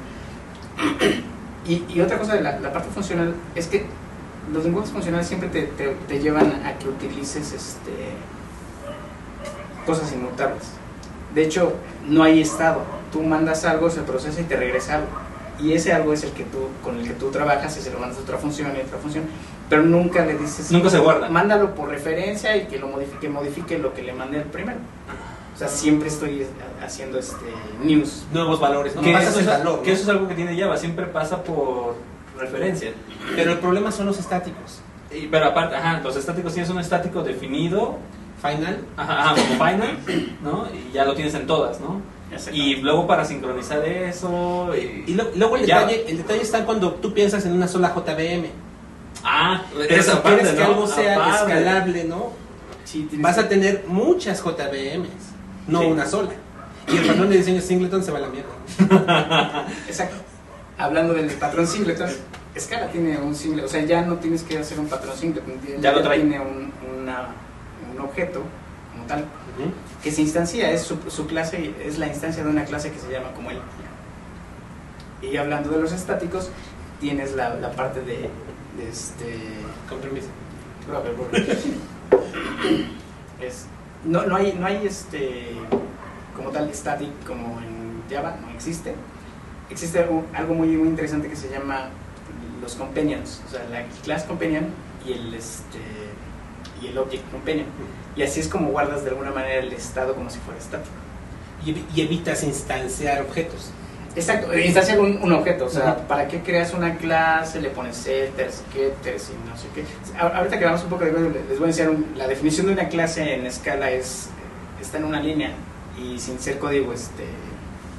Y, 1.68 1.86
y 1.94 2.02
otra 2.02 2.18
cosa 2.18 2.34
de 2.36 2.42
la, 2.42 2.60
la 2.60 2.74
parte 2.74 2.90
funcional 2.90 3.36
es 3.56 3.68
que 3.68 3.86
los 4.52 4.64
lenguajes 4.64 4.92
funcionales 4.92 5.28
siempre 5.28 5.50
te, 5.50 5.64
te- 5.64 5.96
te 6.08 6.20
llevan 6.20 6.62
a 6.66 6.78
que 6.80 6.88
utilices 6.90 7.52
este, 7.54 7.92
cosas 9.86 10.12
inmutables. 10.12 10.64
De 11.36 11.44
hecho, 11.44 11.74
no 12.08 12.24
hay 12.24 12.42
estado. 12.42 12.82
Tú 13.12 13.22
mandas 13.22 13.66
algo, 13.66 13.90
se 13.90 14.02
procesa 14.02 14.42
y 14.42 14.46
te 14.46 14.56
regresa 14.56 14.96
algo. 14.96 15.08
Y 15.62 15.74
ese 15.74 15.92
algo 15.94 16.14
es 16.14 16.24
el 16.24 16.32
que 16.32 16.44
tú, 16.44 16.68
con 16.84 16.98
el 16.98 17.08
que 17.08 17.14
tú 17.14 17.30
trabajas 17.32 17.76
y 17.78 17.82
se 17.82 17.92
lo 17.92 18.00
mandas 18.00 18.18
a 18.18 18.22
otra 18.22 18.38
función 18.38 18.72
y 18.76 18.80
a 18.80 18.84
otra 18.84 18.98
función. 18.98 19.26
Pero 19.70 19.84
nunca 19.84 20.26
le 20.26 20.38
dices. 20.38 20.72
Nunca 20.72 20.90
se 20.90 21.00
guarda. 21.00 21.30
Mándalo 21.30 21.76
por 21.76 21.90
referencia 21.90 22.56
y 22.58 22.68
que 22.68 22.80
lo 22.80 22.88
modifique, 22.88 23.30
modifique 23.30 23.78
lo 23.78 23.94
que 23.94 24.04
le 24.04 24.14
mandé 24.14 24.38
el 24.38 24.44
primero. 24.44 24.80
O 25.54 25.58
sea, 25.58 25.68
siempre 25.68 26.08
estoy 26.08 26.48
haciendo 26.84 27.20
este 27.20 27.46
news. 27.84 28.26
Nuevos 28.32 28.60
valores, 28.60 28.96
¿no? 28.96 29.02
Que 29.02 29.12
eso, 29.12 29.40
es, 29.40 29.46
valor, 29.46 29.82
que 29.82 29.90
¿no? 29.90 29.94
eso 29.94 30.04
es 30.04 30.10
algo 30.10 30.28
que 30.28 30.36
tiene 30.36 30.58
Java, 30.58 30.78
siempre 30.78 31.06
pasa 31.06 31.44
por 31.44 31.96
referencia. 32.38 32.94
Pero 33.36 33.52
el 33.52 33.60
problema 33.60 33.92
son 33.92 34.06
los 34.06 34.18
estáticos. 34.18 34.80
Y- 35.12 35.28
pero 35.28 35.48
aparte, 35.48 35.76
ajá, 35.76 36.00
los 36.02 36.16
estáticos 36.16 36.54
tienes 36.54 36.70
un 36.72 36.80
estático 36.80 37.22
definido, 37.24 37.98
Final, 38.42 38.86
ajá, 38.96 39.22
ajá, 39.22 39.36
como 39.36 39.66
final, 39.66 39.98
¿no? 40.42 40.68
Y 40.74 40.94
ya 40.94 41.04
lo 41.04 41.14
tienes 41.14 41.34
en 41.34 41.46
todas, 41.46 41.82
¿no? 41.82 42.02
Y 42.54 42.76
luego 42.78 43.08
para 43.08 43.26
sincronizar 43.26 43.84
eso. 43.86 44.72
Y, 44.76 45.04
Y 45.12 45.14
lo- 45.16 45.30
luego 45.36 45.58
el 45.58 45.66
Ya. 45.66 45.80
detalle, 45.80 46.06
el 46.10 46.18
detalle 46.18 46.42
está 46.42 46.66
cuando 46.66 46.94
tú 46.96 47.14
piensas 47.14 47.46
en 47.46 47.54
una 47.54 47.68
sola 47.68 47.94
JVM. 47.94 48.50
ah, 49.24 49.64
Pero 49.88 50.04
si 50.04 50.12
quieres 50.12 50.50
que 50.54 50.64
algo 50.64 50.88
sea 50.88 51.16
Aparte. 51.16 51.38
escalable, 51.54 52.04
¿no? 52.06 52.32
Sí, 52.86 53.08
Vas 53.14 53.36
que- 53.36 53.42
a 53.42 53.50
tener 53.50 53.84
muchas 53.88 54.42
JVMs, 54.42 55.10
no 55.68 55.82
Sí. 55.82 55.86
una 55.88 56.06
sola. 56.06 56.30
Y 56.88 56.98
el 56.98 57.06
patrón 57.08 57.30
de 57.30 57.38
diseño 57.38 57.62
singleton 57.62 58.04
se 58.04 58.12
va 58.12 58.18
a 58.18 58.22
la 58.22 58.30
mierda. 58.30 58.50
Exacto. 59.88 60.16
Hablando 60.78 61.14
del 61.14 61.28
patrón 61.32 61.68
singleton, 61.68 62.10
Scala 62.58 62.88
tiene 62.88 63.18
un 63.18 63.36
singleton, 63.36 63.66
o 63.66 63.70
sea, 63.70 63.84
ya 63.84 64.02
no 64.02 64.16
tienes 64.16 64.44
que 64.44 64.58
hacer 64.58 64.80
un 64.80 64.88
patrón 64.88 65.16
singleton, 65.16 65.54
Ya 65.82 65.92
lo 65.92 66.02
trae. 66.02 66.20
tiene 66.20 66.40
un, 66.40 66.72
una- 67.02 67.28
un 67.94 68.00
objeto 68.02 68.42
como 69.00 69.06
tal 69.06 69.26
que 70.04 70.12
se 70.12 70.22
instancia, 70.22 70.72
es 70.72 70.84
su, 70.84 70.98
su 71.10 71.28
clase, 71.28 71.74
es 71.84 71.98
la 71.98 72.08
instancia 72.08 72.44
de 72.44 72.50
una 72.50 72.66
clase 72.66 72.92
que 72.92 73.00
se 73.00 73.12
llama 73.12 73.34
como 73.34 73.52
el. 73.52 73.60
Y 75.22 75.36
hablando 75.36 75.70
de 75.70 75.82
los 75.82 75.92
estáticos, 75.92 76.50
tienes 77.02 77.36
la, 77.36 77.56
la 77.56 77.72
parte 77.72 78.02
de, 78.02 78.30
de 78.78 78.90
este. 78.90 79.38
Con 79.88 80.00
permiso. 80.00 80.28
Es, 83.42 83.68
no, 84.04 84.26
no 84.26 84.36
hay, 84.36 84.54
no 84.60 84.68
hay 84.68 84.86
este 84.86 85.54
como 86.36 86.50
tal 86.50 86.70
static 86.74 87.10
como 87.26 87.62
en 87.62 88.04
Java, 88.10 88.36
no 88.42 88.52
existe. 88.52 88.96
Existe 89.70 90.00
algo, 90.00 90.26
algo 90.34 90.56
muy, 90.56 90.68
muy 90.76 90.90
interesante 90.90 91.30
que 91.30 91.38
se 91.38 91.50
llama 91.50 91.88
los 92.62 92.76
companions, 92.76 93.42
o 93.48 93.52
sea, 93.52 93.64
la 93.70 93.86
class 94.04 94.26
companion 94.26 94.66
y 95.06 95.14
el 95.14 95.34
este 95.34 95.80
y 96.82 96.88
el 96.88 96.98
object 96.98 97.30
companion. 97.32 97.66
Y 98.16 98.24
así 98.24 98.40
es 98.40 98.48
como 98.48 98.70
guardas 98.72 99.04
de 99.04 99.10
alguna 99.12 99.32
manera 99.32 99.56
el 99.62 99.72
estado 99.74 100.14
como 100.16 100.30
si 100.30 100.40
fuera 100.40 100.60
estático. 100.60 100.94
Y, 101.66 101.72
evi- 101.74 101.86
y 101.96 102.02
evitas 102.02 102.44
instanciar 102.44 103.22
objetos. 103.22 103.72
Exacto, 104.16 104.58
instanciar 104.58 105.00
un, 105.00 105.20
un 105.22 105.32
objeto, 105.34 105.66
o 105.66 105.70
sea. 105.70 106.08
¿para 106.08 106.28
qué 106.28 106.40
creas 106.42 106.74
una 106.74 106.96
clase? 106.98 107.62
Le 107.62 107.70
pones 107.70 107.96
setters, 107.96 108.64
getters 108.74 109.30
y 109.30 109.50
no 109.50 109.56
sé 109.56 109.68
qué. 109.76 109.84
A- 110.20 110.38
Ahorita 110.38 110.58
que 110.58 110.66
vamos 110.66 110.84
un 110.84 110.90
poco 110.90 111.06
de 111.06 111.12
les 111.12 111.58
voy 111.60 111.66
a 111.66 111.70
enseñar 111.70 111.92
un- 111.92 112.14
la 112.18 112.28
definición 112.28 112.66
de 112.68 112.74
una 112.74 112.90
clase 112.90 113.36
en 113.36 113.46
escala 113.46 113.92
es 113.92 114.30
está 114.82 114.98
en 114.98 115.04
una 115.06 115.20
línea 115.22 115.52
y 115.98 116.18
sin 116.20 116.40
ser 116.40 116.58
código 116.58 116.92
este 116.94 117.26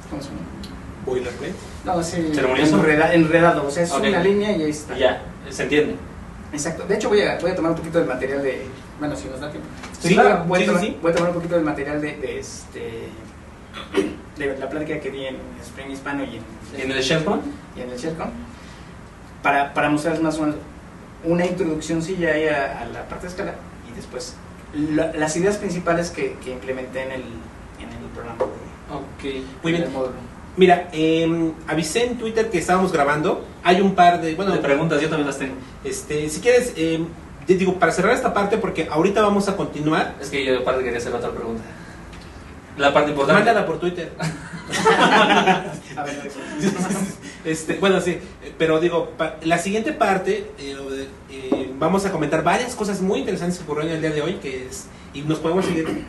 ¿cómo 0.09 0.21
se 0.21 0.29
llama? 0.29 0.41
Boilerplate. 1.05 1.53
No, 1.85 1.93
enreda- 2.83 3.13
enredado, 3.13 3.65
o 3.65 3.71
sea, 3.71 3.83
es 3.83 3.91
una 3.91 4.19
línea 4.23 4.51
y 4.57 4.63
ahí 4.63 4.69
está. 4.69 4.95
Ya, 4.97 5.21
se 5.49 5.63
entiende. 5.63 5.95
Exacto. 6.53 6.85
De 6.85 6.95
hecho 6.95 7.09
voy 7.09 7.21
a, 7.21 7.37
voy 7.39 7.51
a 7.51 7.55
tomar 7.55 7.71
un 7.71 7.77
poquito 7.77 7.99
del 7.99 8.07
material 8.07 8.41
de 8.43 8.65
bueno, 8.99 9.15
si 9.15 9.27
nos 9.29 9.39
da 9.39 9.49
tiempo. 9.49 9.67
Sí, 9.99 10.13
voy, 10.15 10.19
a- 10.25 10.29
claro. 10.29 10.43
voy 10.45 10.57
a 10.57 10.59
Sí, 10.59 10.63
sí, 10.63 10.67
tomar, 10.67 10.81
sí. 10.85 10.97
voy 11.01 11.11
a 11.11 11.15
tomar 11.15 11.29
un 11.31 11.35
poquito 11.35 11.55
del 11.55 11.63
material 11.63 12.01
de, 12.01 12.17
de 12.17 12.39
este 12.39 13.07
de 14.37 14.57
la 14.57 14.69
plática 14.69 14.99
que 14.99 15.11
di 15.11 15.25
en 15.25 15.37
Spring 15.61 15.91
Hispano 15.91 16.23
y 16.23 16.37
en 16.37 16.43
¿Y 16.77 16.81
en 16.81 16.91
el 16.91 17.01
SharePoint? 17.01 17.43
y 17.77 17.81
en 17.81 17.89
el 17.89 17.97
ShareCon 17.97 18.29
para, 19.43 19.73
para 19.73 19.89
mostrarles 19.89 20.21
más 20.21 20.37
o 20.37 20.41
menos 20.41 20.55
una 21.23 21.45
introducción 21.45 22.01
sí 22.01 22.17
ya 22.17 22.29
a, 22.29 22.81
a 22.81 22.85
la 22.85 23.07
parte 23.07 23.23
de 23.27 23.29
escala 23.29 23.53
y 23.91 23.95
después 23.95 24.35
la- 24.73 25.13
las 25.13 25.35
ideas 25.37 25.57
principales 25.57 26.09
que, 26.09 26.33
que 26.43 26.51
implementé 26.51 27.03
en 27.03 27.11
el, 27.11 27.21
en 27.21 27.89
el 27.89 28.09
programa 28.13 28.43
Ok. 28.43 29.23
Muy 29.63 29.71
bien. 29.71 29.91
módulo. 29.93 30.13
Mira, 30.57 30.89
eh, 30.91 31.51
avisé 31.67 32.05
en 32.05 32.17
Twitter 32.17 32.49
que 32.49 32.57
estábamos 32.57 32.91
grabando. 32.91 33.45
Hay 33.63 33.81
un 33.81 33.95
par 33.95 34.21
de. 34.21 34.35
Bueno, 34.35 34.51
de 34.51 34.59
preguntas, 34.59 35.01
yo 35.01 35.09
también 35.09 35.27
las 35.27 35.37
tengo. 35.37 35.55
este, 35.83 36.29
si 36.29 36.41
quieres, 36.41 36.73
eh, 36.75 37.03
digo, 37.47 37.75
para 37.75 37.91
cerrar 37.91 38.13
esta 38.13 38.33
parte, 38.33 38.57
porque 38.57 38.87
ahorita 38.89 39.21
vamos 39.21 39.47
a 39.47 39.55
continuar. 39.55 40.15
Es 40.21 40.29
que 40.29 40.43
yo 40.45 40.59
aparte 40.59 40.83
quería 40.83 40.99
hacer 40.99 41.13
otra 41.13 41.31
pregunta. 41.31 41.63
La 42.77 42.93
parte 42.93 43.11
importante. 43.11 43.43
Mándala 43.43 43.65
por 43.65 43.79
Twitter. 43.79 44.11
A 45.97 46.03
ver, 46.03 46.31
este, 47.43 47.73
bueno, 47.75 47.99
sí, 47.99 48.17
pero 48.57 48.79
digo, 48.79 49.11
la 49.43 49.57
siguiente 49.57 49.91
parte, 49.93 50.51
eh, 50.57 51.07
eh, 51.29 51.73
vamos 51.77 52.05
a 52.05 52.11
comentar 52.11 52.43
varias 52.43 52.75
cosas 52.75 53.01
muy 53.01 53.19
interesantes 53.19 53.57
que 53.57 53.63
ocurrieron 53.63 53.95
el 53.95 54.01
día 54.01 54.11
de 54.11 54.21
hoy, 54.21 54.35
que 54.35 54.67
es, 54.67 54.85
y 55.13 55.21
nos 55.21 55.39
podemos 55.39 55.65
seguir 55.65 56.05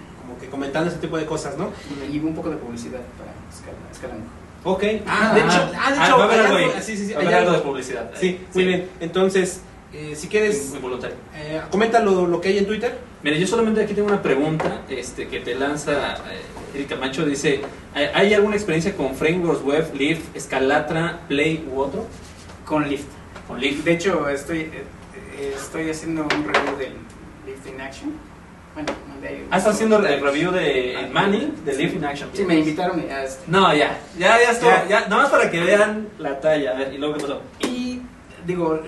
comentando 0.48 0.90
ese 0.90 0.98
tipo 0.98 1.16
de 1.16 1.24
cosas, 1.26 1.56
¿no? 1.58 1.70
Y 2.10 2.18
un 2.18 2.34
poco 2.34 2.50
de 2.50 2.56
publicidad 2.56 3.00
para 3.18 3.32
Escala- 3.50 3.90
Escalanco. 3.92 4.26
Ok. 4.64 4.84
Ah, 5.06 5.32
de 5.34 5.40
hecho, 5.40 5.70
ah, 5.76 5.90
de 5.92 6.04
hecho, 6.04 6.16
va 6.18 6.22
a 6.22 6.26
haber 6.26 6.40
algo 6.40 6.56
ahí. 6.56 6.64
algo- 6.64 6.80
sí, 6.80 6.96
sí, 6.96 7.06
sí, 7.06 7.12
Va 7.12 7.18
a 7.18 7.20
hay 7.22 7.26
haber 7.26 7.38
algo 7.40 7.50
algo. 7.50 7.62
de 7.62 7.68
publicidad. 7.68 8.10
Sí, 8.18 8.40
muy 8.54 8.64
bien. 8.64 8.88
Entonces, 9.00 9.60
eh, 9.92 10.14
si 10.16 10.28
quieres, 10.28 10.70
Muy 10.70 10.78
voluntario. 10.78 11.16
eh, 11.34 11.60
comenta 11.70 12.00
lo, 12.00 12.26
lo 12.26 12.40
que 12.40 12.48
hay 12.50 12.58
en 12.58 12.66
Twitter. 12.66 12.96
Mira, 13.22 13.36
yo 13.36 13.46
solamente 13.46 13.82
aquí 13.82 13.94
tengo 13.94 14.08
una 14.08 14.22
pregunta 14.22 14.82
este, 14.88 15.28
que 15.28 15.40
te 15.40 15.54
lanza 15.54 16.14
eh, 16.30 16.40
Erika 16.74 16.96
Macho. 16.96 17.24
Dice, 17.24 17.60
¿hay- 17.94 18.06
¿hay 18.14 18.34
alguna 18.34 18.54
experiencia 18.56 18.96
con 18.96 19.14
frameworks 19.14 19.62
web, 19.64 19.92
Lift, 19.94 20.34
Escalatra, 20.36 21.20
Play 21.28 21.68
u 21.72 21.80
otro? 21.80 22.06
Con 22.64 22.88
Lyft. 22.88 23.06
Con 23.48 23.60
Lift. 23.60 23.84
De 23.84 23.92
hecho, 23.92 24.28
estoy, 24.28 24.60
eh, 24.60 25.54
estoy 25.56 25.90
haciendo 25.90 26.22
un 26.22 26.28
review 26.44 26.76
del 26.78 26.92
Lyft 27.46 27.66
in 27.68 27.80
Action. 27.80 28.12
Bueno, 28.74 28.92
de- 29.20 29.46
Ah, 29.50 29.58
estás 29.58 29.74
haciendo 29.74 29.98
el 29.98 30.20
review 30.20 30.50
de 30.50 31.08
Manning, 31.12 31.64
de 31.64 31.74
Lift 31.74 31.94
in 31.96 32.04
Action. 32.04 32.30
Sí, 32.32 32.44
me 32.44 32.56
invitaron 32.58 33.00
y 33.00 33.06
ya, 33.08 33.24
este, 33.24 33.42
No, 33.50 33.72
ya, 33.74 33.98
ya, 34.18 34.38
ya 34.42 34.50
estuvo. 34.50 34.70
Ya. 34.70 34.88
Ya, 34.88 35.00
nada 35.08 35.22
más 35.22 35.30
para 35.30 35.50
que 35.50 35.60
vean 35.60 36.08
la 36.18 36.40
talla. 36.40 36.72
A 36.72 36.78
ver, 36.78 36.94
¿y 36.94 36.98
luego 36.98 37.14
qué 37.14 37.20
pasó? 37.20 37.42
Y 37.60 38.00
digo, 38.46 38.80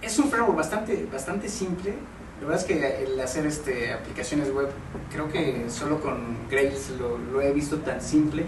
es 0.00 0.18
un 0.18 0.30
framework 0.30 0.56
bastante, 0.56 1.06
bastante 1.12 1.48
simple. 1.48 1.92
La 2.40 2.48
verdad 2.48 2.60
es 2.62 2.66
que 2.66 3.04
el 3.04 3.20
hacer 3.20 3.46
este, 3.46 3.92
aplicaciones 3.92 4.52
web, 4.52 4.68
creo 5.12 5.28
que 5.30 5.66
solo 5.68 6.00
con 6.00 6.36
Grails 6.50 6.90
lo, 6.98 7.16
lo 7.18 7.40
he 7.40 7.52
visto 7.52 7.76
tan 7.78 8.00
simple 8.00 8.44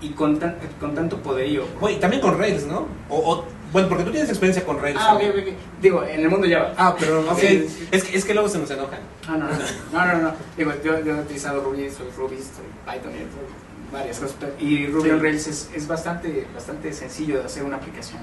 y 0.00 0.10
con, 0.10 0.38
tan, 0.38 0.56
con 0.80 0.94
tanto 0.94 1.18
poderío. 1.18 1.64
Oye, 1.80 1.96
también 1.96 2.20
con 2.22 2.36
Rails, 2.38 2.66
¿no? 2.66 2.88
O, 3.08 3.18
o- 3.18 3.44
bueno, 3.76 3.90
porque 3.90 4.04
tú 4.04 4.10
tienes 4.10 4.30
experiencia 4.30 4.64
con 4.64 4.80
Rails. 4.80 4.98
Ah, 4.98 5.16
ok, 5.16 5.22
ok, 5.28 5.36
ok. 5.42 5.54
Digo, 5.82 6.02
en 6.02 6.20
el 6.20 6.30
mundo 6.30 6.46
Java. 6.50 6.72
Ah, 6.78 6.96
pero 6.98 7.20
ok. 7.30 7.42
Es, 7.90 8.04
que, 8.04 8.16
es 8.16 8.24
que 8.24 8.32
luego 8.32 8.48
se 8.48 8.58
nos 8.58 8.70
enojan. 8.70 9.00
No, 9.28 9.36
no, 9.36 9.44
no. 9.44 9.52
No, 9.92 10.06
no, 10.14 10.22
no. 10.22 10.32
Digo, 10.56 10.72
yo, 10.82 10.98
yo 11.04 11.16
he 11.16 11.20
utilizado 11.20 11.62
Ruby, 11.62 11.90
soy 11.90 12.06
Ruby, 12.16 12.36
soy 12.36 12.64
Python 12.86 13.12
y 13.12 13.92
varias 13.92 14.18
cosas. 14.18 14.34
Y 14.58 14.86
Ruby 14.86 15.10
Sí. 15.10 15.10
on 15.10 15.20
Rails 15.22 15.46
es, 15.46 15.70
es 15.74 15.86
bastante, 15.86 16.46
bastante 16.54 16.90
sencillo 16.94 17.40
de 17.40 17.44
hacer 17.44 17.64
una 17.64 17.76
aplicación. 17.76 18.20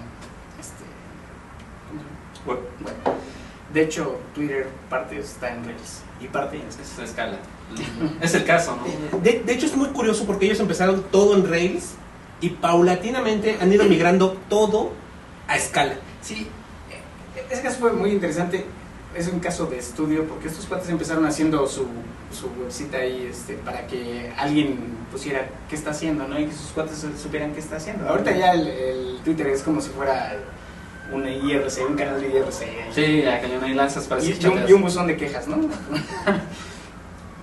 Este, 0.60 0.84
de 3.74 3.82
hecho, 3.84 4.18
Twitter 4.34 4.68
parte 4.89 5.20
está 5.20 5.54
en 5.54 5.66
Rails 5.66 6.00
y 6.20 6.28
parte 6.30 6.56
en 6.58 6.63
Es 6.68 6.80
una 6.98 7.06
escala. 7.06 7.38
Es 8.22 8.34
el 8.34 8.44
caso, 8.44 8.76
¿no? 8.76 9.20
De, 9.20 9.44
de 9.46 9.54
hecho, 9.54 9.68
es 9.68 9.76
muy 9.76 9.89
curioso 9.89 10.26
porque 10.26 10.46
ellos 10.48 10.60
empezaron 10.60 11.04
todo 11.12 11.36
en 11.36 11.48
Rails 11.48 11.92
y 12.42 12.50
paulatinamente 12.50 13.58
han 13.62 13.72
ido 13.72 13.86
migrando 13.86 14.36
todo 14.50 15.03
a 15.47 15.58
escala. 15.58 15.95
Sí, 16.21 16.47
ese 17.49 17.62
caso 17.62 17.79
fue 17.79 17.93
muy 17.93 18.12
interesante. 18.12 18.65
Es 19.15 19.27
un 19.27 19.39
caso 19.39 19.67
de 19.67 19.77
estudio 19.77 20.25
porque 20.27 20.47
estos 20.47 20.65
cuates 20.65 20.89
empezaron 20.89 21.25
haciendo 21.25 21.67
su, 21.67 21.86
su 22.32 22.47
website 22.60 22.93
ahí 22.95 23.27
este, 23.29 23.53
para 23.53 23.86
que 23.86 24.32
alguien 24.38 24.79
pusiera 25.12 25.47
qué 25.69 25.75
está 25.75 25.91
haciendo, 25.91 26.27
¿no? 26.27 26.39
Y 26.39 26.47
que 26.47 26.53
sus 26.53 26.71
cuates 26.71 27.06
supieran 27.21 27.53
qué 27.53 27.60
está 27.60 27.75
haciendo. 27.75 28.10
Ahorita 28.10 28.32
ya 28.32 28.53
el, 28.53 28.67
el 28.67 29.19
Twitter 29.23 29.47
es 29.47 29.62
como 29.62 29.82
si 29.82 29.89
fuera 29.91 30.36
un 31.12 31.27
IRC, 31.27 31.88
un 31.88 31.95
canal 31.95 32.19
de 32.19 32.27
IRC. 32.29 32.93
Sí, 32.93 33.21
ya 33.21 33.41
lanzas 33.75 34.08
para 34.08 34.23
y, 34.23 34.32
un, 34.32 34.39
chateas. 34.39 34.69
y 34.69 34.73
un 34.73 34.82
buzón 34.82 35.06
de 35.06 35.15
quejas, 35.15 35.47
¿no? 35.47 35.58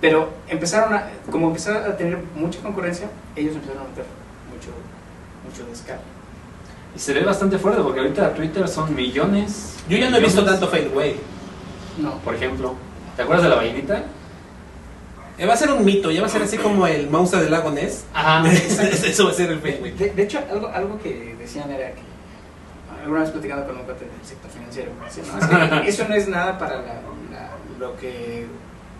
Pero 0.01 0.31
empezaron 0.49 0.95
a, 0.95 1.09
como 1.31 1.49
empezaron 1.49 1.85
a 1.85 1.97
tener 1.97 2.19
mucha 2.35 2.61
concurrencia, 2.61 3.09
ellos 3.37 3.55
empezaron 3.55 3.83
a 3.85 3.89
meter 3.89 4.05
mucho, 4.53 4.71
mucho 5.47 5.71
descaro. 5.71 6.01
Y 6.95 6.99
se 6.99 7.13
ve 7.13 7.23
bastante 7.25 7.59
fuerte 7.59 7.83
porque 7.83 8.01
ahorita 8.01 8.35
Twitter 8.35 8.67
son 8.69 8.95
millones. 8.95 9.77
Yo 9.89 9.97
ya 9.97 10.11
no 10.11 10.17
he 10.17 10.21
visto 10.21 10.45
tanto 10.45 10.69
Failway. 10.69 11.17
No, 11.99 12.19
Por 12.19 12.35
ejemplo, 12.35 12.75
¿te 13.17 13.23
acuerdas 13.23 13.45
de 13.45 13.49
la 13.51 13.57
ballenita? 13.57 14.03
Eh, 15.39 15.47
va 15.47 15.55
a 15.55 15.57
ser 15.57 15.71
un 15.73 15.85
mito, 15.85 16.11
ya 16.11 16.21
va 16.21 16.27
a 16.27 16.31
ser 16.31 16.43
así 16.43 16.59
como 16.59 16.87
el 16.87 17.09
monstruo 17.09 17.41
del 17.43 17.51
lago 17.51 17.71
Ness. 17.71 18.05
Ajá. 18.13 18.47
Eso 18.53 19.25
va 19.25 19.31
a 19.31 19.35
ser 19.35 19.51
el 19.51 19.61
Failway. 19.61 19.93
De, 19.93 20.11
de 20.11 20.23
hecho, 20.23 20.39
algo, 20.51 20.69
algo 20.69 20.99
que 21.03 21.35
decían 21.39 21.71
era 21.71 21.93
que, 21.93 22.03
alguna 23.03 23.21
vez 23.21 23.31
platicando 23.31 23.67
con 23.67 23.77
un 23.79 23.83
cuate 23.85 24.05
del 24.05 24.27
sector 24.27 24.51
financiero, 24.51 24.91
decían, 25.05 25.27
"No, 25.51 25.77
es 25.77 25.83
que 25.83 25.89
eso 25.89 26.07
no 26.09 26.15
es 26.15 26.29
nada 26.29 26.59
para 26.59 26.77
la- 26.77 26.83
la- 26.83 27.51
lo, 27.79 27.97
que, 27.97 28.47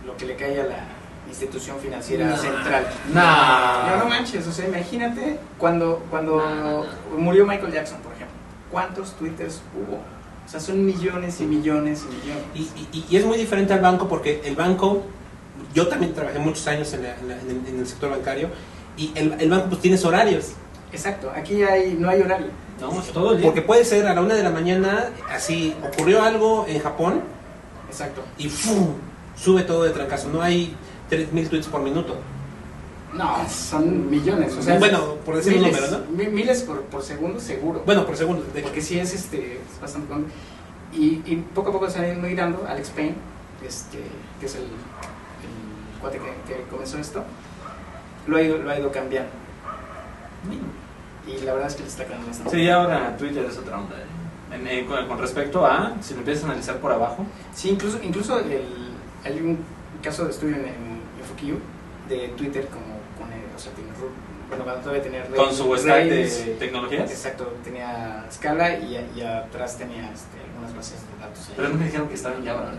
lo 0.05 0.17
que 0.17 0.25
le 0.25 0.35
cae 0.35 0.59
a 0.61 0.63
la 0.65 0.77
institución 1.31 1.77
financiera 1.79 2.27
No. 2.27 2.37
central. 2.37 2.87
Nah. 3.13 3.87
No, 3.89 3.97
no 4.03 4.05
manches, 4.05 4.45
o 4.47 4.51
sea, 4.51 4.67
imagínate 4.67 5.39
cuando, 5.57 6.05
cuando 6.09 6.37
No, 6.37 6.83
no, 6.83 6.85
murió 7.17 7.45
Michael 7.47 7.71
Jackson, 7.73 7.99
por 8.01 8.13
ejemplo, 8.13 8.35
¿cuántos 8.69 9.13
twitters 9.17 9.61
hubo? 9.75 9.95
O 9.95 10.49
sea, 10.51 10.59
son 10.59 10.85
millones 10.85 11.39
y 11.39 11.45
millones 11.45 12.03
y 12.03 12.13
millones. 12.15 12.43
Y, 12.53 12.97
y- 12.97 13.05
y 13.09 13.15
es 13.17 13.25
muy 13.25 13.37
diferente 13.37 13.73
al 13.73 13.79
banco 13.79 14.07
porque 14.07 14.41
el 14.43 14.55
banco, 14.55 15.03
yo 15.73 15.87
también 15.87 16.13
trabajé 16.13 16.39
muchos 16.39 16.67
años 16.67 16.91
en, 16.93 17.03
la- 17.03 17.15
en 17.17 17.27
la- 17.29 17.39
en 17.39 17.49
el, 17.49 17.67
en 17.67 17.79
el 17.79 17.87
sector 17.87 18.09
bancario 18.09 18.49
y 18.97 19.11
el, 19.15 19.35
el 19.39 19.49
banco 19.49 19.69
pues 19.69 19.81
tienes 19.81 20.03
horarios. 20.03 20.51
Exacto, 20.91 21.31
aquí 21.33 21.63
hay, 21.63 21.95
no 21.97 22.09
hay 22.09 22.21
horario. 22.21 22.47
No, 22.81 22.99
es 22.99 23.11
todo 23.13 23.31
el 23.31 23.37
día. 23.37 23.45
Porque 23.45 23.61
puede 23.61 23.85
ser 23.85 24.05
a 24.07 24.13
la 24.13 24.21
una 24.21 24.33
de 24.35 24.43
la 24.43 24.49
mañana, 24.49 25.11
así 25.29 25.73
ocurrió 25.87 26.21
algo 26.23 26.65
en 26.67 26.79
Japón 26.81 27.21
Exacto. 27.89 28.23
y 28.37 28.49
¡fum! 28.49 28.95
sube 29.37 29.61
todo 29.63 29.83
de 29.83 29.91
trancazo. 29.91 30.27
No 30.29 30.41
hay 30.41 30.75
3000 31.11 31.49
tweets 31.49 31.67
por 31.67 31.81
minuto. 31.81 32.15
No, 33.13 33.35
son 33.49 34.09
millones. 34.09 34.55
O 34.57 34.61
sea, 34.61 34.79
Bueno, 34.79 35.15
por 35.25 35.35
decir 35.35 35.53
un 35.55 35.59
miles, 35.63 35.81
número, 35.81 35.97
¿no? 36.05 36.11
mi- 36.17 36.27
Miles 36.27 36.63
por, 36.63 36.81
por 36.83 37.03
segundo, 37.03 37.39
seguro. 37.41 37.83
Bueno, 37.85 38.05
por 38.05 38.15
segundo. 38.15 38.43
de- 38.53 38.61
Porque 38.61 38.81
sí 38.81 38.97
es, 38.97 39.13
este, 39.13 39.55
es 39.57 39.81
bastante 39.81 40.07
con- 40.07 40.25
y, 40.93 41.21
y 41.25 41.45
poco 41.53 41.69
a 41.69 41.73
poco 41.73 41.89
se 41.89 41.99
han 41.99 42.05
ido 42.05 42.21
migrando. 42.21 42.65
Alex 42.67 42.89
Payne, 42.91 43.15
este, 43.67 43.99
que 44.39 44.45
es 44.45 44.55
el, 44.55 44.61
el 44.63 45.99
cuate 45.99 46.19
que, 46.19 46.53
que 46.53 46.61
comenzó 46.69 46.97
esto, 46.99 47.23
lo 48.27 48.37
ha 48.37 48.41
ido, 48.41 48.57
lo 48.59 48.69
ha 48.71 48.79
ido 48.79 48.89
cambiando. 48.91 49.29
Y 51.27 51.45
la 51.45 51.53
verdad 51.53 51.67
es 51.69 51.75
que 51.75 51.83
le 51.83 51.89
está 51.89 52.05
quedando 52.05 52.27
bastante. 52.27 52.51
Sí, 52.57 52.69
ahora 52.69 53.15
Twitter 53.17 53.45
es 53.45 53.57
otra 53.57 53.77
onda. 53.77 53.95
¿eh? 53.97 54.55
En- 54.55 54.67
eh, 54.67 54.85
con, 54.85 55.05
con 55.07 55.19
respecto 55.19 55.65
a, 55.65 55.93
si 56.01 56.13
lo 56.13 56.19
empiezas 56.19 56.43
a 56.45 56.47
analizar 56.47 56.77
por 56.77 56.91
abajo, 56.93 57.25
Sí, 57.53 57.69
incluso, 57.69 57.99
incluso 58.01 58.39
el, 58.39 58.63
hay 59.25 59.39
un 59.41 59.59
caso 60.01 60.23
de 60.25 60.31
estudio 60.31 60.55
en, 60.55 60.65
en 60.65 60.90
De 62.09 62.27
Twitter 62.37 62.67
como 62.67 62.99
con 63.17 63.31
el, 63.31 63.39
o 63.55 63.59
sea, 63.59 63.71
tiene, 63.73 63.89
bueno, 64.49 64.63
cuando 64.65 64.81
todavía 64.81 65.03
tenía 65.03 65.23
con 65.25 65.47
Rails- 65.49 65.53
su 65.53 65.77
stack 65.77 66.05
de 66.05 66.55
tecnologías. 66.59 67.09
Exacto, 67.11 67.53
tenía 67.63 68.25
Scala 68.31 68.75
y, 68.77 68.97
y 69.15 69.21
atrás 69.21 69.77
tenía 69.77 70.11
este, 70.11 70.37
algunas 70.51 70.75
bases 70.75 70.97
de 71.01 71.21
datos. 71.25 71.47
ahí. 71.47 71.53
Pero 71.55 71.69
no 71.69 71.75
me 71.75 71.85
dijeron 71.85 72.07
que 72.09 72.15
estaba 72.15 72.35
en 72.35 72.45
Java. 72.45 72.71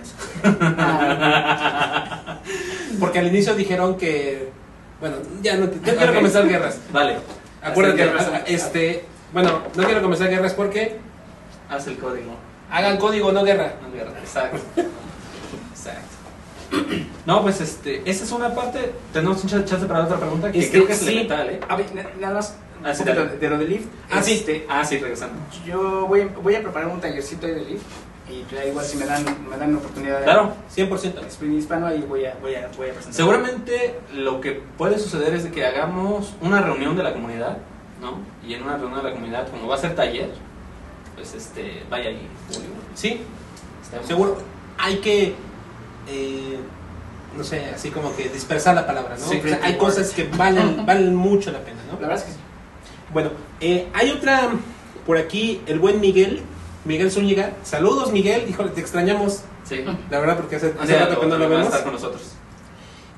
Ah, 0.45 2.39
Porque 3.01 3.19
al 3.19 3.29
inicio 3.29 3.55
dijeron 3.55 3.97
que. 3.97 4.51
Bueno, 5.01 5.17
ya 5.43 5.57
no. 5.57 5.67
Yo 5.67 5.97
quiero 5.97 6.15
comenzar 6.15 6.47
guerras. 6.49 6.79
Vale, 6.93 7.17
Acuérdate, 7.63 8.05
guerras. 8.05 8.29
este. 8.47 9.05
Bueno, 9.33 9.63
no 9.75 9.85
quiero 9.85 10.03
comenzar 10.03 10.29
guerras 10.29 10.53
porque 10.53 10.99
haz 11.71 11.87
el 11.87 11.97
código. 11.99 12.33
hagan 12.71 12.99
código, 12.99 13.33
no 13.33 13.45
guerra. 13.45 13.73
No, 13.83 13.91
guerra. 13.93 14.13
Exacto. 14.21 14.59
No, 17.27 17.43
pues 17.43 17.61
este, 17.61 18.03
esa 18.11 18.25
es 18.25 18.33
una 18.33 18.53
parte. 18.55 18.93
Tenemos 19.13 19.43
un 19.45 19.51
ch- 19.51 19.65
chance 19.65 19.87
para 19.87 20.05
otra 20.05 20.17
pregunta 20.19 20.51
que 20.51 20.59
Este, 20.59 20.73
creo 20.73 20.87
que 20.87 20.93
es 20.95 20.99
sí. 20.99 21.09
elemental, 21.09 21.51
¿eh? 21.51 21.61
a 21.69 21.77
ver, 21.77 21.95
na- 21.95 22.07
nada 22.21 22.35
más 22.35 22.57
Ah, 22.85 22.93
sí, 22.93 23.05
dale. 23.05 23.37
de 23.37 23.49
lo 23.49 23.59
de 23.59 23.65
Lyft. 23.67 23.87
Ah, 24.11 24.21
sí. 24.23 24.33
Este, 24.33 24.67
Ah, 24.69 24.85
sí, 24.85 24.99
regresando. 24.99 25.37
yo 25.65 26.07
voy, 26.09 26.29
voy 26.43 26.57
a 26.57 26.63
preparar 26.63 26.89
un 26.89 27.01
tallercito 27.01 27.47
ahí 27.47 27.55
de 27.55 27.61
Lyft 27.61 27.85
y 28.29 28.45
ya 28.53 28.65
igual 28.65 28.85
si 28.85 28.97
me 28.97 29.05
dan, 29.07 29.25
me 29.49 29.57
dan 29.57 29.77
oportunidad 29.77 30.19
de 30.19 30.25
Claro. 30.25 30.53
100%. 30.75 31.25
Spring 31.29 31.53
Hispano 31.59 31.87
ahí 31.87 32.05
voy 32.09 32.25
a, 32.25 32.35
voy 32.43 32.57
a, 32.57 32.69
voy 32.77 32.89
a 32.89 32.93
presentar. 32.93 33.13
Seguramente 33.15 34.01
lo 34.15 34.41
que 34.41 34.61
puede 34.77 34.99
suceder 34.99 35.33
es 35.35 35.45
de 35.45 35.53
que 35.53 35.65
hagamos 35.65 36.35
una 36.41 36.61
reunión 36.61 36.97
de 36.97 37.05
la 37.05 37.13
comunidad, 37.13 37.59
¿no? 38.01 38.19
Y 38.45 38.55
en 38.55 38.65
una 38.65 38.77
reunión 38.79 38.99
de 39.05 39.11
la 39.11 39.15
comunidad, 39.15 39.49
como 39.49 39.69
va 39.69 39.77
a 39.77 39.79
ser 39.79 39.95
taller, 39.95 40.31
pues 41.15 41.35
este, 41.35 41.85
vaya 41.89 42.09
ahí. 42.09 42.27
Sí, 42.95 43.21
seguro. 44.07 44.39
Hay 44.79 44.97
que. 44.97 45.35
Eh, 46.09 46.59
no 47.37 47.45
sé, 47.45 47.67
así 47.75 47.91
como 47.91 48.15
que 48.15 48.29
dispersar 48.29 48.75
la 48.75 48.87
palabra, 48.87 49.17
¿no? 49.19 49.27
Sí, 49.27 49.39
O 49.39 49.49
sea, 49.49 49.57
sí, 49.57 49.63
hay 49.63 49.77
cosas 49.77 50.11
que 50.11 50.25
valen, 50.37 50.85
valen 50.87 51.15
mucho 51.15 51.51
la 51.51 51.61
pena, 51.61 51.79
¿no? 51.91 51.95
La 52.01 52.09
verdad 52.09 52.19
es 52.19 52.25
que 52.25 52.33
sí. 52.33 52.39
Bueno, 53.13 53.31
eh, 53.61 53.89
hay 53.95 54.11
otra 54.11 54.51
por 55.07 55.17
aquí, 55.19 55.61
el 55.67 55.79
buen 55.79 56.01
Miguel, 56.01 56.43
Miguel 56.85 57.11
Zúñiga. 57.11 57.53
Saludos, 57.63 58.13
Miguel. 58.13 58.47
Híjole, 58.49 58.71
te 58.71 58.81
extrañamos, 58.81 59.43
Sí. 59.65 59.85
la 60.11 60.19
verdad, 60.19 60.37
porque 60.37 60.57
hace, 60.57 60.75
hace 60.81 60.99
rato 60.99 61.21
que 61.21 61.27
no 61.27 61.37
lo 61.39 61.45
va 61.45 61.47
a 61.47 61.59
vemos. 61.59 61.67
estar 61.67 61.83
con 61.85 61.93
nosotros. 61.93 62.23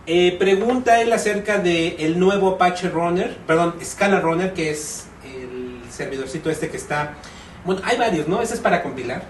Eh, 0.06 0.36
pregunta 0.38 1.00
él 1.00 1.12
acerca 1.12 1.58
del 1.58 1.96
el 1.98 2.18
nuevo 2.18 2.50
Apache 2.56 2.90
Runner, 2.90 3.36
perdón, 3.46 3.74
Scala 3.82 4.20
Runner, 4.20 4.52
que 4.52 4.70
es 4.70 5.06
el 5.24 5.80
servidorcito 5.90 6.50
este 6.50 6.68
que 6.68 6.76
está. 6.76 7.14
Bueno, 7.64 7.80
hay 7.84 7.96
varios, 7.96 8.28
¿no? 8.28 8.42
Ese 8.42 8.54
es 8.54 8.60
para 8.60 8.82
compilar. 8.82 9.22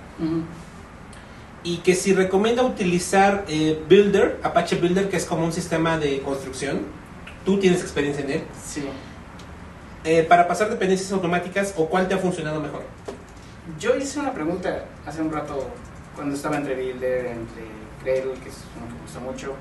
Y 1.65 1.79
que 1.79 1.95
si 1.95 2.13
recomienda 2.13 2.63
utilizar 2.63 3.45
eh, 3.49 3.83
Builder, 3.89 4.39
Apache 4.43 4.77
Builder, 4.77 5.09
que 5.09 5.17
es 5.17 5.25
como 5.25 5.45
un 5.45 5.53
sistema 5.53 5.99
de 5.99 6.21
construcción. 6.21 6.81
Tú 7.45 7.59
tienes 7.59 7.81
experiencia 7.81 8.23
en 8.25 8.31
él. 8.31 8.43
Sí. 8.65 8.85
eh, 10.05 10.23
para 10.29 10.47
pasar 10.47 10.69
dependencias 10.69 11.11
automáticas 11.13 11.73
o 11.79 11.87
cuál 11.89 12.07
te 12.09 12.15
ha 12.15 12.19
funcionado 12.19 12.61
mejor. 12.61 12.83
Yo 13.81 13.97
hice 13.97 14.21
una 14.21 14.33
pregunta 14.35 14.85
hace 15.07 15.23
un 15.23 15.33
rato 15.33 15.67
cuando 16.15 16.35
estaba 16.35 16.57
entre 16.59 16.75
Builder, 16.75 17.27
entre 17.27 17.65
Cradle, 18.03 18.35
que 18.43 18.51
es 18.51 18.57
uno 18.77 18.87
que 18.87 18.95
me 18.95 19.01
gusta 19.01 19.21
mucho, 19.21 19.55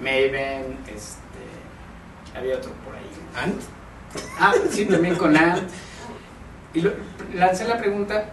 Maven, 0.00 0.78
este, 0.86 2.38
había 2.38 2.56
otro 2.56 2.72
por 2.84 2.94
ahí. 2.94 3.44
Ant. 3.44 3.60
Ah, 4.38 4.54
sí, 4.70 4.86
también 4.86 5.16
con 5.16 5.36
Ant. 5.36 5.68
Y 6.74 6.80
lo- 6.82 6.92
lancé 7.34 7.66
la 7.66 7.76
pregunta 7.78 8.26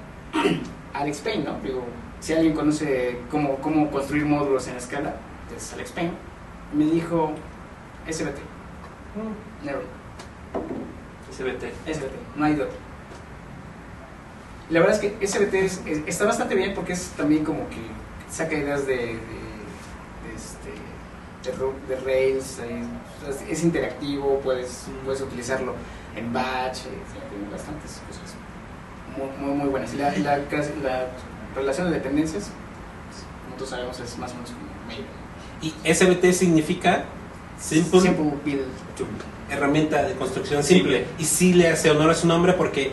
a 0.94 1.00
Alex 1.00 1.20
Payne, 1.22 1.44
¿no? 1.44 1.60
Digo, 1.64 1.84
si 2.20 2.34
alguien 2.34 2.54
conoce 2.56 3.20
cómo, 3.32 3.56
cómo 3.58 3.90
construir 3.92 4.26
módulos 4.26 4.68
en 4.68 4.76
escala, 4.78 5.16
es 5.56 5.74
Alex 5.74 5.92
Payne. 5.92 6.12
Me 6.74 6.86
dijo 6.86 7.32
SBT. 8.10 8.40
Never. 9.64 9.82
SBT. 11.32 11.64
SBT, 11.94 12.12
no 12.36 12.46
hay 12.46 12.56
de 12.56 12.64
otro. 12.64 12.78
La 14.70 14.80
verdad 14.82 14.96
es 14.96 15.02
que 15.02 15.26
SBT 15.26 15.54
es- 15.66 15.82
es- 15.86 16.02
está 16.08 16.26
bastante 16.26 16.56
bien 16.56 16.74
porque 16.74 16.94
es 16.94 17.10
también 17.12 17.46
como 17.46 17.70
que 17.70 17.78
saca 18.30 18.54
ideas 18.56 18.86
de, 18.86 18.98
de, 18.98 19.04
de 19.06 20.36
este, 20.36 20.72
de, 21.88 21.96
Rails, 22.02 22.60
es, 23.30 23.42
es 23.50 23.64
interactivo, 23.64 24.40
puedes, 24.44 24.88
puedes 25.06 25.22
utilizarlo 25.22 25.74
en 26.16 26.34
batch, 26.34 26.80
eh, 26.88 26.90
tiene 27.30 27.50
bastantes 27.50 28.02
cosas 28.08 28.36
muy, 29.18 29.30
muy, 29.48 29.58
muy 29.58 29.70
buenas. 29.70 29.94
Y 29.94 29.98
la, 29.98 30.16
y 30.18 30.22
la, 30.22 30.44
casi- 30.50 30.74
la 30.84 31.08
relación 31.58 31.88
de 31.90 31.96
dependencias, 31.96 32.50
como 33.46 33.56
todos 33.58 33.70
sabemos, 33.72 34.00
es 34.00 34.18
más 34.18 34.32
o 34.32 34.36
menos 34.36 34.52
como 34.52 34.66
Maven. 34.88 35.06
Y 35.62 35.74
SBT 35.94 36.34
significa 36.34 37.04
Simple, 37.60 38.00
Simple 38.02 38.34
Build 38.46 38.66
Tool. 38.96 39.08
herramienta 39.50 40.04
de 40.04 40.14
construcción 40.14 40.64
simple. 40.64 41.00
Simple. 41.00 41.16
Y 41.20 41.26
sí 41.26 41.54
le 41.54 41.70
hace 41.70 41.90
honor 41.90 42.12
a 42.12 42.14
su 42.14 42.28
nombre 42.28 42.54
porque 42.54 42.92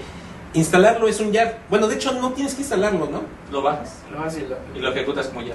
instalarlo 0.55 1.07
es 1.09 1.21
un 1.21 1.33
YAR. 1.33 1.59
Bueno, 1.69 1.87
de 1.89 1.97
hecho 1.97 2.13
no 2.13 2.33
tienes 2.33 2.55
que 2.55 2.63
instalarlo, 2.63 3.07
¿no? 3.11 3.23
Lo 3.53 3.61
bajas 3.63 3.97
Lo 4.11 4.23
hace 4.23 4.41
y 4.43 4.49
lo- 4.49 4.57
y 4.75 4.79
lo 4.81 4.91
ejecutas 4.93 5.27
como 5.29 5.43
ya. 5.43 5.55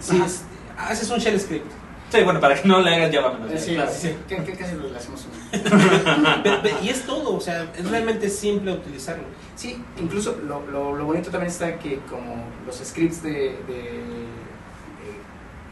Sí, 0.00 0.20
es- 0.24 0.42
haces 0.76 1.08
un 1.10 1.18
shell 1.18 1.38
script. 1.40 1.70
Sí, 2.10 2.22
bueno, 2.22 2.38
para 2.40 2.54
que 2.54 2.68
no 2.68 2.80
le 2.80 2.94
hagas 2.94 3.12
Java 3.14 3.32
menos. 3.32 3.52
Eh, 3.52 3.58
Sí, 3.58 3.74
claro. 3.74 3.90
sí, 3.92 4.14
casi 4.28 4.74
lo 4.76 4.96
hacemos 4.96 5.26
y 6.82 6.88
es 6.88 7.04
todo, 7.06 7.34
o 7.36 7.40
sea, 7.40 7.66
es 7.76 7.88
realmente 7.90 8.28
simple 8.28 8.72
utilizarlo. 8.72 9.24
Sí, 9.56 9.82
incluso 9.98 10.36
lo, 10.46 10.64
lo, 10.66 10.94
lo 10.96 11.04
bonito 11.06 11.30
también 11.30 11.50
está 11.50 11.78
que 11.78 11.98
como 12.10 12.44
los 12.66 12.76
scripts 12.76 13.22
de, 13.22 13.30
de, 13.30 13.56
de- 13.66 14.34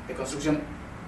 de 0.09 0.15
construcción 0.15 0.61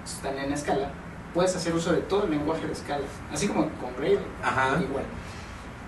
están 0.05 0.37
en 0.37 0.53
escala, 0.53 0.89
puedes 1.33 1.55
hacer 1.55 1.73
uso 1.73 1.91
de 1.91 2.01
todo 2.01 2.23
el 2.25 2.31
lenguaje 2.31 2.65
de 2.65 2.73
escala, 2.73 3.03
así 3.31 3.47
como 3.47 3.69
con 3.71 3.93
Gradle, 3.97 4.19
Ajá. 4.43 4.79
igual. 4.81 5.03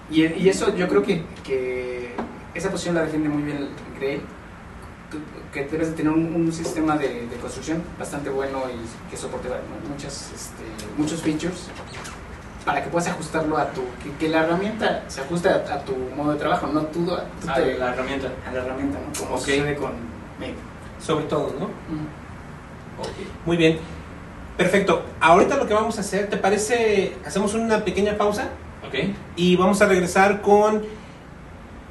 Y, 0.10 0.26
y 0.44 0.50
eso 0.50 0.76
yo 0.76 0.88
creo 0.88 1.04
que, 1.04 1.24
que 1.44 2.14
esa 2.54 2.70
posición 2.72 2.96
la 2.96 3.02
defiende 3.04 3.30
muy 3.30 3.44
bien 3.44 3.58
el 3.58 3.70
Gradle, 4.00 4.22
que, 5.54 5.64
debes 5.66 5.90
de 5.90 5.94
tener 5.96 6.12
un, 6.12 6.34
un 6.36 6.52
sistema 6.52 6.98
de, 6.98 7.28
de 7.28 7.36
construcción 7.38 7.82
bastante 7.98 8.30
bueno 8.30 8.64
y 8.70 9.10
que 9.10 9.18
soporte 9.18 9.48
muchas, 9.90 10.32
este, 10.36 10.64
muchos 10.98 11.22
features 11.22 11.70
para 12.66 12.84
que 12.84 12.90
puedas 12.90 13.08
ajustarlo 13.08 13.58
a 13.58 13.72
tu, 13.72 13.82
que, 14.04 14.12
que 14.20 14.28
la 14.30 14.44
herramienta 14.44 15.06
se 15.08 15.22
ajuste 15.22 15.48
a, 15.50 15.56
a 15.74 15.80
tu 15.86 15.96
modo 16.18 16.34
de 16.34 16.40
trabajo, 16.40 16.68
no 16.68 16.82
tú, 16.88 17.10
a, 17.14 17.24
tú 17.40 17.48
te- 17.56 17.78
la 17.78 17.94
herramienta. 17.94 18.28
a 18.46 18.52
la 18.52 18.60
herramienta, 18.60 19.00
¿no? 19.00 19.18
Como 19.18 19.36
Ok. 19.36 19.40
sucede 19.40 19.76
con 19.76 19.92
Maven. 20.40 20.56
Sobre 21.00 21.26
todo, 21.26 21.54
¿no? 21.58 21.70
Muy 23.46 23.58
bien. 23.58 23.80
Perfecto. 24.58 25.04
Ahorita 25.22 25.56
lo 25.56 25.68
que 25.68 25.74
vamos 25.74 25.98
a 25.98 26.02
hacer, 26.02 26.30
¿te 26.30 26.38
parece? 26.38 27.16
Hacemos 27.26 27.54
una 27.54 27.86
pequeña 27.86 28.18
pausa 28.18 28.50
Ok. 28.86 28.96
y 29.36 29.56
vamos 29.56 29.82
a 29.82 29.86
regresar 29.86 30.42
con 30.42 30.84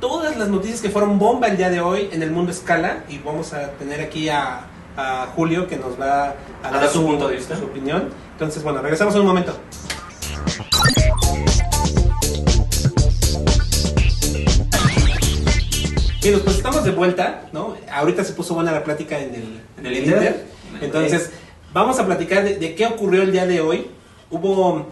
todas 0.01 0.37
las 0.37 0.49
noticias 0.49 0.81
que 0.81 0.91
fueron 0.91 1.19
bomba 1.19 1.49
el 1.49 1.57
día 1.57 1.71
de 1.71 1.81
hoy 1.81 2.09
en 2.13 2.23
el 2.23 2.31
mundo 2.31 2.53
escala 2.53 3.05
y 3.09 3.19
vamos 3.19 3.53
a 3.53 3.71
tener 3.73 4.01
aquí 4.01 4.29
a, 4.29 4.67
a 4.97 5.29
Julio 5.35 5.67
que 5.67 5.77
nos 5.77 5.99
va 6.01 6.35
a, 6.63 6.71
dar 6.71 6.89
su 6.89 7.05
punto 7.05 7.29
de 7.29 7.37
vista. 7.37 7.57
su 7.57 7.65
opinión. 7.65 8.11
Entonces, 8.33 8.63
bueno, 8.63 8.83
regresamos 8.83 9.15
en 9.15 9.21
un 9.23 9.27
momento. 9.27 9.57
Bien, 16.23 16.41
pues 16.41 16.57
estamos 16.57 16.85
de 16.85 16.91
vuelta, 16.91 17.43
¿no? 17.53 17.77
Ahorita 17.91 18.25
se 18.25 18.33
puso 18.33 18.55
buena 18.55 18.73
la 18.73 18.83
plática 18.83 19.19
en 19.19 19.35
el, 19.35 19.61
En 19.79 19.87
el 19.87 19.97
Inter. 19.99 20.47
Entonces, 20.81 21.31
vamos 21.73 21.99
a 22.01 22.07
platicar 22.07 22.43
de, 22.43 22.57
de 22.57 22.75
qué 22.75 22.87
ocurrió 22.87 23.23
el 23.23 23.33
día 23.33 23.47
de 23.47 23.61
hoy. 23.61 23.91
Hubo 24.29 24.87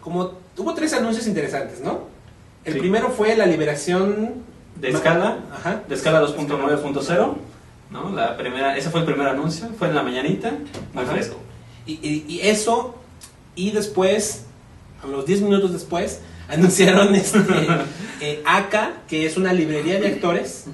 como 0.00 0.32
hubo 0.56 0.74
tres 0.74 0.92
anuncios 0.92 1.26
interesantes, 1.26 1.80
¿no? 1.80 2.19
El 2.64 2.74
Sí. 2.74 2.78
primero 2.78 3.10
fue 3.10 3.36
la 3.36 3.46
liberación 3.46 4.34
De 4.76 4.90
escala. 4.90 5.38
Ajá. 5.52 5.82
De 5.88 5.94
escala 5.94 6.20
2.9.0. 6.20 7.36
¿no? 7.90 8.12
La 8.14 8.36
primera, 8.36 8.76
ese 8.76 8.88
fue 8.90 9.00
el 9.00 9.06
primer 9.06 9.26
anuncio. 9.28 9.68
Fue 9.78 9.88
en 9.88 9.94
la 9.94 10.02
mañanita. 10.02 10.52
Muy 10.92 11.02
Ajá. 11.04 11.12
fresco. 11.12 11.36
Y, 11.86 11.94
y- 12.06 12.24
y 12.28 12.40
eso, 12.48 12.94
y 13.56 13.70
después, 13.72 14.44
a 15.02 15.06
los 15.06 15.26
10 15.26 15.40
minutos 15.42 15.72
después, 15.72 16.20
anunciaron 16.48 17.14
este, 17.14 17.38
eh, 18.20 18.42
ACA, 18.46 18.92
que 19.08 19.26
es 19.26 19.36
una 19.36 19.52
librería 19.52 19.98
de 20.00 20.06
actores 20.08 20.64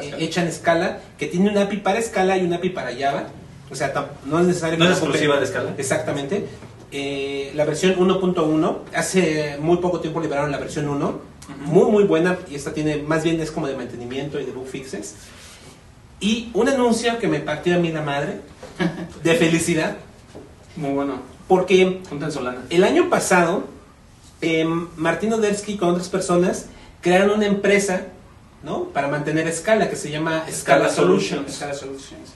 eh, 0.00 0.14
hecha 0.18 0.42
en 0.42 0.48
escala, 0.48 0.98
que 1.18 1.26
tiene 1.26 1.50
una 1.50 1.62
API 1.62 1.78
para 1.78 1.98
escala 1.98 2.36
y 2.36 2.44
una 2.44 2.56
API 2.56 2.70
para 2.70 2.90
Java. 2.96 3.28
O 3.70 3.74
sea, 3.74 3.92
no 4.26 4.38
es 4.40 4.46
necesario 4.46 4.78
No 4.78 4.86
que 4.86 4.92
es 4.92 4.98
exclusiva 4.98 5.36
de 5.38 5.44
escala. 5.44 5.74
Exactamente. 5.78 6.46
Eh, 6.92 7.52
la 7.54 7.64
versión 7.64 7.96
1.1, 7.96 8.76
hace 8.94 9.58
muy 9.60 9.78
poco 9.78 10.00
tiempo 10.00 10.20
liberaron 10.20 10.50
la 10.52 10.58
versión 10.58 10.88
1, 10.88 11.20
muy 11.66 11.90
muy 11.90 12.04
buena, 12.04 12.38
y 12.50 12.54
esta 12.54 12.72
tiene, 12.72 12.98
más 12.98 13.24
bien 13.24 13.40
es 13.40 13.50
como 13.50 13.66
de 13.66 13.76
mantenimiento 13.76 14.38
y 14.40 14.44
de 14.44 14.52
bug 14.52 14.66
fixes. 14.66 15.14
Y 16.20 16.50
un 16.54 16.68
anuncio 16.68 17.18
que 17.18 17.28
me 17.28 17.40
partió 17.40 17.74
a 17.76 17.78
mí 17.78 17.90
la 17.92 18.02
madre, 18.02 18.40
de 19.22 19.34
felicidad, 19.34 19.96
Muy 20.76 20.92
bueno. 20.92 21.20
porque 21.48 22.00
el 22.70 22.84
año 22.84 23.10
pasado, 23.10 23.64
eh, 24.40 24.64
Martín 24.96 25.32
Odersky 25.32 25.76
con 25.76 25.90
otras 25.90 26.08
personas 26.08 26.66
crearon 27.00 27.30
una 27.30 27.46
empresa 27.46 28.06
¿no? 28.62 28.84
para 28.84 29.08
mantener 29.08 29.46
escala 29.46 29.88
que 29.90 29.96
se 29.96 30.10
llama 30.10 30.44
Scala 30.50 30.88
Scala 30.88 30.88
Solutions. 30.90 31.28
Solutions. 31.28 31.52
Escala 31.52 31.74
Solutions. 31.74 32.30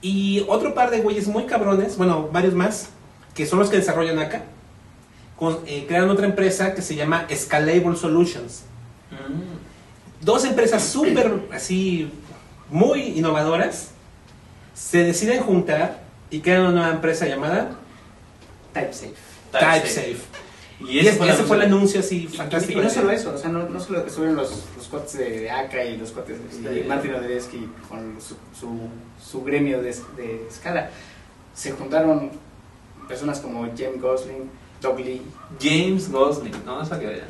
Y 0.00 0.44
otro 0.48 0.74
par 0.74 0.90
de 0.90 1.00
güeyes 1.00 1.26
muy 1.26 1.44
cabrones, 1.44 1.96
bueno, 1.96 2.28
varios 2.32 2.54
más, 2.54 2.90
que 3.38 3.46
son 3.46 3.60
los 3.60 3.70
que 3.70 3.76
desarrollan 3.76 4.18
acá, 4.18 4.42
con- 5.36 5.60
eh, 5.64 5.84
crearon 5.86 6.10
otra 6.10 6.26
empresa 6.26 6.74
que 6.74 6.82
se 6.82 6.96
llama 6.96 7.24
Scalable 7.32 7.94
Solutions. 7.94 8.62
Dos 10.20 10.44
empresas 10.44 10.82
súper, 10.82 11.32
así, 11.52 12.10
muy 12.68 13.00
innovadoras, 13.16 13.90
se 14.74 15.04
deciden 15.04 15.40
juntar 15.40 16.00
y 16.30 16.40
crean 16.40 16.62
una 16.62 16.70
nueva 16.72 16.90
empresa 16.90 17.26
llamada 17.26 17.70
TypeSafe. 18.74 19.14
TypeSafe. 19.52 20.16
Y 20.80 20.90
Y 20.90 20.98
ese, 21.00 21.12
fue, 21.12 21.26
el 21.28 21.34
ese 21.34 21.42
fue 21.44 21.56
el 21.58 21.62
anuncio. 21.62 22.00
así 22.00 22.26
fantástico. 22.26 22.80
y 22.80 22.82
no 22.82 22.90
solo 22.90 23.10
eso, 23.12 23.32
o 23.34 23.38
sea, 23.38 23.50
no, 23.50 23.68
no 23.68 23.78
solo 23.80 24.04
estuvieron 24.04 24.34
los, 24.36 24.50
los 24.76 24.86
cuates 24.88 25.16
de, 25.16 25.48
ACA 25.48 25.84
y 25.84 25.96
los 25.96 26.10
cuates 26.10 26.38
de 26.64 26.80
y 26.80 26.84
Martin 26.84 27.14
Odersky 27.14 27.68
con 27.88 28.20
su, 28.20 28.34
su, 28.58 28.88
su 29.24 29.44
gremio 29.44 29.80
de, 29.80 29.94
de 30.16 30.46
escala. 30.48 30.90
Se 31.54 31.70
juntaron 31.72 32.30
personas 33.08 33.40
como 33.40 33.62
James 33.76 34.00
Gosling, 34.00 34.50
Doug 34.80 34.98
Lee. 35.00 35.22
James 35.60 36.10
Gosling. 36.10 36.52
No, 36.64 36.82
esa 36.82 37.00
que 37.00 37.06
sea, 37.06 37.26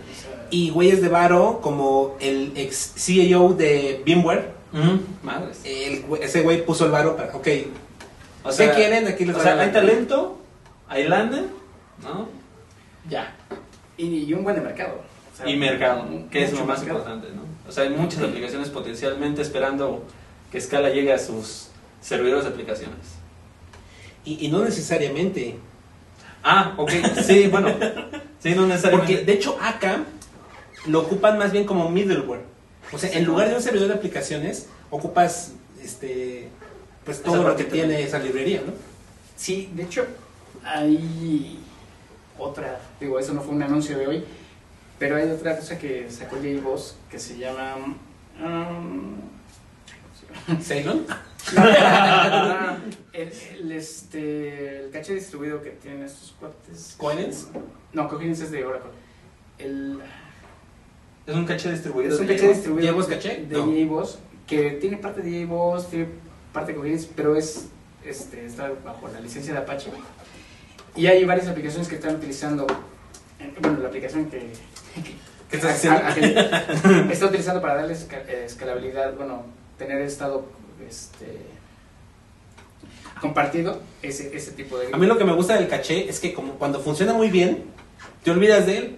Y 0.50 0.70
güeyes 0.70 1.00
de 1.00 1.08
varo 1.08 1.60
como 1.62 2.16
el 2.20 2.52
ex 2.56 2.94
CEO 2.96 3.54
de 3.54 4.02
VMware. 4.06 4.52
Madres. 5.22 5.60
el 5.64 6.04
ese 6.20 6.42
güey 6.42 6.64
puso 6.66 6.84
el 6.84 6.90
varo 6.90 7.16
para, 7.16 7.34
ok, 7.34 7.48
O 8.44 8.50
¿qué 8.56 8.70
quieren? 8.74 9.06
Aquí 9.08 9.24
les 9.24 9.34
o 9.36 9.40
sea, 9.40 9.58
hay 9.58 9.72
talento, 9.72 10.38
hay 10.88 11.08
lana, 11.08 11.46
¿no? 12.02 12.28
Ya. 13.08 13.34
y, 13.96 14.04
y 14.24 14.34
un 14.34 14.44
buen 14.44 14.56
de 14.56 14.60
mercado. 14.62 15.00
O 15.32 15.36
sea, 15.36 15.48
Y 15.48 15.56
mercado, 15.56 16.04
que 16.30 16.44
es 16.44 16.52
lo 16.52 16.66
más 16.66 16.80
mercado. 16.80 16.98
importante, 16.98 17.28
¿no? 17.34 17.42
O 17.66 17.72
sea, 17.72 17.84
hay 17.84 17.90
muchas 17.90 18.22
aplicaciones 18.22 18.68
potencialmente 18.68 19.40
esperando 19.40 20.04
que 20.52 20.60
Scala 20.60 20.90
llegue 20.90 21.12
a 21.14 21.18
sus 21.18 21.68
servidores 22.02 22.44
de 22.44 22.50
aplicaciones. 22.50 22.96
Y, 24.24 24.44
y 24.46 24.50
no 24.50 24.64
necesariamente. 24.64 25.56
Ah, 26.50 26.72
ok. 26.78 26.90
Sí, 27.22 27.48
bueno. 27.48 27.68
Sí, 28.40 28.54
no 28.54 28.66
necesariamente. 28.66 29.12
Porque 29.12 29.24
de 29.26 29.32
hecho 29.32 29.58
acá 29.60 30.04
lo 30.86 31.00
ocupan 31.00 31.36
más 31.38 31.52
bien 31.52 31.64
como 31.64 31.90
middleware. 31.90 32.40
O 32.90 32.96
sea, 32.96 33.10
en 33.12 33.24
lugar 33.24 33.48
de 33.50 33.56
un 33.56 33.62
servidor 33.62 33.88
de 33.88 33.94
aplicaciones, 33.94 34.68
ocupas 34.90 35.52
este 35.82 36.48
pues 37.04 37.22
todo 37.22 37.42
lo 37.42 37.56
que 37.56 37.64
tiene 37.64 37.88
también. 37.88 38.08
esa 38.08 38.18
librería, 38.18 38.62
¿no? 38.66 38.72
Sí, 39.36 39.70
de 39.74 39.82
hecho, 39.82 40.06
hay 40.64 41.58
otra, 42.38 42.80
digo, 43.00 43.18
eso 43.18 43.34
no 43.34 43.42
fue 43.42 43.54
un 43.54 43.62
anuncio 43.62 43.98
de 43.98 44.06
hoy, 44.06 44.24
pero 44.98 45.16
hay 45.16 45.30
otra 45.30 45.56
cosa 45.56 45.78
que 45.78 46.10
sacó 46.10 46.36
JBoss 46.36 46.96
que 47.10 47.18
se 47.18 47.38
llama... 47.38 47.76
um, 48.42 49.37
Ceylon. 50.62 51.06
el, 53.12 53.32
el, 53.60 53.72
este, 53.72 54.84
el 54.84 54.90
caché 54.90 55.14
distribuido 55.14 55.62
que 55.62 55.70
tienen 55.70 56.02
estos 56.02 56.34
cuates. 56.38 56.94
¿Coherence? 56.98 57.46
No, 57.92 58.08
Coherence 58.08 58.44
es 58.44 58.50
de 58.50 58.64
Oracle. 58.64 58.90
El, 59.58 59.98
es 61.26 61.34
un 61.34 61.44
caché 61.46 61.70
distribuido. 61.72 62.14
es 62.14 62.20
un 62.20 62.26
caché 62.26 62.48
distribuido 62.48 62.92
¿JBoss 62.92 63.08
de- 63.08 63.14
caché? 63.16 63.46
de 63.48 63.56
No. 63.86 64.04
Que 64.46 64.70
tiene 64.72 64.96
parte 64.96 65.20
de 65.22 65.42
JBoss, 65.42 65.90
tiene 65.90 66.06
parte 66.52 66.72
de 66.72 66.78
Coherence, 66.78 67.08
pero 67.14 67.36
es, 67.36 67.68
este, 68.04 68.46
está 68.46 68.70
bajo 68.84 69.08
la 69.08 69.20
licencia 69.20 69.52
de 69.52 69.58
Apache. 69.58 69.90
Y 70.96 71.06
hay 71.06 71.24
varias 71.24 71.48
aplicaciones 71.48 71.86
que 71.88 71.96
están 71.96 72.16
utilizando, 72.16 72.66
eh, 73.40 73.52
bueno, 73.60 73.78
la 73.80 73.88
aplicación 73.88 74.30
que, 74.30 74.52
¿Qué 75.50 75.56
estás 75.56 75.74
haciendo? 75.74 76.00
a- 76.00 76.08
a- 76.08 76.14
que 76.14 77.12
está 77.12 77.26
utilizando 77.26 77.60
para 77.60 77.74
darle 77.76 77.94
eh, 77.94 78.42
escalabilidad, 78.46 79.14
bueno, 79.14 79.44
tener 79.78 80.02
estado 80.02 80.46
este, 80.86 81.38
compartido, 83.20 83.80
ese, 84.02 84.34
ese 84.36 84.52
tipo 84.52 84.78
de... 84.78 84.92
A 84.92 84.96
mí 84.96 85.06
lo 85.06 85.18
que 85.18 85.24
me 85.24 85.32
gusta 85.32 85.54
del 85.54 85.68
caché 85.68 86.08
es 86.08 86.20
que 86.20 86.32
como 86.34 86.52
cuando 86.54 86.80
funciona 86.80 87.12
muy 87.14 87.30
bien, 87.30 87.64
te 88.22 88.30
olvidas 88.30 88.66
de 88.66 88.78
él. 88.78 88.96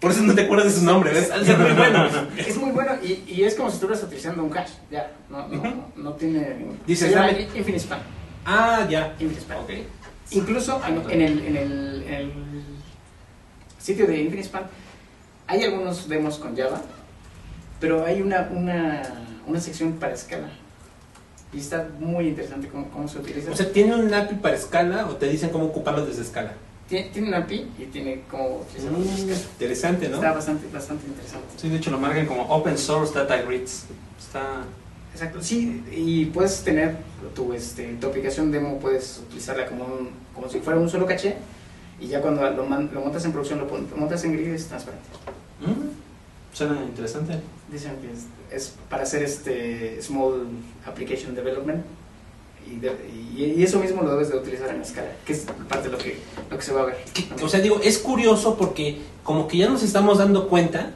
Por 0.00 0.12
eso 0.12 0.22
no 0.22 0.32
te 0.34 0.42
acuerdas 0.42 0.72
de 0.72 0.78
su 0.80 0.84
nombre, 0.84 1.12
¿ves? 1.12 1.26
Ser 1.44 1.58
muy 1.58 1.72
bueno. 1.72 2.08
Es 2.36 2.56
muy 2.56 2.70
bueno 2.70 2.92
y, 3.02 3.24
y 3.26 3.42
es 3.42 3.56
como 3.56 3.68
si 3.68 3.74
estuvieras 3.74 4.04
utilizando 4.04 4.44
un 4.44 4.50
cache, 4.50 4.74
ya, 4.92 5.10
no, 5.28 5.48
no, 5.48 5.62
no, 5.62 5.92
no 5.96 6.12
tiene... 6.12 6.40
Dame- 6.86 7.48
Infinite 7.54 7.80
Span, 7.80 8.00
Ah, 8.46 8.86
ya. 8.88 9.12
Infinite 9.18 9.40
Span. 9.40 9.58
Ok. 9.58 9.70
Incluso 10.30 10.80
en, 10.86 11.10
en 11.10 11.22
el, 11.22 11.38
en, 11.46 11.56
el, 11.56 12.02
en 12.06 12.12
el 12.20 12.32
sitio 13.78 14.06
de 14.06 14.18
Infinite 14.20 14.46
Span 14.48 14.64
hay 15.48 15.64
algunos 15.64 16.08
demos 16.08 16.38
con 16.38 16.54
Java, 16.56 16.80
pero 17.80 18.04
hay 18.04 18.20
una, 18.22 18.48
una, 18.52 19.02
una 19.48 19.60
sección 19.60 19.92
para 19.94 20.14
escala. 20.14 20.48
Y 21.52 21.58
está 21.60 21.88
muy 21.98 22.28
interesante 22.28 22.68
cómo, 22.68 22.90
cómo 22.90 23.08
se 23.08 23.18
utiliza. 23.18 23.50
O 23.50 23.56
sea, 23.56 23.72
¿tiene 23.72 23.94
un 23.94 24.12
API 24.12 24.34
para 24.36 24.54
escala 24.54 25.06
o 25.06 25.16
te 25.16 25.28
dicen 25.28 25.48
cómo 25.50 25.66
ocuparlo 25.66 26.04
desde 26.04 26.22
escala? 26.22 26.52
tiene, 26.88 27.10
tiene 27.10 27.28
un 27.28 27.34
API 27.34 27.68
y 27.78 27.84
tiene 27.86 28.22
cómo 28.30 28.60
utilizarlo 28.60 28.98
desde 28.98 29.10
Mm, 29.12 29.30
escala. 29.30 29.50
interesante, 29.52 30.08
¿no? 30.08 30.14
Está 30.16 30.32
bastante, 30.32 30.66
bastante 30.72 31.06
interesante. 31.06 31.46
Sí, 31.56 31.68
de 31.68 31.76
hecho 31.76 31.90
lo 31.90 31.98
marcan 31.98 32.26
como 32.26 32.42
Open 32.44 32.76
Source 32.78 33.12
Data 33.14 33.36
Grids. 33.42 33.84
Está... 34.18 34.62
Exacto, 35.12 35.42
sí, 35.42 35.82
y 35.90 36.26
puedes 36.26 36.62
tener 36.62 36.96
tu, 37.34 37.52
este, 37.52 37.94
tu 38.00 38.06
aplicación 38.06 38.52
demo, 38.52 38.78
puedes 38.78 39.18
utilizarla 39.26 39.66
como, 39.66 39.84
un- 39.84 40.10
como 40.34 40.48
si 40.48 40.60
fuera 40.60 40.78
un 40.78 40.88
solo 40.88 41.06
caché, 41.06 41.34
y 42.00 42.06
ya 42.06 42.20
cuando 42.20 42.48
lo, 42.50 42.64
man- 42.66 42.90
lo 42.92 43.00
montas 43.00 43.24
en 43.24 43.32
producción, 43.32 43.58
lo, 43.58 43.66
pon- 43.66 43.86
lo 43.90 43.96
montas 43.96 44.22
en 44.24 44.34
grid, 44.34 44.48
es 44.48 44.66
transparente. 44.68 45.06
Mm, 45.60 45.88
Suena 46.52 46.82
interesante. 46.82 47.34
Dicen 47.70 47.92
que 48.00 48.12
es, 48.12 48.62
es 48.64 48.74
para 48.88 49.02
hacer 49.02 49.22
este 49.22 50.00
small 50.02 50.46
application 50.86 51.34
development, 51.34 51.84
y, 52.70 52.76
de- 52.80 52.96
y, 53.36 53.54
y 53.58 53.62
eso 53.62 53.78
mismo 53.80 54.02
lo 54.02 54.10
debes 54.12 54.30
de 54.30 54.36
utilizar 54.36 54.68
en 54.70 54.80
escala, 54.82 55.08
que 55.24 55.32
es 55.32 55.46
parte 55.68 55.88
de 55.88 55.92
lo 55.92 55.98
que, 55.98 56.18
lo 56.50 56.56
que 56.58 56.62
se 56.64 56.72
va 56.72 56.82
a 56.82 56.86
ver. 56.86 56.96
O 57.42 57.48
sea, 57.48 57.60
digo, 57.60 57.80
es 57.82 57.98
curioso 57.98 58.56
porque 58.56 58.98
como 59.22 59.48
que 59.48 59.58
ya 59.58 59.68
nos 59.68 59.82
estamos 59.82 60.18
dando 60.18 60.48
cuenta 60.48 60.90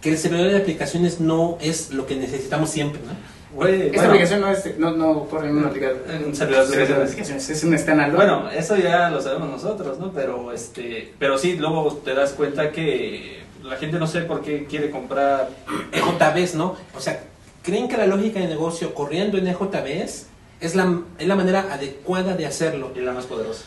que 0.00 0.10
el 0.10 0.18
servidor 0.18 0.50
de 0.50 0.56
aplicaciones 0.58 1.20
no 1.20 1.56
es 1.60 1.90
lo 1.92 2.06
que 2.06 2.16
necesitamos 2.16 2.70
siempre, 2.70 3.00
¿no? 3.06 3.12
Güey, 3.56 3.86
Esta 3.94 4.08
aplicación 4.08 4.40
no, 4.40 4.50
es, 4.50 4.78
no, 4.78 4.90
no 4.96 5.24
corre 5.28 5.48
en 5.48 5.56
una 5.58 5.68
aplicación. 5.68 5.98
En 6.10 6.24
un 6.24 6.34
servidor 6.34 6.66
de 6.66 6.82
aplicaciones. 6.82 7.48
es 7.48 7.62
un 7.62 7.78
standalone. 7.78 8.16
Bueno, 8.16 8.50
eso 8.50 8.76
ya 8.76 9.08
lo 9.10 9.22
sabemos 9.22 9.48
nosotros, 9.48 9.98
¿no? 10.00 10.10
Pero 10.12 10.50
este, 10.50 11.14
pero 11.20 11.38
sí, 11.38 11.56
luego 11.56 11.92
te 12.04 12.14
das 12.14 12.32
cuenta 12.32 12.72
que 12.72 13.43
la 13.64 13.76
gente 13.76 13.98
no 13.98 14.06
sé 14.06 14.22
por 14.22 14.42
qué 14.42 14.66
quiere 14.66 14.90
comprar. 14.90 15.48
EJBs, 15.90 16.54
¿no? 16.54 16.76
O 16.94 17.00
sea, 17.00 17.24
¿creen 17.62 17.88
que 17.88 17.96
la 17.96 18.06
lógica 18.06 18.38
de 18.38 18.46
negocio 18.46 18.94
corriendo 18.94 19.38
en 19.38 19.48
EJBs 19.48 20.26
es 20.60 20.74
la, 20.74 21.00
es 21.18 21.26
la 21.26 21.34
manera 21.34 21.72
adecuada 21.72 22.36
de 22.36 22.46
hacerlo? 22.46 22.92
Y 22.94 23.00
la 23.00 23.12
más 23.12 23.24
poderosa. 23.24 23.64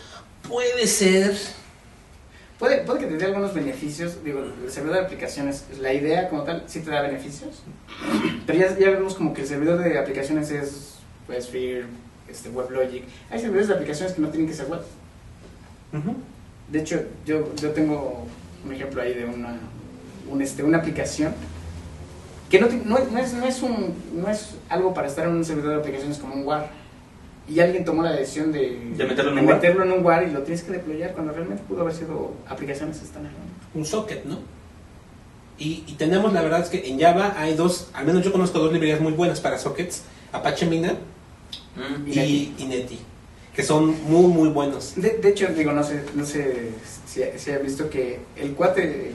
Puede 0.48 0.86
ser. 0.86 1.36
Puede, 2.60 2.80
puede 2.80 3.00
que 3.00 3.06
te 3.08 3.18
dé 3.18 3.26
algunos 3.26 3.54
beneficios, 3.54 4.24
digo, 4.24 4.40
el 4.64 4.72
servidor 4.72 4.98
de 4.98 5.06
aplicaciones, 5.06 5.66
la 5.80 5.94
idea 5.94 6.28
como 6.28 6.42
tal, 6.42 6.64
sí 6.66 6.80
te 6.80 6.90
da 6.90 7.04
beneficios, 7.04 7.62
pero 8.48 8.58
ya, 8.58 8.76
ya 8.80 8.90
vemos 8.90 9.14
como 9.14 9.32
que 9.32 9.42
el 9.42 9.48
servidor 9.48 9.78
de 9.78 9.96
aplicaciones 10.00 10.50
es 10.50 10.96
WebSphere, 11.30 11.86
este, 12.28 12.50
WebLogic, 12.50 13.04
hay 13.30 13.40
servidores 13.40 13.68
de 13.68 13.76
aplicaciones 13.76 14.16
que 14.16 14.22
no 14.22 14.30
tienen 14.30 14.50
que 14.50 14.56
ser 14.56 14.66
web. 14.66 14.82
De 16.72 16.80
hecho, 16.80 17.06
yo, 17.28 17.54
yo 17.58 17.70
tengo 17.74 18.26
un 18.66 18.74
ejemplo 18.74 19.04
ahí 19.04 19.14
de 19.14 19.26
una, 19.26 19.56
un, 20.32 20.42
este, 20.42 20.64
una 20.64 20.78
aplicación 20.80 21.34
que 22.50 22.60
no, 22.60 22.68
no, 22.86 22.98
es- 22.98 23.12
no 23.12 23.20
es, 23.20 23.34
no, 23.34 23.46
es 23.46 23.62
un, 23.62 23.94
no 24.14 24.30
es 24.30 24.56
algo 24.70 24.94
para 24.94 25.08
estar 25.08 25.28
en 25.28 25.34
un 25.36 25.44
servidor 25.46 25.72
de 25.72 25.76
aplicaciones 25.80 26.18
como 26.18 26.36
un 26.36 26.46
WAR. 26.46 26.70
Y 27.50 27.60
alguien 27.62 27.86
tomó 27.86 28.04
la 28.04 28.12
decisión 28.12 28.52
de, 28.52 28.78
De 28.96 29.06
meterlo 29.06 29.30
en 29.32 29.36
de 29.36 29.42
un 29.42 29.48
WAR. 29.48 29.56
meterlo 29.56 29.84
en 29.84 29.92
un 29.94 30.06
WAR 30.06 30.24
y 30.28 30.32
lo 30.32 30.42
tienes 30.44 30.64
que 30.64 30.72
deployar 30.74 31.14
cuando 31.14 31.32
realmente 31.34 31.64
pudo 31.68 31.82
haber 31.82 31.94
sido 31.94 32.34
aplicaciones 32.48 32.98
standalone. 32.98 33.38
Un 33.74 33.86
socket, 33.86 34.26
¿no? 34.26 34.40
Y, 35.58 35.84
y 35.88 35.94
tenemos, 35.98 36.34
la 36.34 36.42
verdad 36.42 36.62
es 36.62 36.70
que 36.70 36.88
en 36.88 37.00
Java 37.00 37.34
hay 37.38 37.56
dos, 37.56 37.90
al 37.94 38.06
menos 38.06 38.24
yo 38.24 38.32
conozco 38.32 38.60
dos 38.60 38.72
librerías 38.72 39.02
muy 39.02 39.14
buenas 39.14 39.40
para 39.42 39.58
sockets, 39.58 40.04
Apache 40.32 40.66
Mina 40.68 40.94
Y 42.06 42.20
y 42.20 42.56
Ineti, 42.60 43.00
que 43.56 43.64
son 43.64 43.96
muy, 44.04 44.28
muy 44.28 44.50
buenos. 44.50 44.94
De, 44.96 45.18
de 45.18 45.30
hecho, 45.30 45.48
digo, 45.48 45.72
no 45.72 45.84
sé, 45.84 46.04
no 46.16 46.26
sé 46.26 46.72
si, 47.08 47.22
si 47.38 47.52
ha 47.52 47.58
visto 47.58 47.90
que 47.90 48.20
el 48.36 48.52
cuate, 48.54 49.14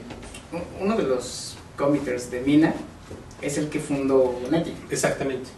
uno 0.79 0.95
de 0.95 1.03
los 1.03 1.55
committers 1.77 2.29
de 2.31 2.41
Mina 2.41 2.73
es 3.41 3.57
el 3.57 3.69
que 3.69 3.79
fundó 3.79 4.39
Neti. 4.49 4.73
Exactamente. 4.89 5.49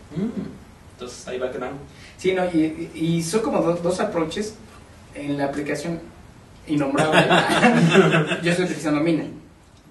Entonces 0.93 1.27
ahí 1.27 1.37
va 1.37 1.51
quedando. 1.51 1.77
Sí, 2.17 2.33
no, 2.33 2.45
y, 2.45 2.91
y 2.95 3.23
son 3.23 3.41
como 3.41 3.61
dos, 3.61 3.83
dos 3.83 3.99
approaches 3.99 4.55
en 5.13 5.37
la 5.37 5.45
aplicación 5.45 5.99
innombrable. 6.67 7.21
Yo 8.43 8.51
estoy 8.51 8.65
utilizando 8.65 9.01
Mina 9.01 9.25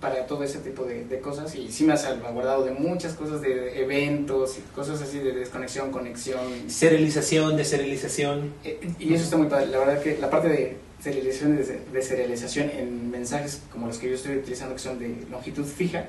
para 0.05 0.27
todo 0.27 0.45
ese 0.45 0.59
tipo 0.59 0.85
de, 0.85 1.07
de 1.07 1.19
cosas 1.19 1.55
y 1.55 1.73
sí 1.73 1.85
me 1.85 1.95
ha 1.95 1.97
salvaguardado 1.97 2.62
de 2.67 2.73
muchas 2.73 3.14
cosas, 3.14 3.40
de 3.40 3.83
eventos 3.83 4.59
y 4.59 4.61
cosas 4.75 5.01
así 5.01 5.19
de 5.19 5.33
desconexión, 5.33 5.90
conexión. 5.90 6.40
Serialización, 6.69 7.57
deserialización. 7.57 8.53
Eh, 8.64 8.79
Y 8.99 9.14
eso 9.14 9.25
está 9.25 9.38
muy 9.38 9.47
padre. 9.47 9.69
La 9.69 9.79
verdad 9.79 10.03
que 10.03 10.19
la 10.19 10.29
parte 10.29 10.49
de 10.51 10.77
serialización 11.01 11.55
y 11.55 11.57
de 11.62 11.81
de 11.90 12.03
serialización 12.03 12.69
en 12.69 13.11
mensajes 13.11 13.62
como 13.73 13.87
los 13.87 13.97
que 13.97 14.11
yo 14.11 14.14
estoy 14.14 14.37
utilizando 14.37 14.75
que 14.75 14.83
son 14.83 14.99
de 14.99 15.25
longitud 15.31 15.64
fija, 15.64 16.05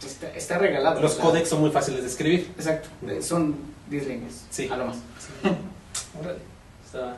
pues 0.00 0.12
está, 0.12 0.30
está 0.34 0.56
regalado. 0.56 1.02
Los 1.02 1.16
códecs 1.16 1.50
son 1.50 1.60
muy 1.60 1.70
fáciles 1.70 2.00
de 2.00 2.08
escribir. 2.08 2.50
Exacto. 2.56 2.88
Son 3.20 3.54
10 3.90 4.06
líneas. 4.08 4.46
Sí. 4.48 4.70
A 4.72 4.76
lo 4.78 4.86
más. 4.86 4.96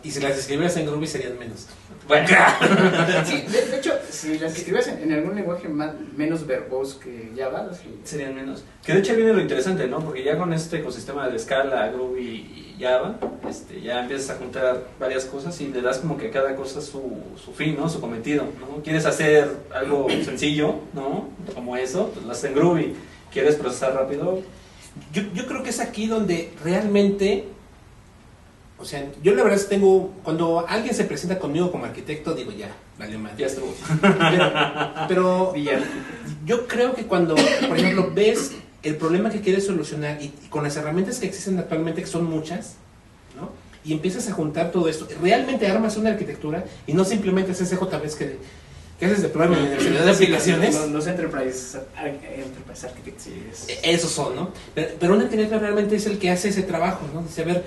Y 0.02 0.10
si 0.10 0.20
las 0.20 0.36
escribieras 0.38 0.76
en 0.76 0.86
Groovy 0.86 1.06
serían 1.06 1.38
menos. 1.38 1.66
Bueno, 2.08 2.26
Sí, 3.24 3.42
de, 3.42 3.66
de 3.66 3.76
hecho, 3.76 3.92
si 4.10 4.38
las 4.38 4.56
escribes 4.56 4.88
en, 4.88 5.02
en 5.02 5.12
algún 5.12 5.36
lenguaje 5.36 5.68
más, 5.68 5.92
menos 6.16 6.46
verboso 6.46 6.98
que 6.98 7.32
Java, 7.36 7.70
sí. 7.72 8.00
serían 8.04 8.34
menos. 8.34 8.64
Que 8.84 8.94
de 8.94 8.98
hecho 9.00 9.14
viene 9.14 9.32
lo 9.32 9.40
interesante, 9.40 9.86
¿no? 9.86 10.00
Porque 10.00 10.24
ya 10.24 10.36
con 10.36 10.52
este 10.52 10.78
ecosistema 10.78 11.28
de 11.28 11.38
Scala, 11.38 11.88
Groovy 11.88 12.22
y 12.26 12.76
Java, 12.80 13.16
este, 13.48 13.80
ya 13.80 14.00
empiezas 14.00 14.30
a 14.30 14.38
juntar 14.38 14.82
varias 14.98 15.24
cosas 15.26 15.60
y 15.60 15.68
le 15.68 15.82
das 15.82 15.98
como 15.98 16.16
que 16.16 16.28
a 16.28 16.30
cada 16.30 16.56
cosa 16.56 16.80
su, 16.80 17.02
su 17.42 17.52
fin, 17.52 17.76
¿no? 17.78 17.88
Su 17.88 18.00
cometido, 18.00 18.44
¿no? 18.58 18.82
Quieres 18.82 19.06
hacer 19.06 19.48
algo 19.72 20.08
sencillo, 20.24 20.76
¿no? 20.94 21.28
Como 21.54 21.76
eso, 21.76 22.10
pues 22.12 22.24
lo 22.26 22.32
haces 22.32 22.44
en 22.44 22.54
Groovy. 22.54 22.94
Quieres 23.32 23.54
procesar 23.54 23.94
rápido, 23.94 24.40
Yo, 25.12 25.22
yo 25.34 25.46
creo 25.46 25.62
que 25.62 25.70
es 25.70 25.78
aquí 25.78 26.08
donde 26.08 26.50
realmente, 26.64 27.44
o 28.80 28.84
sea, 28.84 29.06
yo 29.22 29.34
la 29.34 29.42
verdad 29.42 29.58
es 29.58 29.64
que 29.64 29.76
tengo, 29.76 30.12
cuando 30.22 30.64
alguien 30.66 30.94
se 30.94 31.04
presenta 31.04 31.38
conmigo 31.38 31.70
como 31.70 31.84
arquitecto, 31.84 32.34
digo 32.34 32.50
ya, 32.52 32.74
vale 32.98 33.18
madre. 33.18 33.36
ya 33.38 33.46
estuvo. 33.46 33.74
Pero, 35.08 35.52
pero 35.52 35.54
yo 36.46 36.66
creo 36.66 36.94
que 36.94 37.04
cuando, 37.04 37.34
por 37.34 37.78
ejemplo, 37.78 38.10
ves 38.14 38.52
el 38.82 38.96
problema 38.96 39.30
que 39.30 39.40
quieres 39.40 39.66
solucionar 39.66 40.20
y, 40.22 40.26
y 40.26 40.48
con 40.48 40.64
las 40.64 40.76
herramientas 40.76 41.18
que 41.18 41.26
existen 41.26 41.58
actualmente, 41.58 42.00
que 42.00 42.06
son 42.06 42.24
muchas, 42.24 42.76
¿no? 43.36 43.50
Y 43.84 43.92
empiezas 43.92 44.28
a 44.28 44.32
juntar 44.32 44.70
todo 44.70 44.88
esto, 44.88 45.06
realmente 45.20 45.66
armas 45.66 45.96
una 45.96 46.10
arquitectura 46.10 46.64
y 46.86 46.94
no 46.94 47.04
simplemente 47.04 47.52
haces 47.52 47.70
CJBs 47.70 48.14
que, 48.14 48.38
que 48.98 49.06
haces 49.06 49.22
deployment 49.22 49.60
en 49.60 49.72
el 49.72 49.80
servidor 49.80 50.04
de 50.04 50.10
aplicaciones. 50.12 50.74
Los, 50.74 50.90
los 50.90 51.06
enterprise, 51.06 51.78
enterprise 51.98 52.86
architects, 52.86 53.28
Esos 53.82 54.10
son, 54.10 54.36
¿no? 54.36 54.50
Pero, 54.74 54.88
pero 54.98 55.14
un 55.14 55.22
arquitecto 55.22 55.58
realmente 55.58 55.96
es 55.96 56.06
el 56.06 56.18
que 56.18 56.30
hace 56.30 56.48
ese 56.48 56.62
trabajo, 56.62 57.06
¿no? 57.12 57.22
Dice, 57.22 57.42
a 57.42 57.44
ver, 57.44 57.64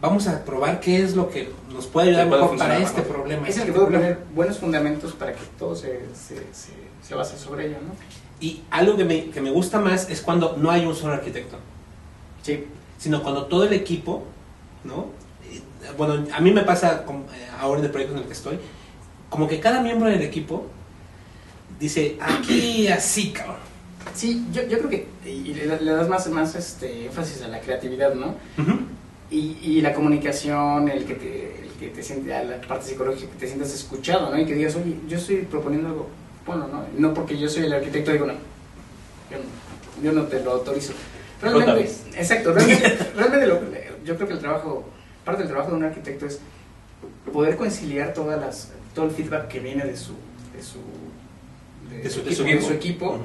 vamos 0.00 0.26
a 0.28 0.44
probar 0.44 0.80
qué 0.80 1.02
es 1.02 1.14
lo 1.16 1.30
que 1.30 1.50
nos 1.72 1.86
puede 1.86 2.08
ayudar 2.10 2.28
mejor 2.28 2.56
para 2.58 2.78
este 2.78 3.02
problema. 3.02 3.48
es 3.48 3.56
el 3.56 3.62
este 3.62 3.66
que 3.66 3.72
puede 3.78 3.86
problema. 3.86 4.14
poner 4.16 4.34
buenos 4.34 4.58
fundamentos 4.58 5.12
para 5.14 5.32
que 5.32 5.40
todo 5.58 5.74
se, 5.74 6.00
se, 6.14 6.36
se, 6.52 6.72
se 7.02 7.14
base 7.14 7.38
sobre 7.38 7.66
ello, 7.68 7.76
¿no? 7.82 7.92
Y 8.40 8.62
algo 8.70 8.96
que 8.96 9.04
me, 9.04 9.30
que 9.30 9.40
me 9.40 9.50
gusta 9.50 9.80
más 9.80 10.10
es 10.10 10.20
cuando 10.20 10.56
no 10.58 10.70
hay 10.70 10.84
un 10.84 10.94
solo 10.94 11.14
arquitecto, 11.14 11.56
Sí. 12.42 12.64
sino 12.98 13.22
cuando 13.22 13.46
todo 13.46 13.64
el 13.64 13.72
equipo, 13.72 14.24
¿no? 14.84 15.06
Eh, 15.50 15.60
Bueno, 15.96 16.24
a 16.32 16.40
mí 16.40 16.52
me 16.52 16.62
pasa 16.62 17.04
con- 17.04 17.22
eh, 17.34 17.48
ahora 17.60 17.78
en 17.80 17.86
el 17.86 17.90
proyecto 17.90 18.14
en 18.16 18.22
el 18.22 18.26
que 18.26 18.34
estoy, 18.34 18.58
como 19.30 19.48
que 19.48 19.58
cada 19.60 19.80
miembro 19.80 20.08
del 20.10 20.22
equipo 20.22 20.66
dice, 21.80 22.16
aquí 22.20 22.88
así, 22.88 23.32
cabrón. 23.32 23.56
Sí, 24.14 24.46
yo, 24.52 24.62
yo 24.68 24.78
creo 24.78 24.90
que 24.90 25.08
y 25.26 25.52
le, 25.54 25.80
le 25.80 25.92
das 25.92 26.08
más, 26.08 26.28
más 26.28 26.54
este, 26.54 27.06
énfasis 27.06 27.42
a 27.42 27.48
la 27.48 27.60
creatividad, 27.60 28.14
¿no? 28.14 28.34
Y, 29.30 29.58
y 29.60 29.80
la 29.80 29.92
comunicación, 29.92 30.88
el 30.88 31.04
que 31.04 31.14
te, 31.14 31.62
el 31.64 31.70
que 31.80 31.88
te 31.88 32.02
siente, 32.02 32.28
la 32.28 32.60
parte 32.60 32.86
psicológica, 32.90 33.30
que 33.32 33.38
te 33.38 33.46
sientas 33.48 33.74
escuchado, 33.74 34.30
¿no? 34.30 34.38
Y 34.40 34.46
que 34.46 34.54
digas, 34.54 34.76
oye, 34.76 34.96
yo 35.08 35.16
estoy 35.18 35.38
proponiendo 35.38 35.88
algo 35.88 36.08
bueno, 36.46 36.68
¿no? 36.68 36.84
No 36.96 37.12
porque 37.12 37.36
yo 37.36 37.48
soy 37.48 37.64
el 37.64 37.72
arquitecto, 37.72 38.12
digo, 38.12 38.26
no, 38.26 38.34
yo 38.34 39.38
no, 39.38 40.02
yo 40.04 40.12
no 40.12 40.22
te 40.28 40.40
lo 40.44 40.52
autorizo. 40.52 40.92
Realmente, 41.42 41.90
exacto, 42.16 42.52
realmente, 42.52 42.98
realmente 43.16 43.46
lo- 43.48 43.60
yo 44.04 44.14
creo 44.14 44.28
que 44.28 44.34
el 44.34 44.38
trabajo, 44.40 44.88
parte 45.24 45.42
del 45.42 45.48
trabajo 45.50 45.72
de 45.72 45.76
un 45.78 45.84
arquitecto 45.84 46.26
es 46.26 46.38
poder 47.32 47.56
conciliar 47.56 48.14
todas 48.14 48.40
las, 48.40 48.70
todo 48.94 49.06
el 49.06 49.10
feedback 49.10 49.48
que 49.48 49.58
viene 49.58 49.84
de 49.84 49.96
su, 49.96 50.12
de 50.56 50.62
su, 50.62 50.78
De 51.90 52.08
su 52.08 52.22
de 52.44 52.52
equipo. 52.52 52.66
su 52.68 52.72
equipo 52.72 53.18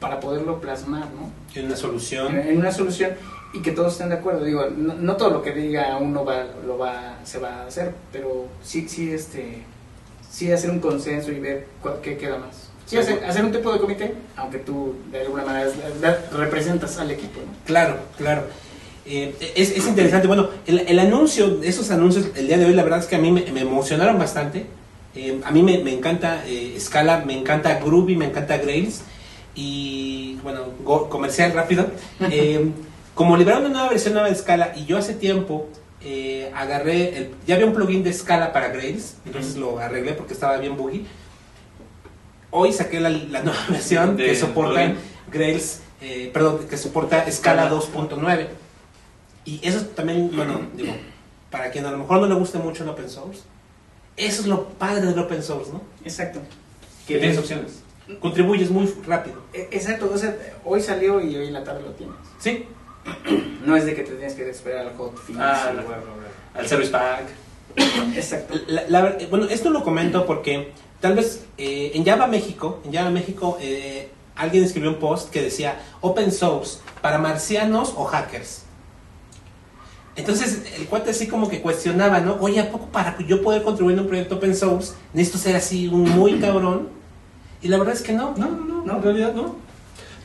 para 0.00 0.18
poderlo 0.20 0.60
plasmar, 0.60 1.08
¿no? 1.12 1.30
En 1.54 1.66
una 1.66 1.76
solución. 1.76 2.36
en, 2.36 2.48
en 2.48 2.58
una 2.58 2.72
solución 2.72 3.12
y 3.54 3.60
que 3.62 3.70
todos 3.70 3.92
estén 3.92 4.08
de 4.10 4.16
acuerdo. 4.16 4.44
Digo, 4.44 4.66
no, 4.76 4.94
no 4.94 5.16
todo 5.16 5.30
lo 5.30 5.42
que 5.42 5.52
diga 5.52 5.96
uno 5.98 6.24
va, 6.24 6.44
lo 6.66 6.76
va, 6.76 7.18
se 7.24 7.38
va 7.38 7.62
a 7.62 7.66
hacer, 7.66 7.94
pero 8.12 8.48
sí, 8.62 8.86
sí, 8.88 9.12
este, 9.12 9.62
sí 10.30 10.50
hacer 10.52 10.70
un 10.70 10.80
consenso 10.80 11.30
y 11.32 11.38
ver 11.40 11.66
cuál- 11.80 12.00
qué 12.02 12.16
queda 12.16 12.36
más. 12.38 12.68
Sí, 12.86 12.98
hacer, 12.98 13.24
hacer 13.24 13.44
un 13.44 13.52
tipo 13.52 13.72
de 13.72 13.78
comité, 13.78 14.12
aunque 14.36 14.58
tú 14.58 14.94
de 15.10 15.22
alguna 15.22 15.44
manera 15.44 15.70
representas 16.32 16.98
al 16.98 17.10
equipo, 17.10 17.40
¿no? 17.40 17.52
Claro, 17.64 17.96
claro. 18.18 18.42
Eh, 19.06 19.34
es, 19.54 19.70
es 19.70 19.86
interesante. 19.86 20.26
Bueno, 20.26 20.48
el, 20.66 20.80
el 20.80 20.98
anuncio, 20.98 21.60
esos 21.62 21.90
anuncios 21.90 22.26
el 22.36 22.46
día 22.46 22.58
de 22.58 22.66
hoy, 22.66 22.74
la 22.74 22.82
verdad 22.82 22.98
es 22.98 23.06
que 23.06 23.16
a 23.16 23.18
mí 23.18 23.30
me, 23.30 23.50
me 23.52 23.60
emocionaron 23.62 24.18
bastante. 24.18 24.66
Eh, 25.14 25.40
a 25.44 25.50
mí 25.50 25.62
me, 25.62 25.78
me 25.78 25.94
encanta 25.94 26.42
eh, 26.46 26.76
Scala, 26.80 27.22
me 27.24 27.38
encanta 27.38 27.78
Groovy, 27.78 28.16
me 28.16 28.26
encanta 28.26 28.56
Grails. 28.58 29.02
Y 29.54 30.34
bueno, 30.42 30.64
go- 30.84 31.08
comercial 31.08 31.52
rápido. 31.52 31.86
Como 33.14 33.36
liberaron 33.36 33.64
una 33.66 33.74
nueva 33.74 33.88
versión 33.90 34.14
nueva 34.14 34.28
de 34.28 34.34
Scala, 34.34 34.72
y 34.76 34.86
yo 34.86 34.98
hace 34.98 35.14
tiempo 35.14 35.68
eh, 36.00 36.50
agarré, 36.54 37.16
el- 37.16 37.34
ya 37.46 37.54
había 37.54 37.66
un 37.66 37.72
plugin 37.72 38.02
de 38.02 38.12
Scala 38.12 38.52
para 38.52 38.68
Grails, 38.68 39.16
entonces 39.24 39.56
lo 39.56 39.78
arreglé 39.78 40.12
porque 40.12 40.34
estaba 40.34 40.56
bien 40.58 40.76
buggy. 40.76 41.06
Hoy 42.50 42.72
saqué 42.72 43.00
la, 43.00 43.08
la 43.10 43.42
nueva 43.42 43.58
versión 43.70 44.16
que 44.16 44.24
Del 44.24 44.36
soporta. 44.36 44.94
Grails, 45.32 45.80
eh, 46.00 46.30
perdón, 46.32 46.66
que 46.68 46.76
soporta 46.76 47.30
Scala 47.30 47.70
2.9. 47.70 48.46
Y 49.46 49.60
eso 49.66 49.84
también, 49.86 50.30
bueno, 50.34 50.60
digo, 50.74 50.94
para 51.50 51.70
quien 51.70 51.86
a 51.86 51.90
lo 51.90 51.98
mejor 51.98 52.20
no 52.20 52.26
le 52.26 52.34
guste 52.34 52.58
mucho 52.58 52.82
el 52.82 52.88
open 52.90 53.08
source, 53.10 53.40
eso 54.16 54.42
es 54.42 54.46
lo 54.46 54.68
padre 54.70 55.06
del 55.06 55.18
open 55.18 55.42
source, 55.42 55.72
¿no? 55.72 55.80
Exacto. 56.04 56.40
Que 57.06 57.18
tienes 57.18 57.38
opciones. 57.38 57.82
Contribuyes 58.20 58.70
muy 58.70 58.92
rápido. 59.06 59.36
E- 59.52 59.68
Exacto, 59.72 60.10
o 60.12 60.16
sea, 60.18 60.36
hoy 60.64 60.80
salió 60.80 61.20
y 61.20 61.34
hoy 61.36 61.46
en 61.46 61.52
la 61.54 61.64
tarde 61.64 61.82
lo 61.82 61.90
tienes. 61.92 62.14
Sí, 62.38 62.66
No 63.64 63.76
es 63.76 63.86
de 63.86 63.94
que 63.94 64.02
te 64.02 64.12
tienes 64.12 64.34
que 64.34 64.48
esperar 64.48 64.86
al 64.86 64.96
hot 64.96 65.16
fix 65.26 65.38
Ah. 65.40 65.72
Al 66.54 66.66
Service 66.68 66.90
Pack. 66.90 67.24
Exacto. 68.14 68.54
La- 68.68 68.84
la 68.88 69.02
ver- 69.02 69.26
bueno, 69.30 69.46
esto 69.46 69.70
lo 69.70 69.82
comento 69.82 70.26
porque 70.26 70.72
tal 71.00 71.14
vez 71.14 71.44
eh, 71.58 71.92
en 71.94 72.04
Java 72.04 72.26
México, 72.26 72.80
en 72.84 72.92
Java 72.92 73.10
México, 73.10 73.58
eh, 73.60 74.10
alguien 74.36 74.62
escribió 74.64 74.90
un 74.90 74.98
post 74.98 75.30
que 75.30 75.42
decía 75.42 75.80
open 76.00 76.30
source 76.30 76.78
para 77.02 77.18
marcianos 77.18 77.92
o 77.96 78.04
hackers. 78.04 78.62
Entonces 80.16 80.62
el 80.78 80.86
cuate 80.86 81.10
así 81.10 81.26
como 81.26 81.48
que 81.48 81.60
cuestionaba, 81.60 82.20
¿no? 82.20 82.36
Oye, 82.40 82.60
¿a 82.60 82.70
poco 82.70 82.86
para 82.86 83.18
yo 83.26 83.42
poder 83.42 83.62
contribuir 83.64 83.96
en 83.96 84.02
un 84.04 84.08
proyecto 84.08 84.36
open 84.36 84.54
source 84.54 84.92
necesito 85.12 85.38
ser 85.38 85.56
así 85.56 85.88
un 85.88 86.02
muy 86.02 86.38
cabrón? 86.38 86.88
Y 87.60 87.68
la 87.68 87.78
verdad 87.78 87.94
es 87.94 88.02
que 88.02 88.12
no. 88.12 88.34
No, 88.36 88.48
no, 88.50 88.64
no, 88.64 88.82
No. 88.84 88.96
en 88.98 89.02
realidad 89.02 89.32
no. 89.34 89.56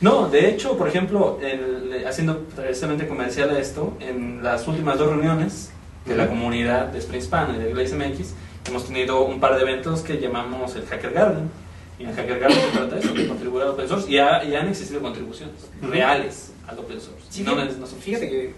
No, 0.00 0.28
de 0.28 0.48
hecho, 0.48 0.76
por 0.78 0.88
ejemplo, 0.88 1.38
el- 1.42 2.04
haciendo 2.06 2.40
precisamente 2.56 3.06
comercial 3.06 3.50
a 3.50 3.58
esto, 3.58 3.96
en 4.00 4.42
las 4.42 4.66
últimas 4.66 4.98
dos 4.98 5.08
reuniones 5.10 5.70
de 6.06 6.16
la 6.16 6.26
comunidad 6.28 6.86
de 6.86 6.98
Spring 6.98 7.20
Span 7.22 7.54
y 7.54 7.58
de 7.58 7.70
Glaze 7.72 7.94
MX, 7.96 8.32
hemos 8.68 8.86
tenido 8.86 9.24
un 9.24 9.40
par 9.40 9.56
de 9.56 9.62
eventos 9.62 10.00
que 10.00 10.18
llamamos 10.18 10.74
el 10.76 10.86
Hacker 10.86 11.12
Garden. 11.12 11.50
Y 11.98 12.04
en 12.04 12.08
el 12.10 12.14
Hacker 12.16 12.38
Garden 12.40 12.58
se 12.58 12.78
trata 12.78 12.94
de 12.94 13.00
eso, 13.02 13.12
de 13.12 13.28
contribuir 13.28 13.62
al 13.64 13.68
open 13.70 13.88
source. 13.88 14.10
Y, 14.10 14.16
ha- 14.18 14.42
y 14.42 14.54
han 14.54 14.68
existido 14.68 15.02
contribuciones 15.02 15.54
reales 15.82 16.52
al 16.66 16.78
open 16.78 16.98
source. 16.98 17.26
Sí, 17.28 17.42
no, 17.42 17.54
fíjate, 17.56 17.76
no 17.78 17.86
son- 17.86 17.98
fíjate 17.98 18.28
que 18.30 18.44
eh, 18.46 18.54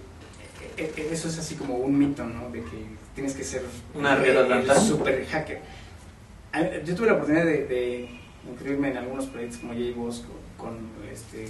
eh, 0.96 1.08
eso 1.10 1.26
es 1.26 1.38
así 1.40 1.56
como 1.56 1.74
un 1.74 1.98
mito, 1.98 2.24
¿no? 2.24 2.50
De 2.50 2.60
que 2.60 2.86
tienes 3.16 3.34
que 3.34 3.42
ser 3.42 3.62
Una 3.96 4.14
red 4.14 4.36
super 4.78 5.26
hacker. 5.26 5.60
Yo 6.84 6.94
tuve 6.94 7.06
la 7.08 7.14
oportunidad 7.14 7.44
de, 7.46 7.66
de 7.66 8.08
inscribirme 8.48 8.90
en 8.90 8.96
algunos 8.98 9.26
proyectos 9.26 9.58
como 9.60 9.72
JBoss 9.74 10.24
con, 10.56 10.66
con 10.76 10.78
este... 11.12 11.48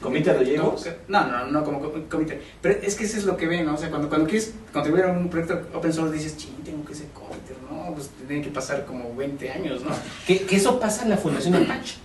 ¿Comité 0.00 0.32
de 0.32 0.56
JBoss? 0.56 0.88
No, 1.08 1.26
no, 1.26 1.46
no 1.46 1.64
como 1.64 1.80
co- 1.80 1.92
comité. 2.08 2.40
Pero 2.62 2.80
es 2.82 2.94
que 2.94 3.04
eso 3.04 3.18
es 3.18 3.24
lo 3.24 3.36
que 3.36 3.46
ven, 3.46 3.66
¿no? 3.66 3.74
O 3.74 3.76
sea, 3.76 3.90
cuando, 3.90 4.08
cuando 4.08 4.26
quieres 4.26 4.54
contribuir 4.72 5.04
a 5.04 5.08
un 5.12 5.28
proyecto 5.28 5.60
open 5.74 5.92
source 5.92 6.14
dices, 6.14 6.36
ching, 6.38 6.54
tengo 6.64 6.84
que 6.84 6.94
ser 6.94 7.08
comité, 7.08 7.54
¿no? 7.70 7.94
Pues 7.94 8.08
tienen 8.26 8.42
que 8.42 8.50
pasar 8.50 8.86
como 8.86 9.14
20 9.14 9.50
años, 9.50 9.82
¿no? 9.82 9.90
Que, 10.26 10.40
que 10.42 10.56
eso 10.56 10.80
pasa 10.80 11.02
en 11.04 11.10
la 11.10 11.16
Fundación 11.18 11.54
Apache. 11.54 11.96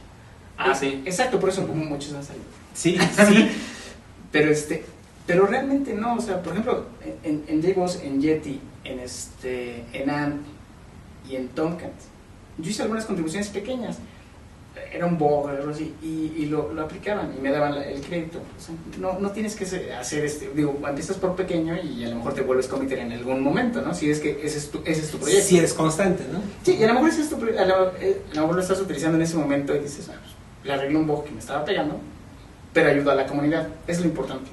Ah, 0.58 0.76
sí. 0.76 1.04
Exacto, 1.06 1.40
por 1.40 1.50
eso 1.50 1.66
como 1.68 1.84
muchos 1.86 2.14
han 2.14 2.24
salido. 2.24 2.46
Sí, 2.74 2.98
sí. 3.28 3.50
Pero 4.32 4.52
este, 4.52 4.84
pero 5.26 5.46
realmente 5.48 5.94
no, 5.94 6.16
o 6.16 6.22
sea, 6.22 6.42
por 6.42 6.52
ejemplo, 6.52 6.86
en, 7.24 7.44
en 7.48 7.64
en 7.64 8.22
Yeti, 8.22 8.60
en 8.84 9.00
este, 9.00 9.86
en 9.94 10.10
AMP 10.10 10.46
y 11.30 11.36
en 11.38 11.48
Tomcat, 11.50 11.94
yo 12.58 12.70
hice 12.70 12.82
algunas 12.82 13.06
contribuciones 13.06 13.48
pequeñas. 13.50 13.98
Era 14.94 15.06
un 15.06 15.18
bug 15.18 15.50
algo 15.50 15.72
así, 15.72 15.94
y, 16.02 16.34
y 16.38 16.46
lo, 16.46 16.74
lo 16.74 16.84
aplicaban 16.84 17.34
y 17.38 17.42
me 17.42 17.52
daban 17.52 17.76
la- 17.76 17.84
el 17.86 18.02
crédito. 18.02 18.40
O 18.40 18.62
sea, 18.62 18.76
no, 19.00 19.20
no 19.20 19.32
tienes 19.32 19.56
que 19.56 19.66
hacer 19.66 20.24
este, 20.26 20.50
digo, 20.56 20.80
empiezas 20.88 21.18
por 21.18 21.36
pequeño 21.36 21.76
y 21.82 22.04
a 22.06 22.10
lo 22.10 22.16
mejor 22.18 22.34
te 22.34 22.42
vuelves 22.42 22.68
comité 22.68 23.00
en 23.02 23.12
algún 23.12 23.42
momento, 23.42 23.82
¿no? 23.82 23.94
Si 23.94 24.10
es 24.10 24.20
que 24.20 24.40
ese 24.44 24.58
es 24.58 24.72
tu, 24.72 24.80
ese 24.86 25.02
es 25.02 25.12
tu 25.12 25.18
proyecto. 25.18 25.46
Si 25.46 25.58
eres 25.58 25.74
constante, 25.74 26.24
¿no? 26.32 26.40
Sí, 26.64 26.78
y 26.80 26.84
a 26.84 26.88
lo 26.88 26.94
mejor 26.96 27.10
ese 27.10 27.22
es 27.22 27.30
tu 27.30 27.36
a 27.36 27.66
lo, 27.66 27.92
eh, 28.00 28.22
a 28.32 28.36
lo 28.36 28.42
mejor 28.42 28.56
lo 28.56 28.62
estás 28.62 28.80
utilizando 28.80 29.18
en 29.18 29.24
ese 29.24 29.36
momento 29.38 29.76
y 29.76 29.80
dices, 29.80 30.08
ah, 30.10 30.16
pues, 30.22 30.34
le 30.66 30.74
arreglé 30.74 30.98
un 30.98 31.08
bug 31.08 31.26
que 31.26 31.32
me 31.32 31.40
estaba 31.40 31.66
pegando, 31.66 31.98
pero 32.74 32.90
ayuda 32.90 33.12
a 33.14 33.16
la 33.16 33.28
comunidad, 33.28 33.68
es 33.88 34.00
lo 34.00 34.06
importante. 34.06 34.50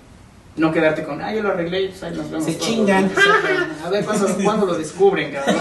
No 0.54 0.70
quedarte 0.70 1.02
con, 1.02 1.20
ah, 1.22 1.32
yo 1.34 1.42
lo 1.42 1.50
arreglé, 1.50 1.88
pues 1.88 2.02
ahí 2.02 2.14
nos 2.14 2.30
vemos. 2.30 2.44
Se 2.44 2.52
todos". 2.52 2.66
chingan. 2.66 3.10
A 3.84 3.88
ver 3.88 4.04
cuándo, 4.04 4.26
cuándo 4.44 4.66
lo 4.66 4.74
descubren, 4.74 5.32
cabrón. 5.32 5.56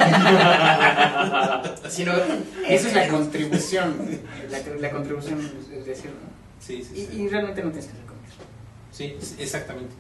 Sino, 1.90 2.12
esa 2.68 2.88
es 2.90 2.94
la 2.96 3.08
contribución, 3.08 3.96
la, 4.50 4.60
la 4.80 4.92
contribución 4.92 5.52
es 5.74 5.86
decir, 5.86 6.12
¿no? 6.12 6.30
Sí, 6.60 6.84
sí, 6.84 6.94
Y, 6.94 7.06
sí. 7.06 7.22
y 7.22 7.28
realmente 7.30 7.64
no 7.64 7.70
tienes 7.72 7.88
que. 7.90 8.02
Sí, 8.92 9.16
sí, 9.22 9.36
exactamente. 9.40 9.96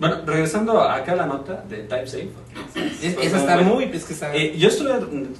Bueno, 0.00 0.16
regresando 0.24 0.80
acá 0.80 1.12
a 1.12 1.16
la 1.16 1.26
nota 1.26 1.62
de 1.68 1.76
TypeSafe. 1.82 2.28
Es, 3.02 3.16
esa 3.22 3.36
está 3.36 3.58
muy... 3.58 3.84
Es 3.84 4.04
que 4.06 4.14
está... 4.14 4.34
Eh, 4.34 4.56
yo 4.56 4.68
estuve 4.68 4.90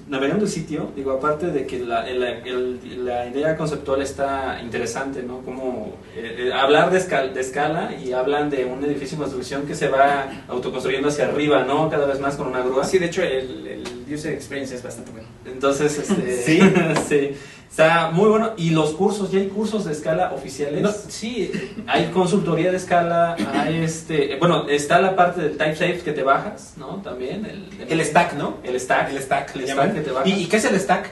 navegando 0.08 0.44
el 0.44 0.50
sitio, 0.50 0.92
digo, 0.94 1.12
aparte 1.12 1.46
de 1.46 1.66
que 1.66 1.78
la, 1.78 2.06
el- 2.06 2.22
el- 2.22 3.04
la 3.06 3.26
idea 3.26 3.56
conceptual 3.56 4.02
está 4.02 4.60
interesante, 4.62 5.22
¿no? 5.22 5.38
Como 5.40 5.96
eh, 6.14 6.48
eh, 6.48 6.52
hablar 6.52 6.90
de, 6.90 6.98
escal- 7.00 7.32
de 7.32 7.40
escala 7.40 7.94
y 7.96 8.12
hablan 8.12 8.50
de 8.50 8.66
un 8.66 8.84
edificio 8.84 9.14
en 9.16 9.22
construcción 9.22 9.62
que 9.66 9.74
se 9.74 9.88
va 9.88 10.44
autoconstruyendo 10.46 11.08
hacia 11.08 11.24
arriba, 11.28 11.64
¿no? 11.64 11.88
Cada 11.88 12.04
vez 12.06 12.20
más 12.20 12.36
con 12.36 12.46
una 12.48 12.60
grúa. 12.60 12.84
Sí, 12.84 12.98
de 12.98 13.06
hecho, 13.06 13.22
el, 13.22 13.66
el 13.66 14.14
user 14.14 14.34
experience 14.34 14.74
es 14.74 14.82
bastante 14.82 15.10
bueno. 15.10 15.26
Entonces, 15.46 15.98
este, 15.98 16.42
Sí. 16.42 16.60
sí, 17.08 17.30
está 17.70 18.10
muy 18.10 18.28
bueno. 18.28 18.52
Y 18.56 18.70
los 18.70 18.92
cursos, 18.92 19.30
ya 19.30 19.38
hay 19.40 19.48
cursos 19.48 19.84
de 19.84 19.92
escala 19.92 20.32
oficiales. 20.32 20.82
No, 20.82 20.90
sí, 20.92 21.50
Hay 21.86 22.06
consultoría 22.06 22.70
de 22.70 22.76
escala, 22.76 23.36
hay 23.54 23.76
este, 23.82 24.36
bueno, 24.38 24.68
está 24.68 25.00
la 25.00 25.14
parte 25.16 25.40
del 25.40 25.52
TypeSafe 25.52 26.00
que 26.00 26.12
te 26.12 26.22
bajas, 26.22 26.74
¿no? 26.76 26.96
También 27.02 27.46
el, 27.46 27.68
el 27.88 28.04
stack, 28.04 28.34
¿no? 28.34 28.58
el 28.64 28.78
stack, 28.78 29.10
El 29.10 29.22
stack, 29.22 29.56
el 29.56 29.68
stack 29.68 29.94
que 29.94 30.00
te 30.00 30.10
bajas. 30.10 30.28
¿Y, 30.28 30.32
¿Y 30.42 30.46
qué 30.46 30.56
es 30.56 30.64
el 30.64 30.78
stack? 30.78 31.10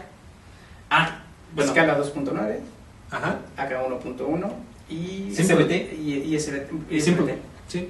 Ah, 0.90 1.22
bueno, 1.54 1.70
Escala 1.70 1.98
2.9, 1.98 2.58
Ajá. 3.10 3.38
AK 3.56 3.70
1.1 3.88 4.52
y 4.90 5.34
SBT. 5.34 5.70
y, 5.98 6.34
y 6.34 6.38
SBT. 6.38 6.70
y 6.90 7.00
simple. 7.00 7.38
Sí. 7.68 7.88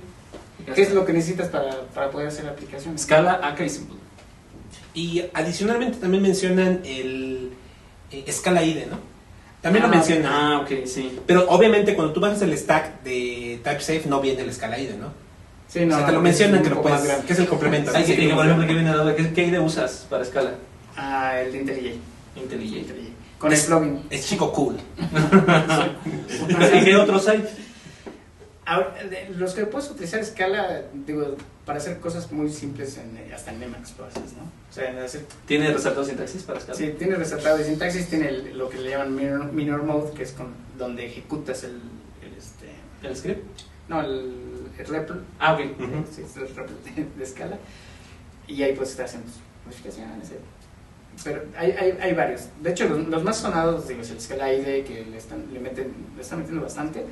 ¿Qué 0.74 0.82
es 0.82 0.92
lo 0.92 1.04
que 1.06 1.12
necesitas 1.12 1.48
para, 1.48 1.82
para 1.94 2.10
poder 2.10 2.28
hacer 2.28 2.44
la 2.44 2.50
aplicación? 2.50 2.94
Escala, 2.94 3.40
AK 3.42 3.60
y 3.60 3.68
simple. 3.68 3.96
Y 4.94 5.22
adicionalmente 5.32 5.98
también 5.98 6.22
mencionan 6.22 6.80
el 6.84 7.52
eh, 8.10 8.24
escala 8.26 8.62
IDE, 8.62 8.86
¿no? 8.86 8.98
También 9.60 9.82
lo 9.82 9.88
Ah, 9.88 9.92
mencionan. 9.92 10.32
Ah, 10.32 10.60
ok, 10.62 10.86
sí. 10.86 11.18
Pero 11.26 11.48
obviamente 11.48 11.94
cuando 11.94 12.12
tú 12.12 12.20
bajas 12.20 12.40
el 12.42 12.56
stack 12.56 13.02
de 13.02 13.60
TypeSafe 13.64 14.04
no 14.06 14.20
viene 14.20 14.42
el 14.42 14.48
escala 14.48 14.78
IDE, 14.78 14.96
¿no? 14.96 15.12
Sí, 15.68 15.84
o 15.84 15.90
sea, 15.90 16.06
te 16.06 16.12
lo 16.12 16.18
es 16.18 16.24
mencionan 16.24 16.62
que 16.62 16.70
lo 16.70 16.80
puedes, 16.80 17.02
que 17.02 17.32
es 17.32 17.38
el 17.38 17.46
complemento. 17.46 17.90
Hay 17.94 18.02
¿no? 18.02 18.06
que, 18.06 18.16
Sí, 18.16 18.22
y 18.22 18.32
por 18.32 18.44
ejemplo, 18.46 18.66
que 18.66 18.72
viene 18.72 18.90
la 18.90 18.96
duda, 19.02 19.16
¿qué, 19.16 19.32
qué 19.32 19.46
IDE 19.46 19.60
usas 19.60 20.06
para 20.08 20.22
escala? 20.22 20.54
Ah, 20.96 21.40
el 21.40 21.52
de 21.52 21.58
IntelliJ. 21.58 21.94
IntelliJ. 22.36 22.76
IntelliJ. 22.78 23.08
Con 23.38 23.52
el 23.52 23.60
plugin. 23.60 24.02
Es 24.10 24.26
chico 24.26 24.52
cool. 24.52 24.76
¿Y 26.74 26.84
qué 26.84 26.96
otros 26.96 27.28
hay? 27.28 27.44
Ahora, 28.70 28.94
los 29.36 29.54
que 29.54 29.64
puedes 29.64 29.90
utilizar 29.90 30.20
escala, 30.20 30.82
digo, 31.06 31.36
para 31.64 31.78
hacer 31.78 32.00
cosas 32.00 32.30
muy 32.32 32.50
simples, 32.50 32.98
en, 32.98 33.32
hasta 33.32 33.50
en 33.52 33.62
Emacs 33.62 33.94
lo 33.96 34.04
haces, 34.04 34.34
¿no? 34.34 34.42
O 34.42 34.72
sea, 34.72 34.90
en 34.90 34.98
hacer, 34.98 35.24
¿Tiene 35.46 35.72
resaltado 35.72 36.04
sintaxis 36.04 36.42
para 36.42 36.58
escala? 36.58 36.76
sí, 36.76 36.94
tiene 36.98 37.14
resaltado 37.16 37.56
de 37.56 37.64
sintaxis, 37.64 38.08
tiene 38.10 38.28
el- 38.28 38.58
lo 38.58 38.68
que 38.68 38.76
le 38.76 38.90
llaman 38.90 39.14
minor, 39.14 39.52
minor 39.52 39.82
mode, 39.84 40.12
que 40.12 40.22
es 40.22 40.32
con, 40.32 40.48
donde 40.76 41.06
ejecutas 41.06 41.64
el, 41.64 41.80
el, 42.22 42.34
este, 42.36 42.66
¿El 43.02 43.16
script? 43.16 43.42
no, 43.88 44.02
el, 44.02 44.32
el 44.78 44.86
REPL, 44.86 45.14
Ah, 45.38 45.54
ok. 45.54 45.60
Sí, 46.14 46.20
es 46.22 46.36
el 46.36 46.54
REPL 46.54 46.72
de, 46.94 47.06
de 47.16 47.24
escala, 47.24 47.56
y 48.46 48.62
ahí 48.62 48.74
puedes 48.74 48.90
estar 48.90 49.06
haciendo 49.06 49.30
modificaciones, 49.64 50.28
pero 51.24 51.42
hay, 51.56 51.70
hay, 51.72 51.98
hay 52.00 52.12
varios. 52.14 52.42
De 52.62 52.70
hecho, 52.70 52.86
los, 52.88 53.08
los 53.08 53.24
más 53.24 53.38
sonados, 53.38 53.88
digo, 53.88 54.02
es 54.02 54.10
el 54.10 54.20
Scala 54.20 54.52
IDE, 54.52 54.84
que 54.84 55.04
le 55.04 55.16
están, 55.16 55.52
le 55.52 55.58
meten, 55.58 55.92
le 56.14 56.22
están 56.22 56.38
metiendo 56.38 56.62
bastante, 56.62 57.04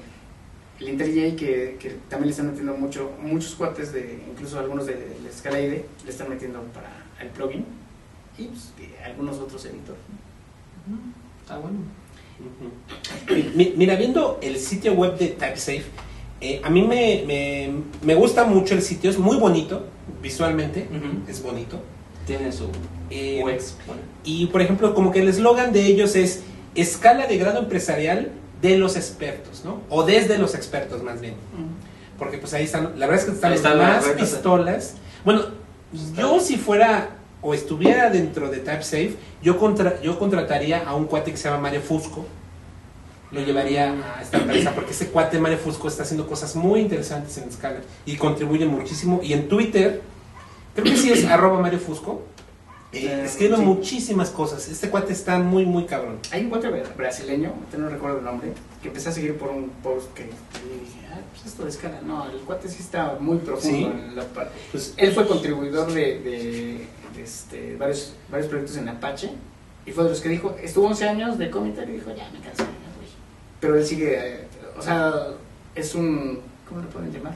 el 0.80 0.88
IntelliJ 0.90 1.36
que, 1.36 1.76
que 1.80 1.90
también 2.08 2.26
le 2.26 2.30
están 2.32 2.46
metiendo 2.48 2.74
mucho, 2.76 3.10
muchos 3.22 3.54
cuates 3.54 3.92
de, 3.92 4.18
incluso 4.30 4.58
algunos 4.58 4.86
de, 4.86 4.94
la 5.22 5.30
escala 5.30 5.58
IDE, 5.60 5.86
le 6.04 6.10
están 6.10 6.28
metiendo 6.28 6.60
para 6.74 6.90
el 7.20 7.28
plugin 7.28 7.64
y 8.38 8.44
pues, 8.44 8.72
de 8.76 9.02
algunos 9.04 9.38
otros 9.38 9.64
editores. 9.64 10.00
Está 11.42 11.58
bueno. 11.58 11.78
Ujú. 12.38 13.54
Mi- 13.56 13.72
Mira, 13.76 13.96
viendo 13.96 14.38
el 14.42 14.58
sitio 14.58 14.92
web 14.92 15.16
de 15.18 15.28
TypeSafe, 15.28 15.84
eh, 16.40 16.60
a 16.62 16.68
mí 16.68 16.82
me, 16.82 17.24
me, 17.26 17.70
me 18.02 18.14
gusta 18.14 18.44
mucho 18.44 18.74
el 18.74 18.82
sitio, 18.82 19.08
es 19.10 19.18
muy 19.18 19.38
bonito 19.38 19.86
visualmente, 20.22 20.86
Ujú. 20.90 21.30
es 21.30 21.42
bonito. 21.42 21.80
Tiene 22.26 22.52
su 22.52 22.68
Eh, 23.08 23.40
UX. 23.42 23.76
bueno. 23.86 24.02
Y 24.24 24.46
por 24.46 24.60
ejemplo, 24.60 24.94
como 24.94 25.12
que 25.12 25.20
el 25.20 25.28
eslogan 25.28 25.72
de 25.72 25.86
ellos 25.86 26.14
es 26.16 26.42
escala 26.74 27.26
de 27.26 27.38
grado 27.38 27.60
empresarial 27.60 28.32
de 28.60 28.78
los 28.78 28.96
expertos, 28.96 29.62
¿no? 29.64 29.80
O 29.88 30.04
desde 30.04 30.38
los 30.38 30.54
expertos 30.54 31.02
más 31.02 31.20
bien. 31.20 31.34
Porque 32.18 32.38
pues 32.38 32.54
ahí 32.54 32.64
están, 32.64 32.98
la 32.98 33.06
verdad 33.06 33.24
es 33.24 33.24
que 33.24 33.34
están 33.34 33.50
las 33.50 33.60
están 33.60 33.78
las 33.78 34.06
más 34.06 34.14
pistolas. 34.16 34.94
Bueno, 35.24 35.42
yo 36.16 36.40
si 36.40 36.56
fuera 36.56 37.10
o 37.42 37.54
estuviera 37.54 38.10
dentro 38.10 38.48
de 38.48 38.58
TypeSafe, 38.58 39.16
yo, 39.42 39.58
contra, 39.58 40.00
yo 40.00 40.18
contrataría 40.18 40.82
a 40.86 40.94
un 40.94 41.04
cuate 41.04 41.30
que 41.30 41.36
se 41.36 41.48
llama 41.48 41.62
Mario 41.62 41.80
Fusco. 41.80 42.26
Lo 43.30 43.40
llevaría 43.40 43.92
a 44.16 44.22
esta 44.22 44.38
empresa 44.38 44.72
porque 44.74 44.92
ese 44.92 45.08
cuate 45.08 45.38
Mario 45.38 45.58
Fusco 45.58 45.88
está 45.88 46.04
haciendo 46.04 46.26
cosas 46.26 46.56
muy 46.56 46.80
interesantes 46.80 47.36
en 47.38 47.48
escala 47.48 47.80
y 48.06 48.16
contribuye 48.16 48.66
muchísimo. 48.66 49.20
Y 49.22 49.32
en 49.32 49.48
Twitter, 49.48 50.00
creo 50.74 50.84
que 50.84 50.96
sí 50.96 51.12
es 51.12 51.24
arroba 51.30 51.60
Mario 51.60 51.80
Fusco. 51.80 52.22
Eh, 53.04 53.24
escribe 53.24 53.56
sí. 53.56 53.62
muchísimas 53.62 54.30
cosas. 54.30 54.68
Este 54.68 54.88
cuate 54.90 55.12
está 55.12 55.38
muy, 55.38 55.66
muy 55.66 55.84
cabrón. 55.84 56.18
Hay 56.30 56.44
un 56.44 56.50
cuate 56.50 56.68
bra- 56.68 56.96
brasileño, 56.96 57.52
no 57.76 57.88
recuerdo 57.88 58.18
el 58.18 58.24
nombre, 58.24 58.52
que 58.80 58.88
empecé 58.88 59.08
a 59.08 59.12
seguir 59.12 59.36
por 59.36 59.50
un 59.50 59.68
post 59.82 60.12
que 60.14 60.22
y 60.22 60.26
dije, 60.84 61.00
ah, 61.12 61.18
pues 61.32 61.46
esto 61.46 61.64
de 61.64 61.70
escala. 61.70 62.00
No, 62.02 62.30
el 62.30 62.38
cuate 62.40 62.68
sí 62.68 62.78
está 62.80 63.16
muy 63.20 63.38
profundo 63.38 63.76
Sí. 63.78 63.84
en 64.08 64.16
la 64.16 64.24
parte. 64.24 64.52
Pues, 64.72 64.94
Él 64.96 65.12
fue 65.12 65.26
contribuidor 65.26 65.92
de, 65.92 66.18
de- 66.20 66.86
de, 67.14 67.22
este, 67.22 67.76
varios, 67.76 68.12
varios 68.30 68.48
proyectos 68.48 68.76
en 68.76 68.88
Apache 68.88 69.30
y 69.86 69.90
fue 69.92 70.04
de 70.04 70.10
los 70.10 70.20
que 70.20 70.28
dijo, 70.28 70.54
estuvo 70.62 70.86
11 70.86 71.08
años 71.08 71.38
de 71.38 71.50
comité 71.50 71.84
y 71.88 71.92
dijo, 71.92 72.10
ya 72.14 72.28
me 72.30 72.40
cansé, 72.40 72.62
ya 72.62 72.96
voy. 72.96 73.06
Pero 73.60 73.76
él 73.76 73.84
sigue, 73.86 74.14
eh, 74.18 74.44
o 74.78 74.82
sea, 74.82 75.12
es 75.74 75.94
un, 75.94 76.40
¿cómo 76.68 76.80
le 76.82 76.86
pueden 76.88 77.12
llamar? 77.12 77.34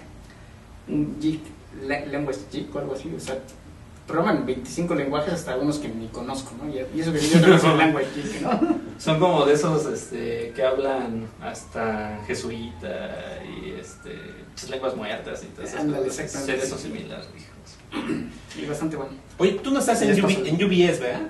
Un 0.89 1.17
geek, 1.21 1.41
la- 1.87 2.05
language 2.07 2.41
geek 2.53 2.75
o 2.75 2.79
algo 2.81 2.95
así, 2.95 3.11
o 3.17 3.21
sea, 3.21 3.39
programan 4.11 4.45
25 4.45 4.95
lenguajes 4.95 5.33
hasta 5.35 5.57
unos 5.57 5.79
que 5.79 5.89
ni 5.89 6.09
conozco, 6.09 6.53
¿no? 6.63 6.69
Y, 6.69 6.79
eso 7.01 7.13
que 7.13 7.21
yo 7.21 7.41
no 7.47 7.59
soy 7.59 7.77
language 7.79 8.07
¿no? 8.43 8.61
Son 8.99 9.19
como 9.19 9.45
de 9.47 9.55
esos 9.55 9.87
este, 9.87 10.53
que 10.55 10.63
hablan 10.63 11.27
hasta 11.41 12.21
jesuita 12.27 13.39
y 13.45 13.71
este, 13.81 14.11
muchas 14.51 14.71
lenguas 14.71 14.97
muertas 14.97 15.43
y 15.45 15.47
todas 15.47 15.71
esas 15.71 15.81
Ándale, 15.83 16.07
cosas. 16.09 16.25
exactamente. 16.25 16.53
Sé 16.53 16.59
de 16.59 16.67
esos 16.67 16.81
similares, 16.81 17.27
hijos. 17.37 18.21
Y 18.63 18.67
bastante 18.67 18.97
bueno. 18.97 19.13
oye, 19.39 19.53
tú 19.63 19.71
no 19.71 19.81
estás 19.81 20.01
en, 20.03 20.13
UB 20.25 20.47
en 20.47 20.55
UBS, 20.57 21.01
¿verdad? 21.01 21.23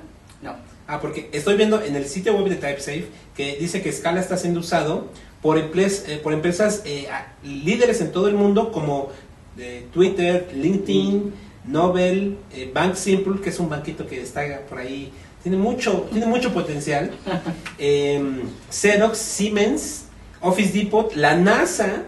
No. 0.43 0.55
Ah, 0.87 1.01
porque 1.01 1.29
estoy 1.33 1.57
viendo 1.57 1.81
en 1.83 1.95
el 1.95 2.07
sitio 2.07 2.35
web 2.37 2.49
de 2.49 2.57
TypeSafe 2.57 3.07
que 3.37 3.57
dice 3.59 3.81
que 3.83 3.93
Scala 3.93 4.21
está 4.21 4.37
siendo 4.37 4.61
usado 4.61 5.07
por, 5.41 5.57
emples- 5.57 6.05
eh, 6.09 6.19
por 6.23 6.33
empresas 6.33 6.83
eh, 6.85 7.09
líderes 7.45 8.01
en 8.01 8.11
todo 8.13 8.27
el 8.29 8.35
mundo 8.35 8.73
como 8.73 9.11
eh, 9.57 9.87
Twitter, 9.93 10.49
LinkedIn, 10.55 11.33
Nobel, 11.65 12.39
eh, 12.53 12.71
Bank 12.73 12.95
Simple, 12.95 13.41
que 13.41 13.51
es 13.51 13.59
un 13.61 13.69
banquito 13.69 14.07
que 14.07 14.21
está 14.21 14.43
por 14.69 14.79
ahí, 14.79 15.13
tiene 15.43 15.57
mucho, 15.59 16.09
tiene 16.11 16.27
mucho 16.27 16.53
potencial, 16.53 17.11
em, 17.79 18.41
Xerox, 18.71 19.19
Siemens, 19.19 20.05
Office 20.41 20.73
Depot, 20.73 21.13
la 21.15 21.37
NASA, 21.37 22.05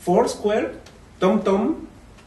Foursquare, 0.00 0.72
TomTom, 1.18 1.76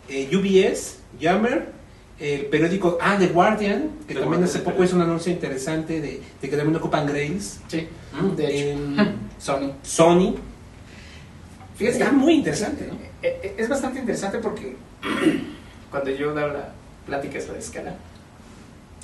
eh, 0.10 0.30
UBS, 0.36 0.98
Yammer, 1.20 1.72
el 2.20 2.46
periódico, 2.46 2.98
ah, 3.02 3.16
The 3.18 3.28
Guardian, 3.28 3.90
que 4.08 4.14
The 4.14 4.20
también 4.22 4.42
Guardian, 4.42 4.44
hace 4.44 4.60
poco 4.60 4.84
hizo 4.84 4.96
un 4.96 5.02
anuncio 5.02 5.32
interesante 5.32 6.00
de, 6.00 6.22
de 6.42 6.50
que 6.50 6.56
también 6.56 6.76
ocupan 6.78 7.06
Grails, 7.08 7.60
Sí, 7.68 7.88
Mm. 8.14 8.36
de 8.36 8.72
hecho. 8.72 8.80
Sony. 9.40 9.72
Sony, 9.82 10.36
Fíjate, 11.76 11.98
está 11.98 12.12
muy 12.12 12.34
interesante, 12.36 12.86
¿no? 12.88 12.94
Eh, 13.24 13.40
eh, 13.44 13.56
Es 13.58 13.68
bastante 13.68 14.00
interesante 14.00 14.38
porque 14.38 14.76
cuando 15.94 16.10
yo 16.10 16.34
daba 16.34 16.54
la 16.54 16.70
plática 17.06 17.38
esa 17.38 17.54
de 17.54 17.60
escala, 17.60 17.94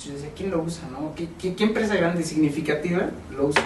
yo 0.04 0.12
decía, 0.12 0.30
¿quién 0.36 0.50
lo 0.50 0.60
usa? 0.60 0.88
No? 0.90 1.14
¿Qué, 1.14 1.28
qué, 1.40 1.54
qué 1.54 1.62
empresa 1.64 1.94
grande 1.94 2.22
y 2.22 2.24
significativa 2.24 3.10
lo 3.30 3.46
usa? 3.46 3.62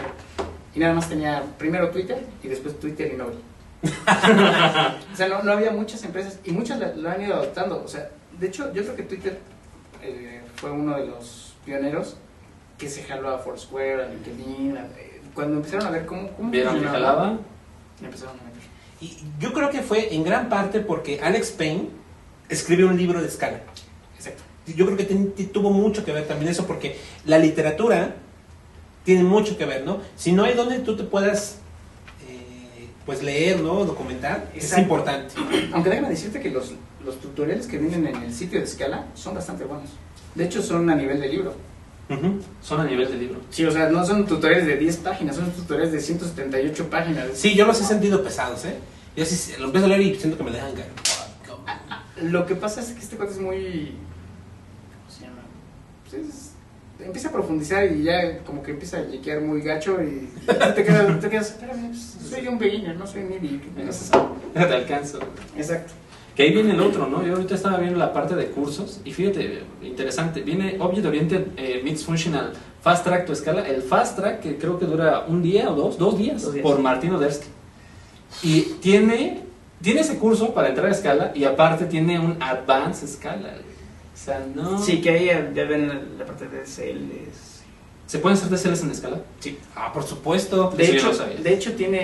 Y 0.74 0.78
nada 0.80 0.92
más 0.92 1.08
tenía 1.08 1.42
primero 1.56 1.88
Twitter 1.88 2.22
y 2.42 2.48
después 2.48 2.78
Twitter 2.78 3.10
y 3.14 3.16
Nobel. 3.16 3.36
o 5.12 5.16
sea, 5.16 5.28
no, 5.28 5.42
no 5.42 5.52
había 5.52 5.70
muchas 5.70 6.04
empresas 6.04 6.38
y 6.44 6.52
muchas 6.52 6.78
la- 6.80 6.92
lo 6.94 7.08
han 7.08 7.22
ido 7.22 7.34
adoptando. 7.34 7.82
O 7.82 7.88
sea, 7.88 8.10
de 8.38 8.46
hecho, 8.48 8.72
yo 8.74 8.82
creo 8.82 8.94
que 8.96 9.02
Twitter 9.04 9.38
eh, 10.02 10.42
fue 10.56 10.70
uno 10.70 10.96
de 10.98 11.06
los 11.06 11.54
pioneros 11.64 12.16
que 12.76 12.90
se 12.90 13.04
jaló 13.04 13.30
a 13.30 13.38
Foursquare, 13.38 14.02
a 14.04 14.08
LinkedIn. 14.08 14.76
a- 14.76 14.84
eh, 15.00 15.22
cuando 15.34 15.56
empezaron 15.56 15.86
a 15.86 15.90
ver 15.90 16.04
cómo, 16.04 16.28
cómo 16.32 16.50
¿Vieron 16.50 16.78
que 16.80 16.86
jalaba? 16.86 17.38
empezaron 18.02 18.34
a 18.38 18.42
meter. 18.42 18.62
Y 19.00 19.18
yo 19.40 19.52
creo 19.52 19.70
que 19.70 19.80
fue 19.82 20.14
en 20.14 20.24
gran 20.24 20.48
parte 20.50 20.80
porque 20.80 21.20
Alex 21.22 21.52
Payne 21.52 21.88
escribió 22.54 22.88
un 22.88 22.96
libro 22.96 23.20
de 23.20 23.28
escala. 23.28 23.60
Exacto. 24.16 24.42
Yo 24.66 24.86
creo 24.86 24.96
que 24.96 25.04
tuvo 25.52 25.70
mucho 25.70 26.04
que 26.04 26.12
ver 26.12 26.26
también 26.26 26.50
eso, 26.50 26.66
porque 26.66 26.96
la 27.26 27.38
literatura 27.38 28.16
tiene 29.04 29.22
mucho 29.22 29.56
que 29.58 29.66
ver, 29.66 29.84
¿no? 29.84 30.00
Si 30.16 30.32
no 30.32 30.44
hay 30.44 30.54
donde 30.54 30.78
tú 30.78 30.96
te 30.96 31.04
puedas, 31.04 31.58
eh, 32.28 32.88
pues 33.04 33.22
leer, 33.22 33.60
¿no? 33.60 33.84
Documentar, 33.84 34.50
es 34.54 34.76
importante. 34.78 35.34
Aunque 35.72 35.90
déjame 35.90 36.08
decirte 36.08 36.40
que 36.40 36.50
los, 36.50 36.72
los 37.04 37.20
tutoriales 37.20 37.66
que 37.66 37.78
vienen 37.78 38.06
en 38.06 38.16
el 38.22 38.34
sitio 38.34 38.60
de 38.60 38.66
Scala 38.66 39.06
son 39.14 39.34
bastante 39.34 39.64
buenos. 39.64 39.90
De 40.34 40.44
hecho, 40.44 40.62
son 40.62 40.88
a 40.90 40.94
nivel 40.94 41.20
de 41.20 41.28
libro. 41.28 41.54
Son 42.62 42.80
a 42.80 42.84
nivel 42.84 43.10
de 43.10 43.16
libro. 43.16 43.40
Sí, 43.50 43.64
o 43.64 43.70
sea, 43.70 43.88
no 43.88 44.04
son 44.04 44.26
tutoriales 44.26 44.66
de 44.66 44.76
10 44.76 44.96
páginas, 44.98 45.36
son 45.36 45.50
tutoriales 45.52 45.92
de 45.92 46.00
178 46.00 46.90
páginas. 46.90 47.28
Sí, 47.34 47.54
yo 47.54 47.66
los 47.66 47.80
he 47.80 47.84
sentido 47.84 48.22
pesados, 48.22 48.64
¿eh? 48.66 48.76
Yo 49.16 49.24
sí 49.24 49.52
lo 49.58 49.66
empiezo 49.66 49.86
a 49.86 49.88
leer 49.88 50.00
y 50.02 50.14
siento 50.16 50.36
que 50.36 50.44
me 50.44 50.50
dejan 50.50 50.74
caer. 50.74 50.90
Lo 52.22 52.46
que 52.46 52.54
pasa 52.54 52.80
es 52.80 52.88
que 52.92 53.00
este 53.00 53.16
cuate 53.16 53.32
es 53.32 53.40
muy... 53.40 53.92
¿Cómo 55.00 55.10
se 55.10 55.24
llama? 55.24 55.42
Pues 56.08 56.14
es- 56.28 56.50
empieza 57.04 57.28
a 57.28 57.32
profundizar 57.32 57.84
y 57.90 58.04
ya 58.04 58.38
como 58.44 58.62
que 58.62 58.70
empieza 58.70 58.98
a 58.98 59.02
llequear 59.02 59.40
muy 59.40 59.60
gacho 59.62 60.00
y 60.02 60.28
te 60.46 60.84
quedas, 60.84 61.20
te 61.20 61.28
quedas 61.28 61.50
espérame, 61.50 61.88
pues, 61.88 62.16
soy 62.30 62.46
un 62.46 62.56
beginner, 62.58 62.96
no 62.96 63.06
soy 63.06 63.22
un 63.22 63.30
newbie. 63.30 63.60
¿qué 63.60 63.82
me 63.82 63.88
haces?". 63.90 64.10
Ya 64.54 64.68
te 64.68 64.74
alcanzo. 64.74 65.18
Exacto. 65.56 65.92
Que 66.36 66.44
ahí 66.44 66.52
viene 66.52 66.72
el 66.72 66.80
otro, 66.80 67.06
¿no? 67.08 67.24
Yo 67.24 67.34
ahorita 67.34 67.54
estaba 67.56 67.78
viendo 67.78 67.98
la 67.98 68.12
parte 68.12 68.34
de 68.34 68.46
cursos 68.46 69.00
y 69.04 69.12
fíjate, 69.12 69.62
interesante, 69.82 70.40
viene 70.42 70.76
Object 70.80 71.06
Oriented 71.06 71.46
eh, 71.56 71.80
Meets 71.84 72.04
Functional 72.04 72.52
Fast 72.80 73.04
Track 73.04 73.26
to 73.26 73.32
Escala, 73.32 73.68
el 73.68 73.82
Fast 73.82 74.16
Track 74.16 74.40
que 74.40 74.56
creo 74.58 74.78
que 74.78 74.86
dura 74.86 75.26
un 75.28 75.42
día 75.42 75.70
o 75.70 75.74
dos, 75.76 75.96
dos 75.98 76.16
días, 76.18 76.42
Dos 76.42 76.54
días. 76.54 76.62
por 76.62 76.78
Martín 76.80 77.12
Odersky. 77.12 77.46
Y 78.42 78.62
tiene, 78.80 79.43
tiene 79.84 80.00
ese 80.00 80.18
curso 80.18 80.52
para 80.52 80.68
entrar 80.70 80.86
a 80.86 80.90
escala 80.90 81.30
y 81.34 81.44
aparte 81.44 81.84
tiene 81.84 82.18
un 82.18 82.42
Advanced 82.42 83.06
Scala. 83.08 83.50
güey. 83.50 83.74
O 84.14 84.16
sea, 84.16 84.44
no... 84.54 84.78
Sí, 84.82 85.00
que 85.00 85.10
ahí 85.10 85.26
ya 85.54 85.64
ven 85.64 85.88
la, 85.88 85.94
la 86.18 86.24
parte 86.26 86.48
de 86.48 86.62
CLs. 86.62 87.62
¿Se 88.06 88.18
pueden 88.18 88.36
hacer 88.38 88.48
DCLs 88.50 88.82
en 88.82 88.90
escala? 88.90 89.20
Sí. 89.40 89.58
Ah, 89.74 89.92
por 89.92 90.02
supuesto. 90.04 90.70
De 90.70 90.82
Eso 90.84 90.92
yo 90.92 90.98
hecho, 90.98 91.06
lo 91.08 91.14
sabía. 91.14 91.36
de 91.40 91.54
hecho 91.54 91.72
tiene... 91.74 91.98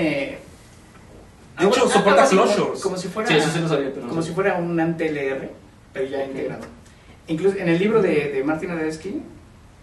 De 1.59 1.67
hecho, 1.67 1.81
Algo- 1.85 1.91
soporta 1.91 2.27
como- 2.29 2.43
closures. 2.43 2.81
Como 2.81 2.97
si 2.97 3.09
fuera, 3.09 3.29
Sí, 3.29 3.37
eso 3.37 3.51
sí 3.51 3.59
lo 3.61 3.69
sabía, 3.69 3.89
pero 3.91 4.03
no 4.03 4.09
como 4.09 4.23
sabía. 4.23 4.29
si 4.29 4.35
fuera 4.35 4.55
un 4.59 4.79
ANT-LR, 4.81 5.51
pero 5.93 6.07
ya 6.07 6.19
Ok. 6.21 6.27
integrado. 6.29 6.63
Incluso 7.29 7.57
en 7.59 7.69
el 7.69 7.79
libro 7.79 8.01
de, 8.03 8.31
de 8.33 8.43
Martin 8.45 8.71
Odersky, 8.73 9.23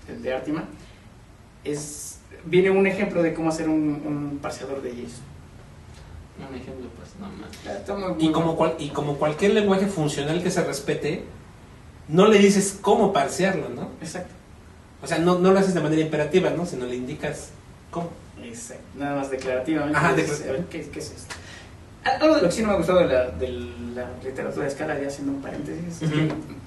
el 0.10 0.22
de 0.24 0.34
Artima, 0.34 0.66
es, 1.64 2.20
viene 2.46 2.72
un 2.72 2.88
ejemplo 2.88 3.22
de 3.22 3.34
cómo 3.34 3.50
hacer 3.50 3.70
un, 3.70 4.02
un 4.06 4.40
parseador 4.42 4.82
de 4.82 4.90
JSON. 4.92 5.24
Un 6.50 6.56
ejemplo, 6.56 6.88
pues, 6.96 7.10
no 7.20 7.28
más. 7.42 7.52
Está- 7.52 7.78
está 7.78 7.94
muy- 7.96 8.24
Y 8.26 8.32
como, 8.32 8.56
cual- 8.56 8.76
y 8.80 8.90
como 8.90 9.16
cualquier 9.18 9.54
lenguaje 9.54 9.88
funcional 9.88 10.42
que 10.44 10.52
se 10.52 10.64
respete, 10.64 11.24
no 12.08 12.28
le 12.28 12.38
dices 12.40 12.78
cómo 12.82 13.12
parsearlo, 13.14 13.70
¿no? 13.70 13.90
Exacto. 14.02 14.34
O 15.02 15.08
sea, 15.08 15.18
no, 15.20 15.40
no 15.40 15.52
lo 15.52 15.60
haces 15.60 15.74
de 15.74 15.82
manera 15.82 16.02
imperativa, 16.02 16.50
¿no? 16.52 16.66
Sino 16.66 16.86
le 16.86 16.96
indicas 16.96 17.50
cómo. 17.92 18.10
Exacto. 18.42 18.84
Nada 18.96 19.16
más 19.18 19.30
declarativamente. 19.32 19.98
Ajá, 19.98 20.14
declarativamente. 20.14 20.70
¿qué, 20.84 20.90
qué 20.90 21.00
es 21.00 21.12
esto? 21.12 21.36
Algo 22.04 22.36
de 22.36 22.42
lo 22.44 22.48
que 22.48 22.54
sí 22.54 22.62
no 22.62 22.70
me 22.70 22.74
ha 22.76 22.78
gustado 22.78 23.00
de 23.00 23.06
la, 23.08 23.30
de 23.32 23.50
la 23.96 24.08
literatura 24.24 24.64
de 24.64 24.72
escala, 24.72 24.98
ya 25.00 25.08
haciendo 25.08 25.34
un 25.34 25.42
paréntesis, 25.42 26.00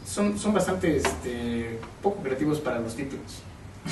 son, 0.05 0.39
son 0.39 0.53
bastante 0.53 0.97
este, 0.99 1.79
poco 2.03 2.23
creativos 2.23 2.61
para 2.61 2.79
los 2.79 2.95
títulos. 2.95 3.41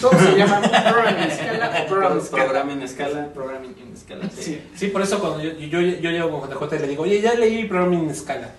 Todos 0.01 0.21
se 0.21 0.37
llaman 0.37 0.63
Programming 0.63 1.23
en 1.23 1.31
escala 1.31 1.87
Programming 1.89 2.19
en 2.19 2.23
escala. 2.23 2.45
Programming 2.45 2.77
en 2.77 2.83
escala, 2.83 3.29
Programming 3.35 3.75
en 3.81 3.93
escala. 3.95 4.31
Sí. 4.31 4.43
Sí, 4.43 4.63
Sí, 4.75 4.87
por 4.89 5.03
eso 5.03 5.19
cuando 5.19 5.43
yo, 5.43 5.53
yo, 5.53 5.81
yo 5.81 6.11
llego 6.11 6.41
con 6.41 6.51
JJ 6.51 6.77
y 6.77 6.79
le 6.81 6.89
digo, 6.89 7.03
oye, 7.05 7.21
ya 7.21 7.35
leí 7.35 7.65
Programming 7.65 8.09
en 8.09 8.15
Scala. 8.15 8.51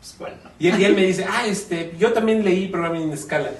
pues 0.00 0.16
bueno. 0.18 0.36
Y 0.58 0.68
él, 0.68 0.80
y 0.80 0.84
él 0.84 0.94
me 0.94 1.02
dice, 1.02 1.26
ah, 1.28 1.46
este, 1.46 1.94
yo 1.98 2.12
también 2.12 2.44
leí 2.44 2.68
Programming 2.68 3.10
en 3.10 3.18
Scala. 3.18 3.50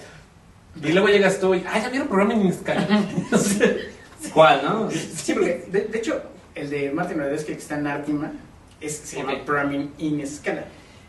Y 0.82 0.92
luego 0.92 1.08
llegas 1.08 1.40
tú 1.40 1.54
y, 1.54 1.64
ah, 1.66 1.78
¿ya 1.78 1.88
vieron 1.88 2.08
Programming 2.08 2.42
en 2.46 2.52
Scala? 2.54 2.86
No 3.30 3.38
sé. 3.38 3.88
¿Cuál, 4.32 4.60
no? 4.64 4.90
Sí, 4.90 5.32
porque 5.34 5.64
de, 5.70 5.80
de 5.82 5.98
hecho, 5.98 6.22
el 6.54 6.68
de 6.70 6.90
Martin 6.90 7.20
Odersky 7.20 7.52
que 7.52 7.58
está 7.58 7.78
en 7.78 7.86
Artima, 7.86 8.32
es, 8.80 8.94
se 8.96 9.16
llama 9.16 9.32
Programming 9.44 9.92
in 9.98 10.26
Scala. 10.26 10.64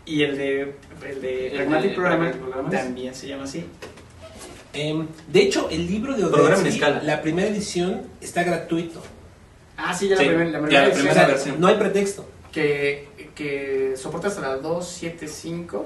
Y 0.05 0.23
el 0.23 0.37
de, 0.37 0.61
el 1.05 1.21
de 1.21 1.51
Pragmatic 1.55 1.95
Programmers. 1.95 2.37
también 2.71 3.13
se 3.13 3.27
llama 3.27 3.43
así. 3.43 3.65
Em, 4.73 5.07
de 5.27 5.41
hecho, 5.41 5.69
el 5.69 5.87
libro 5.87 6.15
de 6.15 6.25
Odersky, 6.25 6.67
escala. 6.69 7.01
la 7.03 7.21
primera 7.21 7.47
edición, 7.47 8.03
está 8.21 8.43
gratuito. 8.43 9.01
Ah, 9.77 9.93
sí, 9.93 10.07
ya 10.09 10.15
la 10.15 10.21
Sí, 10.21 10.27
primera, 10.27 10.59
la 10.59 10.69
ya 10.69 10.91
primera 10.91 11.03
la 11.03 11.11
O 11.11 11.13
sea, 11.15 11.27
versión. 11.27 11.59
no 11.61 11.67
hay 11.67 11.75
pretexto. 11.75 12.25
que, 12.51 13.07
que 13.35 13.93
soporta 13.95 14.27
hasta 14.29 14.41
la 14.41 14.55
275. 14.57 15.85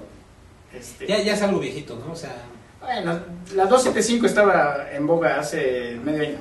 Este, 0.74 1.06
Ya, 1.08 1.22
ya 1.22 1.34
es 1.34 1.42
algo 1.42 1.60
viejito, 1.60 1.96
¿no? 2.06 2.14
O 2.14 2.16
sea, 2.16 2.36
Bueno, 2.80 3.20
la 3.56 3.66
275 3.66 4.26
estaba 4.26 4.88
en 4.92 5.06
boga 5.06 5.40
hace 5.40 6.00
medio 6.04 6.24
año. 6.24 6.38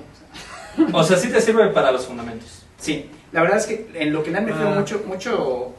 O 0.92 1.02
sea, 1.02 1.16
sí 1.16 1.28
te 1.28 1.40
sirve 1.40 1.68
para 1.68 1.90
los 1.92 2.06
fundamentos. 2.06 2.62
Sí, 2.78 3.10
la 3.32 3.42
verdad 3.42 3.58
es 3.58 3.66
que 3.66 3.90
en 3.94 4.12
lo 4.12 4.22
que 4.22 4.30
le 4.30 4.38
han 4.38 4.44
metido 4.46 4.68
Ah. 4.68 4.74
mucho, 4.74 5.02
mucho, 5.06 5.74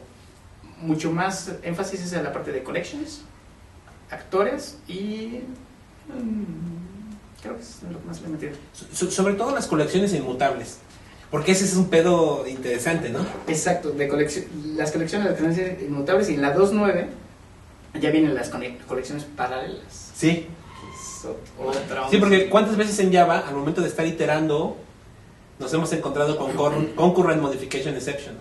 mucho 0.82 1.12
más 1.12 1.52
énfasis 1.64 2.02
es 2.02 2.14
en 2.14 2.24
la 2.24 2.34
parte 2.34 2.52
de 2.52 2.62
collections, 2.62 3.22
actores 4.10 4.78
y 4.88 5.40
creo 7.42 7.56
que 7.56 7.62
es 7.62 7.80
lo 7.92 8.00
que 8.00 8.06
más 8.08 8.22
le 8.22 8.28
metido. 8.30 8.52
so- 8.94 9.10
sobre 9.12 9.34
todo 9.36 9.54
las 9.54 9.68
colecciones 9.68 10.14
inmutables. 10.14 10.78
Porque 11.30 11.54
ese 11.54 11.64
es 11.64 11.76
un 11.78 11.90
pedo 11.90 12.46
interesante, 12.46 13.10
¿no? 13.10 13.20
Exacto, 13.48 13.92
de 13.92 14.08
colección, 14.10 14.46
las 14.76 14.92
colecciones 14.92 15.56
ser 15.56 15.80
inmutables 15.82 16.30
y 16.30 16.34
en 16.34 16.42
la 16.42 16.54
2.9 16.54 17.08
ya 18.02 18.10
vienen 18.12 18.36
las 18.36 18.50
colecciones 18.50 19.24
paralelas. 19.24 20.12
Sí. 20.14 20.48
Otra 21.58 22.10
Sí, 22.10 22.18
porque 22.18 22.50
cuántas 22.50 22.76
veces 22.76 22.98
en 23.00 23.14
Java, 23.14 23.40
al 23.48 23.56
momento 23.56 23.82
de 23.82 23.88
estar 23.88 24.06
iterando, 24.06 24.76
nos 25.60 25.74
hemos 25.74 25.94
encontrado 25.94 26.38
con 26.38 26.52
concurrent 26.96 27.42
modification 27.42 27.96
exception. 27.96 28.36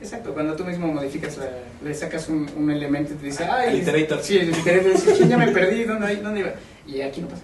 Exacto, 0.00 0.32
cuando 0.34 0.54
tú 0.54 0.64
mismo 0.64 0.86
modificas, 0.88 1.38
la, 1.38 1.46
le 1.82 1.94
sacas 1.94 2.28
un, 2.28 2.48
un 2.56 2.70
elemento 2.70 3.14
y 3.14 3.16
te 3.16 3.26
dice, 3.26 3.44
ay, 3.44 3.70
El 3.70 3.82
iterator. 3.82 4.20
Sí, 4.22 4.36
el 4.38 4.50
iterator 4.50 4.92
dice, 4.92 5.16
"Chin, 5.16 5.28
ya 5.28 5.38
me 5.38 5.48
perdí, 5.48 5.84
¿dónde, 5.84 6.16
¿dónde 6.16 6.40
iba? 6.40 6.50
Y 6.88 7.00
aquí 7.02 7.20
no 7.20 7.28
pasa. 7.28 7.42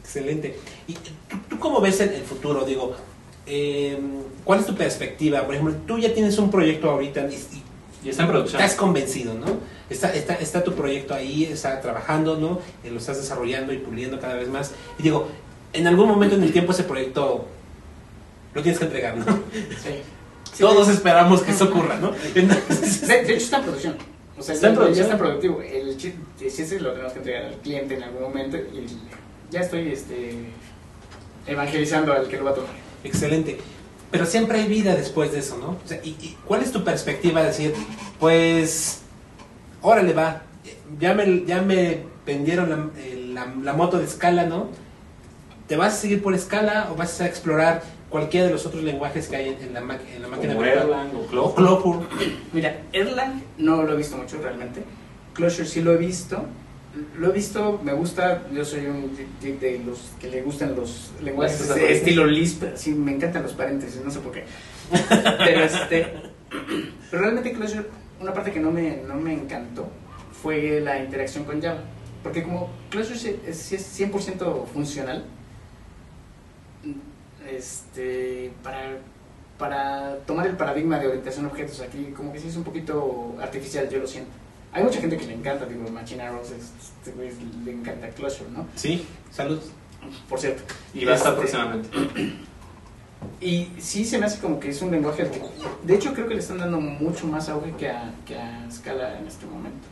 Excelente. 0.00 0.58
¿Y 0.88 0.94
tú, 0.94 1.10
tú 1.48 1.58
cómo 1.58 1.80
ves 1.80 2.00
el, 2.00 2.10
el 2.10 2.22
futuro? 2.22 2.64
Digo, 2.64 2.96
eh, 3.46 3.98
¿cuál 4.44 4.60
es 4.60 4.66
tu 4.66 4.74
perspectiva? 4.74 5.42
Por 5.44 5.54
ejemplo, 5.54 5.76
tú 5.86 5.98
ya 5.98 6.12
tienes 6.12 6.38
un 6.38 6.50
proyecto 6.50 6.90
ahorita 6.90 7.28
y, 7.30 7.34
y 7.34 7.62
Y 8.06 8.08
está 8.08 8.22
en 8.24 8.30
producción. 8.30 8.60
estás 8.62 8.76
convencido, 8.76 9.34
¿no? 9.34 9.46
Está, 9.90 10.12
está, 10.14 10.34
está 10.34 10.64
tu 10.64 10.72
proyecto 10.74 11.14
ahí, 11.14 11.44
está 11.44 11.80
trabajando, 11.80 12.36
¿no? 12.36 12.58
Eh, 12.82 12.90
lo 12.90 12.98
estás 12.98 13.18
desarrollando 13.18 13.72
y 13.72 13.78
puliendo 13.78 14.18
cada 14.18 14.34
vez 14.34 14.48
más. 14.48 14.72
Y 14.98 15.02
digo, 15.04 15.28
en 15.72 15.86
algún 15.86 16.08
momento 16.08 16.34
en 16.36 16.42
el 16.42 16.52
tiempo 16.52 16.72
ese 16.72 16.84
proyecto 16.84 17.46
lo 18.54 18.62
tienes 18.62 18.78
que 18.78 18.86
entregar, 18.86 19.16
¿no? 19.18 19.24
Sí. 19.82 20.02
Todos 20.58 20.88
esperamos 20.88 21.42
que 21.42 21.52
eso 21.52 21.64
ocurra, 21.66 21.96
¿no? 21.98 22.12
Entonces, 22.34 23.06
De, 23.06 23.22
de 23.24 23.34
hecho 23.34 23.44
está 23.44 23.58
en 23.58 23.62
producción. 23.64 23.96
O 24.38 24.42
sea, 24.42 24.54
Está 24.54 24.68
en 24.68 24.72
ya- 24.74 24.78
producción. 24.80 25.06
ya 25.06 25.12
está 25.12 25.18
productivo. 25.24 25.62
El 25.62 26.00
sí, 26.00 26.78
lo 26.78 26.90
tenemos 26.92 27.12
que 27.12 27.18
entregar 27.18 27.44
al 27.44 27.54
cliente 27.56 27.94
en 27.96 28.02
algún 28.02 28.22
momento 28.22 28.56
y 28.56 28.86
ya 29.50 29.60
estoy 29.60 29.88
este, 29.92 30.36
evangelizando 31.46 32.12
al 32.12 32.28
que 32.28 32.36
lo 32.38 32.44
va 32.44 32.50
a 32.50 32.54
tomar. 32.54 32.70
Excelente. 33.04 33.58
Pero 34.10 34.26
siempre 34.26 34.60
hay 34.60 34.68
vida 34.68 34.94
después 34.94 35.32
de 35.32 35.38
eso, 35.38 35.56
¿no? 35.58 35.70
O 35.84 35.88
sea, 35.88 35.98
¿y, 36.04 36.10
y 36.10 36.36
cuál 36.46 36.62
es 36.62 36.70
tu 36.72 36.84
perspectiva 36.84 37.40
de 37.40 37.46
decir, 37.48 37.74
pues, 38.20 39.00
órale 39.80 40.12
va, 40.12 40.42
ya 41.00 41.14
me, 41.14 41.44
ya 41.44 41.62
me 41.62 42.02
vendieron 42.26 42.70
la, 42.70 42.90
eh, 43.00 43.28
la- 43.32 43.52
la 43.62 43.72
moto 43.72 43.98
de 43.98 44.04
escala, 44.04 44.44
¿no? 44.44 44.68
¿Te 45.66 45.76
vas 45.76 45.94
a 45.94 45.96
seguir 45.96 46.22
por 46.22 46.34
escala 46.34 46.88
o 46.92 46.94
vas 46.96 47.20
a 47.20 47.26
explorar 47.26 47.82
cualquiera 48.12 48.46
de 48.46 48.52
los 48.52 48.64
otros 48.66 48.84
lenguajes 48.84 49.26
que 49.26 49.36
hay 49.36 49.48
en, 49.60 49.74
la, 49.74 49.80
en 49.80 50.22
la 50.22 50.28
máquina 50.28 50.54
Como 50.54 50.64
virtual? 50.64 50.84
Erlang 50.84 51.16
o. 51.16 51.54
Clojure. 51.54 52.06
Mira, 52.52 52.82
Erlang 52.92 53.42
no 53.58 53.82
lo 53.82 53.94
he 53.94 53.96
visto 53.96 54.16
mucho 54.16 54.38
realmente. 54.40 54.82
Closure 55.34 55.66
sí 55.66 55.80
lo 55.80 55.92
he 55.92 55.96
visto. 55.96 56.44
Lo 57.18 57.30
he 57.30 57.32
visto, 57.32 57.80
me 57.82 57.94
gusta. 57.94 58.42
Yo 58.52 58.64
soy 58.64 58.86
un 58.86 59.16
tip 59.40 59.60
de 59.60 59.80
los 59.84 60.12
que 60.20 60.28
le 60.28 60.42
gustan 60.42 60.76
los 60.76 61.10
lenguajes 61.22 61.66
paréntesis. 61.66 61.96
estilo 61.96 62.26
Lisp. 62.26 62.64
Sí, 62.76 62.92
me 62.92 63.14
encantan 63.14 63.42
los 63.42 63.54
paréntesis, 63.54 64.00
no 64.04 64.10
sé 64.10 64.20
por 64.20 64.32
qué. 64.32 64.44
Pero 65.38 65.64
este. 65.64 66.12
Pero 67.10 67.22
realmente 67.22 67.52
Closure, 67.52 67.86
una 68.20 68.32
parte 68.34 68.52
que 68.52 68.60
no 68.60 68.70
me, 68.70 68.98
no 69.08 69.14
me 69.14 69.32
encantó 69.32 69.88
fue 70.42 70.80
la 70.80 71.02
interacción 71.02 71.44
con 71.44 71.60
Java. 71.62 71.80
Porque 72.22 72.42
como 72.42 72.70
es, 72.94 73.08
sí 73.58 73.74
es 73.74 74.00
100% 74.00 74.66
funcional, 74.66 75.24
este, 77.56 78.52
para, 78.62 78.98
para 79.58 80.16
tomar 80.26 80.46
el 80.46 80.56
paradigma 80.56 80.98
de 80.98 81.08
orientación 81.08 81.44
a 81.46 81.48
objetos 81.48 81.80
aquí, 81.80 82.12
como 82.16 82.32
que 82.32 82.38
sí 82.40 82.48
es 82.48 82.56
un 82.56 82.64
poquito 82.64 83.34
artificial, 83.40 83.88
yo 83.88 83.98
lo 83.98 84.06
siento. 84.06 84.30
Hay 84.72 84.82
mucha 84.82 85.00
gente 85.00 85.16
que 85.18 85.26
le 85.26 85.34
encanta, 85.34 85.66
digo, 85.66 85.88
Machine 85.90 86.22
Arrows, 86.22 86.50
este 86.50 87.10
güey 87.12 87.30
le 87.64 87.72
encanta 87.72 88.08
Closure, 88.08 88.50
¿no? 88.50 88.66
Sí, 88.74 89.06
salud. 89.30 89.60
Por 90.28 90.40
cierto. 90.40 90.62
Y 90.94 91.04
va 91.04 91.12
a 91.12 91.16
estar 91.16 91.32
Este, 91.34 91.40
próximamente. 91.42 91.88
Y 93.40 93.68
sí 93.78 94.04
se 94.04 94.18
me 94.18 94.26
hace 94.26 94.40
como 94.40 94.58
que 94.58 94.70
es 94.70 94.82
un 94.82 94.90
lenguaje, 94.90 95.28
que- 95.30 95.40
de 95.86 95.94
hecho 95.94 96.12
creo 96.12 96.26
que 96.26 96.34
le 96.34 96.40
están 96.40 96.58
dando 96.58 96.80
mucho 96.80 97.26
más 97.26 97.48
auge 97.48 97.72
que 97.78 97.88
a, 97.88 98.12
que 98.26 98.36
a 98.36 98.66
Scala 98.70 99.18
en 99.18 99.26
este 99.28 99.46
momento, 99.46 99.86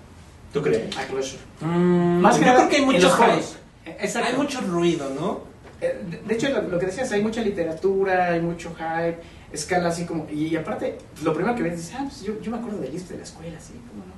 ¿Tú 0.52 0.62
crees? 0.62 0.96
a 0.96 1.04
Closure. 1.06 1.38
Más 1.61 2.36
que 2.36 2.42
Mm, 2.42 2.44
yo 2.44 2.52
nada 2.52 2.56
creo 2.56 2.68
que 2.68 2.76
hay 2.76 2.82
en 2.82 2.86
mucho 2.86 2.98
los 3.02 3.12
hype. 3.16 3.26
foros. 3.30 3.56
Eh, 3.86 3.96
Exacto. 4.00 4.28
Hay 4.30 4.36
mucho 4.36 4.61
ruido, 4.62 5.11
¿no? 5.11 5.40
Eh, 5.81 6.20
De 6.26 6.35
hecho, 6.35 6.49
lo, 6.51 6.62
lo 6.62 6.78
que 6.78 6.87
decías, 6.87 7.11
hay 7.12 7.22
mucha 7.22 7.41
literatura, 7.43 8.26
hay 8.33 8.41
mucho 8.41 8.74
hype, 8.74 9.18
escala 9.53 9.89
así 9.89 10.05
como... 10.07 10.26
Y, 10.31 10.55
aparte, 10.57 10.99
lo 11.22 11.33
primero 11.35 11.55
que 11.57 11.62
ves 11.62 11.81
es, 11.81 11.95
ah, 11.95 12.05
pues 12.09 12.22
yo, 12.22 12.41
yo 12.41 12.51
me 12.51 12.59
acuerdo 12.59 12.78
de 12.81 12.89
Lisp 12.91 13.09
de 13.11 13.16
la 13.18 13.22
escuela, 13.24 13.59
sí, 13.61 13.72
¿cómo 13.89 14.05
no? 14.05 14.12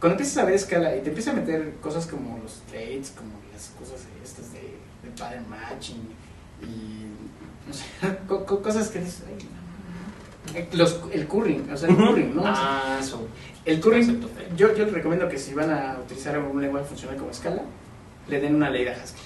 Cuando 0.00 0.14
empiezas 0.14 0.38
a 0.38 0.44
ver 0.46 0.54
escala 0.54 0.96
y 0.96 1.00
te 1.02 1.10
empiezas 1.10 1.34
a 1.34 1.36
meter 1.36 1.74
cosas 1.80 2.06
como 2.06 2.38
los 2.42 2.60
traits, 2.70 3.10
como 3.10 3.30
las 3.52 3.68
cosas 3.78 4.06
estas 4.24 4.52
de, 4.52 4.60
de 4.60 5.10
pattern 5.18 5.48
matching 5.48 6.02
y... 6.62 7.06
No 7.68 7.72
sé, 7.72 7.84
co- 8.28 8.44
co- 8.44 8.62
cosas 8.62 8.88
que 8.88 8.98
dices, 9.00 9.22
ay, 9.28 9.34
no. 9.44 10.58
Eh, 10.58 10.68
Los, 10.72 11.00
el 11.12 11.28
curring, 11.28 11.70
o 11.72 11.76
sea, 11.76 11.88
el 11.88 11.96
curring, 11.96 12.34
¿no? 12.34 12.42
Ah, 12.44 12.98
eso. 13.00 13.28
El 13.64 13.80
curring, 13.80 14.20
yo, 14.56 14.74
yo 14.74 14.84
les 14.84 14.92
recomiendo 14.92 15.28
que 15.28 15.38
si 15.38 15.54
van 15.54 15.70
a 15.70 15.98
utilizar 16.04 16.36
un 16.40 16.60
lenguaje 16.60 16.86
funcional 16.86 17.16
como 17.16 17.30
escala, 17.30 17.62
le 18.28 18.40
den 18.40 18.56
una 18.56 18.68
ley 18.70 18.84
de 18.84 18.90
Haskell. 18.90 19.22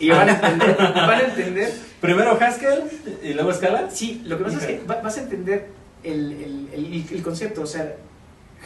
Y 0.00 0.10
van 0.10 0.28
a 0.28 0.32
entender, 0.32 0.76
van 0.78 1.10
a 1.10 1.20
entender 1.20 1.74
Primero 2.00 2.38
Haskell 2.40 2.84
y 3.22 3.34
luego 3.34 3.52
Scala. 3.52 3.90
Sí, 3.90 4.22
lo 4.24 4.38
que 4.38 4.44
pasa 4.44 4.58
es 4.58 4.66
que 4.66 4.84
va- 4.86 5.00
vas 5.02 5.16
a 5.18 5.22
entender 5.22 5.68
el, 6.04 6.32
el- 6.32 6.68
el- 6.72 7.06
el 7.10 7.22
concepto. 7.22 7.62
O 7.62 7.66
sea, 7.66 7.96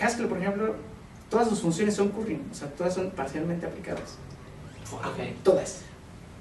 Haskell, 0.00 0.26
por 0.26 0.38
ejemplo, 0.38 0.74
todas 1.30 1.48
sus 1.48 1.60
funciones 1.60 1.94
son 1.94 2.10
curring, 2.10 2.42
o 2.50 2.54
sea, 2.54 2.68
todas 2.68 2.92
son 2.94 3.10
parcialmente 3.12 3.64
aplicadas. 3.66 4.18
Ok. 4.92 5.18
Todas. 5.42 5.80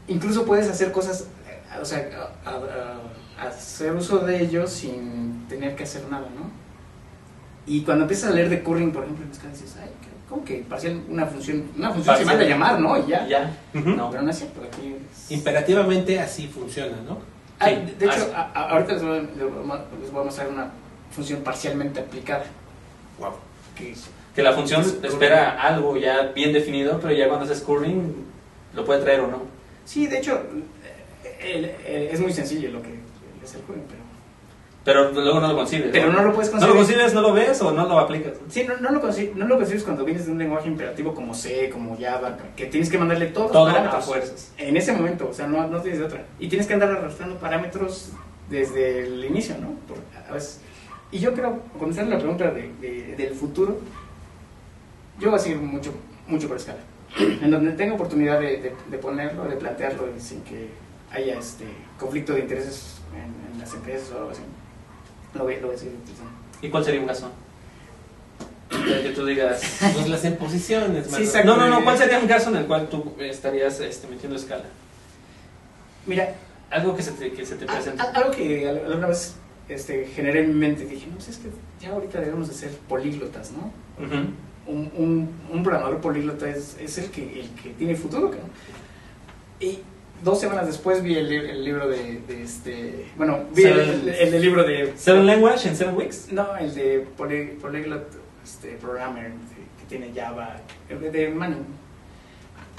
Incluso 0.07 0.45
puedes 0.45 0.67
hacer 0.67 0.91
cosas, 0.91 1.21
eh, 1.47 1.79
o 1.81 1.85
sea, 1.85 2.09
a- 2.43 2.49
a- 2.49 3.45
a- 3.45 3.47
hacer 3.47 3.93
uso 3.95 4.19
de 4.19 4.41
ellos 4.41 4.69
sin 4.71 5.47
tener 5.47 5.75
que 5.77 5.83
hacer 5.83 6.03
nada, 6.11 6.27
¿no? 6.35 6.51
Y 7.65 7.83
cuando 7.83 8.03
empiezas 8.03 8.31
a 8.31 8.33
leer 8.33 8.49
de 8.49 8.61
curring, 8.63 8.91
por 8.91 9.03
ejemplo, 9.03 9.25
en 9.25 9.33
Scala 9.33 9.51
dices, 9.53 9.75
ay, 9.81 9.89
¿cómo 10.31 10.43
que 10.45 10.59
parcial, 10.67 11.01
una 11.09 11.25
función, 11.27 11.69
una 11.77 11.91
función 11.91 12.17
se 12.17 12.25
manda 12.25 12.43
a 12.43 12.47
llamar, 12.47 12.79
¿no? 12.79 12.97
Y 12.97 13.07
ya. 13.07 13.27
Ya. 13.27 13.55
Ujú. 13.75 13.89
No. 13.89 14.09
Pero 14.09 14.23
no 14.23 14.31
es 14.31 14.37
cierto, 14.39 14.61
aquí 14.65 14.95
es- 15.11 15.31
Imperativamente 15.31 16.19
así 16.19 16.47
funciona, 16.47 16.97
¿no? 17.07 17.19
Ah, 17.59 17.67
Sí, 17.69 17.75
de- 17.75 17.93
de 17.95 18.05
hecho, 18.07 18.31
a- 18.35 18.51
a- 18.55 18.69
ahorita 18.71 18.93
les 18.93 19.03
voy, 19.03 19.17
a, 19.19 19.21
les 19.21 20.11
voy 20.11 20.21
a- 20.21 20.25
mostrar 20.25 20.47
una 20.47 20.71
función 21.11 21.41
parcialmente 21.41 21.99
aplicada. 21.99 22.45
Wow. 23.19 23.33
Que 23.75 23.91
es- 23.91 24.09
Que 24.35 24.41
la 24.41 24.53
función 24.53 24.81
Es- 24.81 24.97
espera 25.03 25.61
algo 25.61 25.97
ya 25.97 26.31
bien 26.33 26.53
definido, 26.53 26.99
pero 27.01 27.13
ya 27.13 27.27
cuando 27.27 27.45
haces 27.45 27.61
curring 27.61 28.15
lo 28.73 28.85
puede 28.85 29.01
traer 29.01 29.19
o 29.19 29.27
no. 29.27 29.41
sí, 29.85 30.07
de 30.07 30.17
hecho, 30.19 30.41
eh, 31.23 31.53
el- 31.55 31.65
el- 31.95 32.07
es 32.07 32.19
muy 32.21 32.31
sencillo 32.31 32.71
lo 32.71 32.81
que 32.81 32.95
es 33.43 33.53
el 33.55 33.61
juego, 33.63 33.81
pero, 33.89 34.00
Pero 34.83 35.11
luego 35.11 35.39
no 35.39 35.47
lo 35.49 35.55
concibes. 35.55 35.89
pero 35.91 36.11
no 36.11 36.23
lo 36.23 36.33
puedes 36.33 36.51
¿No 36.53 36.65
lo 36.67 36.75
concibes, 36.75 37.13
no 37.13 37.21
lo 37.21 37.33
ves 37.33 37.61
o 37.61 37.71
no 37.71 37.87
lo 37.87 37.99
aplicas? 37.99 38.33
Sí, 38.49 38.63
no, 38.67 38.75
no, 38.77 38.89
lo 38.89 38.99
no 39.35 39.47
lo 39.47 39.57
concibes 39.57 39.83
cuando 39.83 40.03
vienes 40.03 40.25
de 40.25 40.31
un 40.31 40.39
lenguaje 40.39 40.67
imperativo 40.69 41.13
como 41.13 41.35
C, 41.35 41.69
como 41.71 41.95
Java, 41.99 42.35
que 42.55 42.65
tienes 42.65 42.89
que 42.89 42.97
mandarle 42.97 43.27
todos 43.27 43.47
los 43.47 43.51
Todo 43.53 43.67
parámetros. 43.67 44.05
fuerzas. 44.05 44.51
En 44.57 44.75
ese 44.75 44.91
momento, 44.93 45.27
o 45.29 45.33
sea, 45.33 45.45
no, 45.47 45.67
no 45.67 45.79
tienes 45.81 45.99
de 45.99 46.05
otra. 46.05 46.23
Y 46.39 46.47
tienes 46.49 46.65
que 46.67 46.73
andar 46.73 46.89
arrastrando 46.91 47.35
parámetros 47.37 48.09
desde 48.49 49.03
el 49.05 49.23
inicio, 49.23 49.55
¿no? 49.61 49.67
Por- 49.87 49.99
a 50.27 50.33
veces. 50.33 50.61
Y 51.11 51.19
yo 51.19 51.33
creo, 51.33 51.59
contestar 51.77 52.07
la 52.07 52.17
pregunta 52.17 52.49
de- 52.49 52.71
de- 52.81 53.15
del 53.15 53.33
futuro, 53.35 53.77
yo 55.19 55.29
voy 55.29 55.37
a 55.37 55.41
seguir 55.41 55.57
mucho, 55.59 55.93
mucho 56.27 56.47
por 56.47 56.57
escala. 56.57 56.79
En 57.19 57.51
donde 57.51 57.71
tenga 57.73 57.93
oportunidad 57.93 58.39
de, 58.39 58.57
de- 58.57 58.75
de 58.89 58.97
ponerlo, 58.97 59.43
de 59.43 59.57
plantearlo 59.57 60.05
sin 60.17 60.41
que 60.41 60.69
haya 61.11 61.37
este 61.37 61.65
conflicto 61.99 62.33
de 62.33 62.39
intereses 62.39 62.99
en, 63.13 63.53
en 63.53 63.59
las 63.59 63.73
empresas 63.73 64.11
o 64.13 64.17
algo 64.17 64.31
así. 64.31 64.41
Lo 65.33 65.43
voy, 65.43 65.55
lo 65.59 65.67
voy 65.67 65.75
a 65.75 65.79
seguir 65.79 65.95
utilizando. 65.95 66.31
¿Y 66.61 66.69
cuál 66.69 66.83
sería 66.85 66.99
un 67.01 67.07
caso? 67.07 67.29
Que 68.69 69.11
tú 69.13 69.25
digas. 69.25 69.61
Pues 69.93 70.07
las 70.09 70.23
imposiciones, 70.25 71.07
Sí. 71.07 71.25
No, 71.45 71.57
no, 71.57 71.67
no. 71.67 71.83
¿Cuál 71.83 71.97
sería 71.97 72.19
un 72.19 72.27
caso 72.27 72.49
en 72.49 72.57
el 72.57 72.65
cual 72.65 72.87
tú 72.89 73.13
estarías 73.19 73.79
este, 73.79 74.07
metiendo 74.07 74.37
escala? 74.37 74.63
Mira, 76.05 76.33
Algo 76.69 76.95
que 76.95 77.03
se 77.03 77.11
te, 77.11 77.31
que 77.33 77.45
se 77.45 77.55
te 77.55 77.65
presente. 77.65 78.01
algo 78.01 78.31
que 78.31 78.67
al- 78.69 78.85
alguna 78.85 79.07
vez 79.07 79.35
este, 79.67 80.05
generé 80.07 80.41
en 80.41 80.49
mi 80.49 80.55
mente, 80.55 80.85
dije, 80.85 81.05
no, 81.07 81.15
pues 81.15 81.29
es 81.29 81.37
que 81.37 81.49
ya 81.81 81.89
ahorita 81.91 82.19
debemos 82.21 82.47
de 82.47 82.53
ser 82.53 82.71
políglotas, 82.87 83.51
¿no? 83.51 83.71
Ujú. 84.03 84.15
un, 84.67 84.91
un, 84.97 85.29
un 85.51 85.63
programador 85.63 85.99
políglota 85.99 86.49
es, 86.49 86.77
es 86.79 86.97
el, 86.97 87.11
que, 87.11 87.41
el 87.41 87.49
que 87.61 87.71
tiene 87.71 87.95
futuro. 87.95 88.29
cabrón. 88.31 88.49
Y 89.59 89.79
dos 90.23 90.39
semanas 90.39 90.67
después 90.67 91.01
vi 91.03 91.15
el, 91.15 91.29
li- 91.29 91.49
el 91.49 91.63
libro 91.65 91.87
de, 91.89 92.21
de 92.27 92.43
este. 92.43 93.05
Bueno, 93.17 93.39
vi 93.53 93.63
el, 93.63 93.73
Seven- 93.73 93.89
el- 94.01 94.09
el 94.09 94.31
del 94.31 94.41
libro 94.41 94.63
de. 94.63 94.93
Seven 94.95 95.25
Language 95.25 95.67
en 95.69 95.75
Seven 95.75 95.95
Weeks. 95.95 96.27
No, 96.31 96.55
el 96.57 96.73
de 96.75 97.05
Poly- 97.17 97.57
Polyglot 97.61 98.07
este, 98.43 98.69
Programmer 98.81 99.31
que 99.79 99.85
tiene 99.87 100.11
Java, 100.15 100.57
el 100.89 101.01
de, 101.01 101.11
de 101.11 101.29
Manning. 101.29 101.65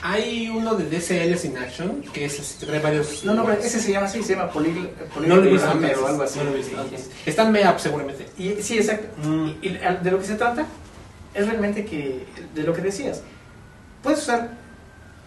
Hay 0.04 0.48
uno 0.48 0.74
de 0.74 0.84
DCLs 0.86 1.44
in 1.44 1.56
Action 1.58 2.02
que 2.12 2.24
es 2.24 2.40
así, 2.40 2.66
trae 2.66 2.80
varios. 2.80 3.24
No, 3.24 3.34
no, 3.34 3.44
pero 3.44 3.60
ese 3.60 3.78
se 3.78 3.92
llama 3.92 4.06
así, 4.06 4.20
se 4.24 4.34
llama 4.34 4.50
Polyglot, 4.50 4.90
No 5.26 5.40
Programmer 5.40 5.96
o 5.98 6.06
algo 6.08 6.22
así. 6.24 6.40
no 6.40 6.44
lo. 6.46 6.56
Sí, 6.62 6.70
sí. 6.96 7.10
Está 7.24 7.42
en 7.44 7.52
MEAP 7.52 7.78
seguramente. 7.78 8.26
Y, 8.36 8.54
sí, 8.62 8.78
exacto. 8.78 9.06
Mm. 9.28 9.48
Y, 9.62 9.68
y 9.68 9.78
de 10.02 10.10
lo 10.10 10.18
que 10.18 10.24
se 10.24 10.34
trata 10.34 10.66
es 11.34 11.46
realmente 11.46 11.84
que, 11.84 12.24
de 12.52 12.62
lo 12.64 12.72
que 12.72 12.82
decías, 12.82 13.22
puedes 14.02 14.18
usar 14.22 14.58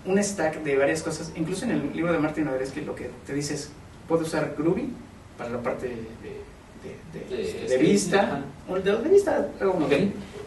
un 0.06 0.22
stack 0.24 0.64
de 0.64 0.78
varias 0.78 1.01
cosas, 1.03 1.32
incluso 1.36 1.66
en 1.66 1.72
el 1.72 1.93
libro 1.95 2.12
de 2.14 2.20
Martin 2.20 2.47
que 2.74 2.82
lo 2.82 2.95
que 2.95 3.10
te 3.26 3.34
dice 3.34 3.56
es, 3.56 3.72
puedo 4.08 4.22
usar 4.24 4.53
Groovy 4.58 4.89
para 5.38 5.49
la 5.49 5.62
parte 5.62 5.88
de, 5.88 5.95
de, 5.95 7.26
de- 7.30 7.36
De- 7.36 7.68
de 7.68 7.70
sí, 7.70 7.78
vista, 7.78 8.41
o 8.70 8.76
de, 8.76 8.95
vista, 9.10 9.47
hago 9.60 9.72
Ok. 9.72 9.91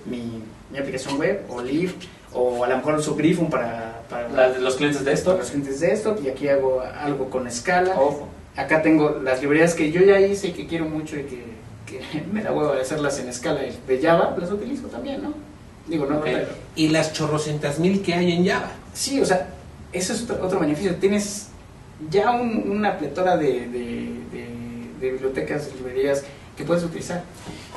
mi, 0.06 0.42
mi 0.70 0.78
aplicación 0.78 1.18
web, 1.18 1.42
o 1.48 1.60
Live, 1.62 1.92
o 2.32 2.62
a 2.64 2.68
lo 2.68 2.76
mejor 2.76 2.94
uso 2.96 3.14
Griffon 3.16 3.50
para, 3.50 4.02
para, 4.08 4.28
La 4.28 4.50
de 4.50 4.60
los 4.60 4.76
clientes 4.76 5.00
de 5.00 5.04
para 5.06 5.14
esto. 5.14 5.36
los 5.36 5.48
clientes 5.50 5.80
de 5.80 5.88
desktop, 5.88 6.24
y 6.24 6.28
aquí 6.28 6.48
hago 6.48 6.80
algo 6.80 7.28
con 7.30 7.46
escala. 7.46 7.98
Ojo. 7.98 8.28
Acá 8.56 8.82
tengo 8.82 9.20
las 9.22 9.40
librerías 9.40 9.74
que 9.74 9.90
yo 9.92 10.02
ya 10.02 10.20
hice 10.20 10.48
y 10.48 10.52
que 10.52 10.66
quiero 10.66 10.84
mucho 10.84 11.16
y 11.16 11.22
que, 11.24 11.42
que 11.86 12.00
me 12.32 12.42
da 12.42 12.52
huevo 12.52 12.74
de 12.74 12.82
hacerlas 12.82 13.18
en 13.18 13.28
escala 13.28 13.60
de 13.60 14.00
Java, 14.02 14.34
las 14.38 14.50
utilizo 14.52 14.86
también, 14.88 15.22
¿no? 15.22 15.32
Digo, 15.88 16.06
no, 16.06 16.20
Y 16.76 16.88
las 16.88 17.12
chorrocientas 17.12 17.78
mil 17.78 18.02
que 18.02 18.14
hay 18.14 18.32
en 18.32 18.46
Java. 18.46 18.70
Sí, 18.92 19.20
o 19.20 19.24
sea, 19.24 19.48
eso 19.92 20.12
es 20.12 20.28
otro, 20.30 20.60
beneficio. 20.60 20.94
Tienes 20.96 21.48
ya 22.10 22.30
un- 22.30 22.70
una 22.70 22.98
pletora 22.98 23.36
de, 23.36 23.66
de, 23.68 24.12
de- 24.32 24.90
de 25.00 25.10
bibliotecas, 25.12 25.68
librerías 25.76 26.24
que 26.56 26.64
puedes 26.64 26.84
utilizar. 26.84 27.22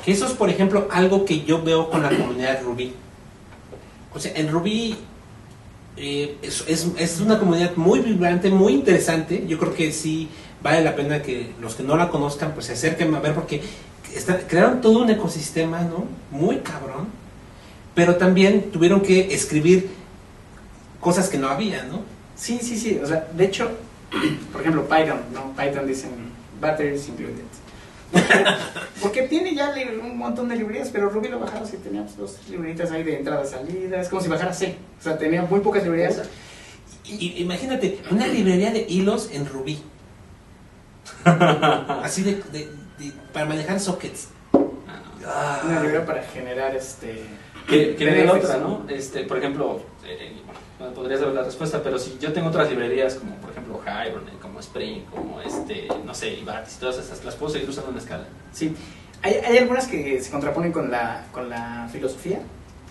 Que 0.04 0.12
eso 0.12 0.26
es, 0.26 0.32
por 0.32 0.50
ejemplo, 0.50 0.88
algo 0.90 1.24
que 1.24 1.42
yo 1.44 1.62
veo 1.62 1.88
con 1.90 2.02
la 2.02 2.10
comunidad 2.16 2.60
Ruby. 2.62 2.92
O 4.14 4.18
sea, 4.18 4.32
en 4.34 4.50
Ruby 4.50 4.96
eh, 5.96 6.36
es, 6.42 6.64
es- 6.68 6.88
es 6.98 7.20
una 7.20 7.38
comunidad 7.38 7.76
muy 7.76 8.00
vibrante, 8.00 8.50
muy 8.50 8.74
interesante. 8.74 9.44
Yo 9.46 9.58
creo 9.58 9.74
que 9.74 9.92
sí 9.92 10.28
vale 10.62 10.82
la 10.84 10.94
pena 10.94 11.22
que 11.22 11.52
los 11.60 11.74
que 11.74 11.82
no 11.82 11.96
la 11.96 12.08
conozcan 12.10 12.52
pues 12.52 12.66
se 12.66 12.72
acerquen 12.74 13.14
a 13.14 13.20
ver 13.20 13.34
porque 13.34 13.62
está- 14.14 14.38
crearon 14.46 14.80
todo 14.80 15.00
un 15.02 15.10
ecosistema, 15.10 15.80
¿no? 15.82 16.04
Muy 16.30 16.58
cabrón. 16.58 17.08
Pero 17.94 18.16
también 18.16 18.70
tuvieron 18.70 19.00
que 19.02 19.34
escribir 19.34 19.90
cosas 21.00 21.28
que 21.28 21.38
no 21.38 21.48
había, 21.48 21.84
¿no? 21.84 22.02
Sí, 22.36 22.58
sí, 22.62 22.78
sí. 22.78 22.98
O 23.02 23.06
sea, 23.06 23.28
de 23.32 23.44
hecho, 23.44 23.70
por 24.52 24.60
ejemplo, 24.62 24.88
Python, 24.88 25.20
¿no? 25.32 25.52
Python 25.56 25.86
dicen 25.86 26.10
batteries 26.60 27.08
included. 27.08 27.42
Porque 29.02 29.22
tiene 29.22 29.54
ya 29.54 29.74
un 30.02 30.16
montón 30.18 30.48
de 30.48 30.56
librerías, 30.56 30.90
pero 30.90 31.08
Ruby 31.10 31.28
lo 31.28 31.40
bajabas 31.40 31.72
y 31.74 31.78
tenía 31.78 32.06
dos 32.16 32.38
libreritas 32.48 32.90
ahí 32.92 33.02
de 33.02 33.18
entrada 33.18 33.44
salida. 33.44 34.00
Es 34.00 34.08
como 34.08 34.22
si 34.22 34.28
bajara 34.28 34.52
C. 34.52 34.76
O 35.00 35.02
sea, 35.02 35.18
tenía 35.18 35.42
muy 35.42 35.60
pocas 35.60 35.82
librerías. 35.82 36.22
Y, 37.04 37.42
imagínate, 37.42 37.98
una 38.10 38.26
librería 38.26 38.70
de 38.70 38.86
hilos 38.88 39.30
en 39.32 39.46
Ruby. 39.46 39.82
Así 41.24 42.22
de, 42.22 42.34
de- 42.52 42.68
de- 42.98 43.12
para 43.32 43.46
manejar 43.46 43.80
sockets. 43.80 44.28
Ah. 45.26 45.62
Una 45.64 45.80
librería 45.80 46.04
para 46.06 46.22
generar 46.22 46.74
este. 46.76 47.22
Que, 47.68 47.94
que 47.94 48.04
viene 48.04 48.24
la 48.24 48.32
otra, 48.34 48.56
¿no? 48.58 48.84
Este, 48.88 49.24
por 49.24 49.38
ejemplo, 49.38 49.80
eh, 50.04 50.32
bueno, 50.78 50.94
saber 51.18 51.34
la 51.34 51.42
respuesta, 51.44 51.80
pero 51.82 51.98
si 51.98 52.18
yo 52.18 52.32
tengo 52.32 52.48
otras 52.48 52.68
librerías 52.68 53.14
como, 53.14 53.36
por 53.36 53.50
ejemplo, 53.50 53.80
Hibernate, 53.82 54.38
como 54.40 54.60
Spring, 54.60 55.02
como 55.10 55.40
este, 55.40 55.88
no 56.04 56.14
sé, 56.14 56.34
Ibatis, 56.34 56.76
todas 56.78 56.98
esas, 56.98 57.24
las 57.24 57.36
puedo 57.36 57.52
seguir 57.52 57.68
usando 57.68 57.90
en 57.92 57.98
escala. 57.98 58.24
Sí. 58.52 58.74
Hay, 59.22 59.34
hay 59.34 59.58
algunas 59.58 59.86
que 59.86 60.20
se 60.20 60.30
contraponen 60.30 60.72
con 60.72 60.90
la, 60.90 61.26
con 61.30 61.48
la 61.48 61.88
filosofía, 61.92 62.40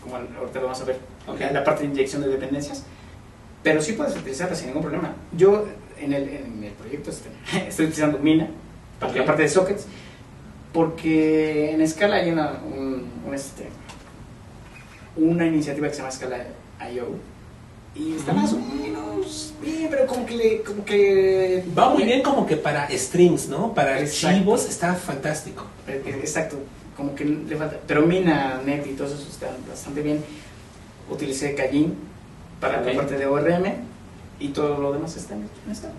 como 0.02 0.16
ahorita 0.16 0.60
lo 0.60 0.68
vamos 0.68 0.82
a 0.82 0.86
ver, 0.86 0.98
Ok. 1.28 1.40
la, 1.52 1.64
parte 1.64 1.84
de 1.84 1.90
inyección 1.90 2.22
de 2.22 2.30
dependencias, 2.30 2.86
pero 3.62 3.82
sí 3.82 3.94
puedes 3.94 4.16
utilizarla 4.16 4.56
sin 4.56 4.68
ningún 4.68 4.82
problema. 4.84 5.14
Yo 5.36 5.68
en 6.00 6.14
el, 6.14 6.30
en 6.30 6.64
el 6.64 6.72
proyecto 6.74 7.10
este, 7.12 7.30
estoy 7.68 7.86
utilizando 7.88 8.18
Mina 8.20 8.48
para 9.00 9.12
Ok. 9.12 9.18
la 9.20 9.26
parte 9.26 9.42
de 9.44 9.50
sockets, 9.50 9.86
porque 10.74 11.72
en 11.72 11.88
Scala 11.88 12.16
hay 12.16 12.32
una, 12.32 12.62
un, 12.64 13.10
un, 13.28 13.34
este, 13.34 13.68
una 15.16 15.46
iniciativa 15.46 15.88
que 15.88 15.94
se 15.94 16.00
llama 16.00 16.12
Scala 16.12 16.38
IO. 16.94 17.08
Y 17.94 18.16
está 18.16 18.32
más 18.32 18.54
o 18.54 18.58
menos 18.58 19.54
bien, 19.62 19.88
pero 19.90 20.08
como 20.08 20.26
que 20.26 20.36
le, 20.38 20.62
como 20.62 20.86
que 20.86 21.64
Va 21.78 21.90
muy 21.90 22.04
bien 22.04 22.22
como 22.24 22.46
que 22.46 22.56
para 22.56 22.88
strings, 22.90 23.50
¿no? 23.50 23.74
Para 23.74 24.00
Exacto. 24.00 24.28
archivos 24.30 24.66
está 24.70 24.96
fantástico. 24.96 25.66
Eh, 25.88 26.02
eh, 26.06 26.16
Exacto, 26.22 26.56
como 26.96 27.14
que 27.16 27.26
le 27.26 27.56
falta. 27.58 27.78
Pero 27.86 28.04
Mina, 28.04 28.62
Net 28.66 28.88
y 28.88 28.94
todo 28.94 29.08
eso 29.08 29.18
están 29.30 29.50
bastante 29.68 30.02
bien. 30.02 30.24
Utilicé 31.10 31.54
Callin 31.54 31.94
para 32.62 32.82
la 32.82 32.94
parte 32.94 33.18
de 33.18 33.26
ORM 33.26 33.66
y 34.40 34.48
todo 34.50 34.80
lo 34.80 34.94
demás 34.94 35.18
está 35.18 35.34
en 35.36 35.50
está. 35.70 35.90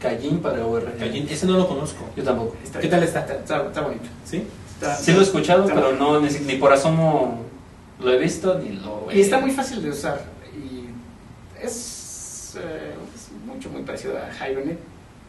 Callin 0.00 0.38
para 0.38 0.64
ORM. 0.64 0.96
Callin, 0.98 1.28
ese 1.28 1.46
no 1.46 1.56
lo 1.58 1.66
conozco. 1.66 2.04
Yo 2.16 2.22
tampoco. 2.22 2.56
está 2.62 2.78
¿Qué 2.78 2.86
bien. 2.86 3.00
tal 3.00 3.02
está? 3.08 3.20
Está, 3.20 3.34
está- 3.38 3.66
está 3.66 3.80
bonito. 3.80 4.04
¿Sí? 4.24 4.44
Está- 4.74 4.94
Sí 4.96 5.10
lo 5.12 5.18
he 5.18 5.24
escuchado, 5.24 5.62
está 5.64 5.74
pero 5.74 5.92
no 5.96 6.20
ni, 6.20 6.28
ni 6.46 6.54
por 6.56 6.72
asomo 6.72 7.40
lo 8.02 8.12
he 8.12 8.18
visto 8.18 8.58
ni 8.58 8.70
lo 8.76 9.10
he... 9.10 9.18
Y 9.18 9.20
está 9.20 9.38
muy 9.40 9.50
fácil 9.50 9.82
de 9.82 9.90
usar. 9.90 10.22
Y 10.54 10.86
es, 11.64 12.56
eh, 12.60 12.94
es 13.14 13.28
mucho, 13.46 13.70
muy 13.70 13.82
parecido 13.82 14.14
a 14.18 14.28
Hibernate, 14.48 14.78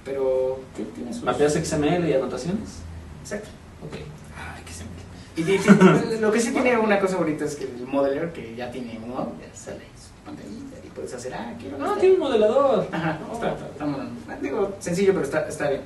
pero 0.06 0.60
tiene 0.96 1.14
sus. 1.14 1.24
¿Mapeas 1.24 1.54
XML 1.54 2.08
y 2.10 2.14
anotaciones? 2.14 2.70
Exacto. 3.22 3.50
Ok. 3.86 3.94
Ay, 4.38 4.64
qué 4.66 4.74
simple. 4.74 5.02
Y 5.36 5.44
di- 5.44 6.20
lo 6.20 6.32
que 6.32 6.40
sí 6.40 6.52
tiene 6.52 6.78
una 6.78 7.00
cosa 7.00 7.18
bonita 7.18 7.46
es 7.46 7.56
que 7.56 7.66
el 7.66 7.88
modeler, 7.88 8.32
que 8.34 8.56
ya 8.56 8.72
tiene 8.72 9.00
uno, 9.04 9.32
ya 9.42 9.56
sale 9.58 9.84
y 10.86 10.88
puedes 10.96 11.14
hacer, 11.14 11.34
ah, 11.34 11.54
quiero. 11.60 11.78
Ah, 11.82 11.88
este. 11.90 12.00
tiene 12.02 12.16
un 12.16 12.22
modelador. 12.22 12.88
Ajá, 12.92 13.20
Oh. 13.30 13.34
está, 13.34 13.52
está- 13.54 14.38
digo, 14.42 14.76
sencillo, 14.80 15.12
pero 15.14 15.26
está, 15.26 15.48
está 15.48 15.70
bien. 15.70 15.82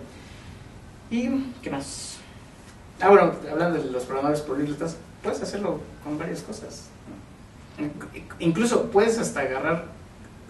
¿Y 1.09 1.29
qué 1.61 1.69
más? 1.69 2.17
Ah, 2.99 3.09
bueno, 3.09 3.31
hablando 3.49 3.81
de 3.81 3.89
los 3.91 4.03
programadores 4.03 4.41
políglotas, 4.43 4.97
puedes 5.27 5.41
hacerlo 5.43 5.79
con 6.05 6.17
varias 6.17 6.41
cosas. 6.41 6.85
Incluso 8.39 8.83
puedes 8.91 9.19
hasta 9.19 9.41
agarrar 9.41 9.85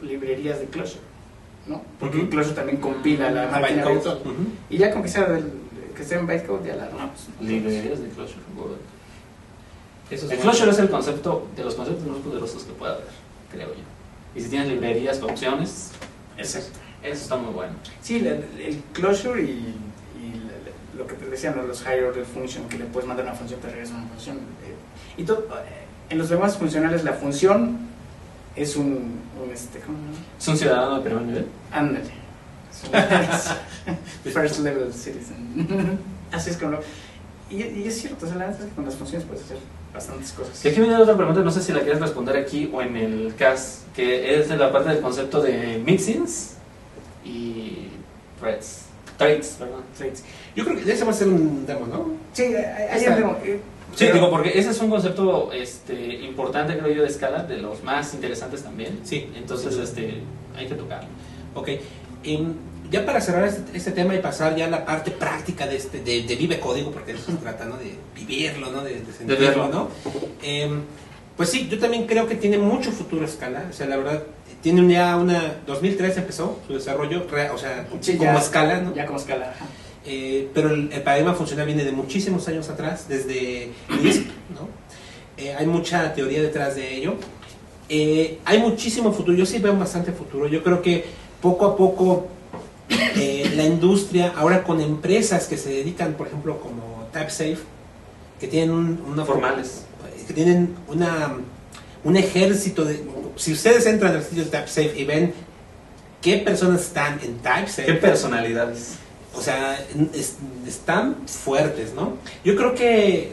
librerías 0.04 0.60
de 0.60 0.66
Clojure, 0.68 1.00
¿no? 1.66 1.82
Porque 2.00 2.18
Ujú. 2.20 2.30
Clojure 2.30 2.56
también 2.56 2.78
compila 2.78 3.32
la 3.32 3.44
Ah, 3.44 3.60
máquina 3.60 3.84
bytecode. 3.86 3.94
virtual. 3.96 4.18
Ujú. 4.24 4.48
Y 4.70 4.78
ya 4.78 4.92
con 4.94 5.02
que 5.02 5.10
sea, 5.10 5.26
del, 5.26 5.52
que 5.96 6.04
sea 6.04 6.20
en 6.20 6.28
bytecode, 6.28 6.68
ya 6.68 6.76
la 6.76 6.86
armamos. 6.86 7.28
¿no? 7.42 7.48
Librerías 7.48 8.00
de 8.02 8.10
Clojure. 8.10 8.36
Eso 10.12 10.26
es 10.28 10.32
El 10.32 10.38
bueno. 10.38 10.52
Clojure 10.52 10.72
es 10.72 10.80
el 10.80 10.90
concepto 10.90 11.48
de 11.56 11.64
los 11.64 11.74
conceptos 11.76 12.06
más 12.08 12.18
poderosos 12.20 12.64
que 12.64 12.74
puede 12.74 12.94
haber, 12.94 13.08
creo 13.52 13.70
yo. 13.70 13.82
Y 14.36 14.42
si 14.42 14.50
tienes 14.50 14.68
librerías 14.70 15.18
con 15.18 15.32
opciones, 15.32 15.92
Exacto. 16.38 16.78
eso 17.02 17.22
está 17.24 17.36
muy 17.36 17.52
bueno. 17.54 17.74
Sí, 18.02 18.20
la- 18.20 18.32
el 18.36 18.82
closure 18.94 19.42
y, 19.42 19.76
y 20.22 20.98
lo 20.98 21.08
que 21.08 21.16
te 21.16 21.26
decían 21.28 21.56
¿no? 21.58 21.64
los 21.64 21.82
higher 21.82 22.06
order 22.06 22.24
function, 22.24 22.70
que 22.70 22.78
le 22.78 22.86
puedes 22.86 23.08
mandar 23.08 23.26
una 23.26 23.36
función, 23.36 23.60
te 23.60 23.68
regresa 23.70 23.96
una 23.96 24.06
función. 24.08 24.38
Y 25.18 25.24
todo, 25.24 25.40
eh, 25.40 25.86
en 26.10 26.18
los 26.18 26.30
demás 26.30 26.58
funcionales 26.58 27.04
la 27.04 27.14
función 27.14 27.78
es 28.56 28.76
un, 28.76 29.20
un, 29.44 29.52
este, 29.54 29.80
¿cómo 29.80 29.98
se? 30.14 30.42
¿Es 30.44 30.48
un 30.48 30.58
ciudadano 30.58 30.96
de 30.98 31.02
primer 31.10 31.22
nivel? 31.24 31.46
Ándale. 31.72 32.12
Es 32.72 32.86
un 34.26 34.32
First 34.32 34.60
level 34.60 34.94
citizen. 34.94 36.00
Así 36.32 36.50
es 36.52 36.58
como 36.58 36.72
lo- 36.74 36.80
y, 37.50 37.64
y 37.64 37.88
es 37.88 38.02
cierto, 38.02 38.26
o 38.26 38.30
sea, 38.30 38.38
la 38.38 38.46
verdad 38.48 38.62
es 38.62 38.68
que 38.70 38.76
con 38.76 38.86
las 38.86 38.96
funciones 38.96 39.26
puedes 39.28 39.44
hacer 39.46 39.58
bastantes 39.94 40.32
cosas. 40.34 40.66
Y 40.66 40.68
aquí 40.68 40.80
viene 40.82 40.96
otra 40.98 41.16
pregunta, 41.16 41.40
no 41.42 41.50
sé 41.52 41.62
si 41.62 41.72
la 41.72 41.80
quieres 41.80 42.02
responder 42.02 42.36
aquí 42.36 42.70
o 42.74 42.82
en 42.82 42.98
el 42.98 43.36
CAS, 43.36 43.84
que 43.96 44.38
es 44.40 44.50
de 44.50 44.58
la 44.58 44.72
parte 44.72 44.90
del 44.90 45.00
concepto 45.02 45.42
de 45.42 45.82
mixins 45.86 46.56
y 47.24 47.88
threads. 48.40 48.82
Threads, 49.18 49.56
perdón. 49.58 49.82
Traits. 49.98 50.24
Yo 50.56 50.64
creo 50.66 50.76
que 50.84 50.92
ese 50.92 51.04
va 51.06 51.12
a 51.12 51.14
ser 51.14 51.28
un 51.30 51.66
demo, 51.66 51.88
¿no? 51.88 52.10
Sí, 52.34 52.44
hay- 52.44 52.54
hay 53.00 53.08
un 53.08 53.16
demo, 53.16 53.38
eh, 53.44 53.60
Sí, 53.96 54.06
pero- 54.06 54.14
digo, 54.16 54.30
porque 54.30 54.58
ese 54.58 54.70
es 54.72 54.80
un 54.82 54.90
concepto 54.90 55.52
este, 55.54 56.16
importante, 56.26 56.78
creo 56.78 56.94
yo, 56.94 57.02
de 57.04 57.08
escala, 57.10 57.44
de 57.44 57.58
los 57.58 57.84
más 57.84 58.14
interesantes 58.14 58.64
también. 58.64 59.00
Sí. 59.04 59.28
Entonces, 59.36 59.76
este, 59.78 60.22
hay 60.56 60.68
que 60.68 60.76
tocarlo. 60.76 61.10
Ok. 61.56 61.70
Ya 62.90 63.06
para 63.06 63.20
cerrar 63.20 63.46
este, 63.46 63.76
este 63.78 63.92
tema 63.92 64.16
y 64.16 64.20
pasar 64.20 64.56
ya 64.56 64.66
a 64.66 64.70
la 64.70 64.86
parte 64.86 65.12
práctica 65.12 65.68
de 65.68 65.76
este 65.76 66.00
de, 66.02 66.24
de 66.24 66.36
Vive 66.38 66.58
Código, 66.60 66.92
porque 66.92 67.12
de 67.14 67.20
eso 67.20 67.32
se 67.32 67.38
trata, 67.38 67.66
¿no? 67.66 67.76
De 67.78 67.92
vivirlo, 68.16 68.72
¿no? 68.72 68.82
De, 68.82 69.02
de 69.02 69.12
sentirlo, 69.12 69.46
verlo. 69.46 69.68
¿no? 69.68 69.90
Em, 70.42 70.84
pues 71.36 71.50
sí, 71.50 71.68
yo 71.70 71.80
también 71.80 72.08
creo 72.08 72.28
que 72.28 72.36
tiene 72.36 72.58
mucho 72.58 72.92
futuro 72.92 73.26
escala. 73.26 73.66
O 73.70 73.74
sea, 73.74 73.88
la 73.88 73.98
verdad, 73.98 74.24
tiene 74.62 74.80
un- 74.82 74.90
ya 74.90 75.18
una... 75.18 75.56
2003 75.66 76.16
empezó 76.18 76.60
su 76.66 76.74
desarrollo, 76.76 77.26
o 77.54 77.58
sea, 77.58 77.88
Sí, 78.00 78.16
como 78.16 78.32
ya. 78.34 78.40
escala, 78.40 78.80
¿no? 78.80 78.96
Ya 78.96 79.06
como 79.06 79.20
escala. 79.20 79.54
Eh, 80.10 80.48
pero 80.54 80.74
el, 80.74 80.90
el 80.94 81.02
paradigma 81.02 81.34
funcional 81.34 81.66
viene 81.66 81.84
de 81.84 81.92
muchísimos 81.92 82.48
años 82.48 82.70
atrás, 82.70 83.10
desde 83.10 83.72
Lisp, 84.02 84.28
¿no? 84.54 84.70
Eh, 85.36 85.54
hay 85.54 85.68
mucha 85.68 86.14
teoría 86.14 86.42
detrás 86.42 86.76
de 86.76 86.96
ello. 86.96 87.16
Eh, 87.90 88.40
hay 88.46 88.60
muchísimo 88.60 89.12
futuro, 89.12 89.38
yo 89.38 89.46
sí 89.46 89.60
veo 89.60 89.78
bastante 89.78 90.14
futuro. 90.14 90.48
Yo 90.48 90.64
creo 90.64 90.82
que 90.82 91.04
poco 91.42 91.66
a 91.66 91.76
poco 91.76 92.28
la 92.90 93.66
industria, 93.66 94.34
ahora 94.38 94.64
con 94.64 94.80
empresas 94.80 95.48
que 95.48 95.58
se 95.58 95.70
dedican, 95.70 96.14
por 96.14 96.28
ejemplo, 96.28 96.60
como 96.60 97.08
TypeSafe, 97.12 97.58
que 98.40 98.48
tienen 98.48 98.72
un, 98.72 99.02
una 99.12 99.26
Formales. 99.26 99.84
que 100.26 100.34
tienen 100.34 100.74
una, 100.88 101.36
un 102.06 102.16
ejército 102.16 102.86
de... 102.86 103.04
Si 103.36 103.52
ustedes 103.52 103.86
entran 103.88 104.16
al 104.16 104.24
sitio 104.24 104.46
de 104.46 104.52
TypeSafe 104.52 104.94
y 104.98 105.04
ven 105.04 105.34
qué 106.22 106.38
personas 106.38 106.82
están 106.82 107.20
en 107.24 107.38
TypeSafe, 107.40 107.86
¿Qué 107.86 107.94
personalidades? 107.96 109.00
O 109.38 109.42
sea, 109.42 109.80
es- 110.14 110.36
están 110.68 111.16
fuertes, 111.28 111.94
¿no? 111.94 112.14
Yo 112.44 112.56
creo 112.56 112.74
que 112.74 113.32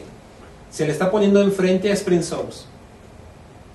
se 0.71 0.85
le 0.85 0.91
está 0.91 1.09
poniendo 1.11 1.41
enfrente 1.41 1.89
a 1.89 1.93
Spring 1.93 2.23
Souls. 2.23 2.65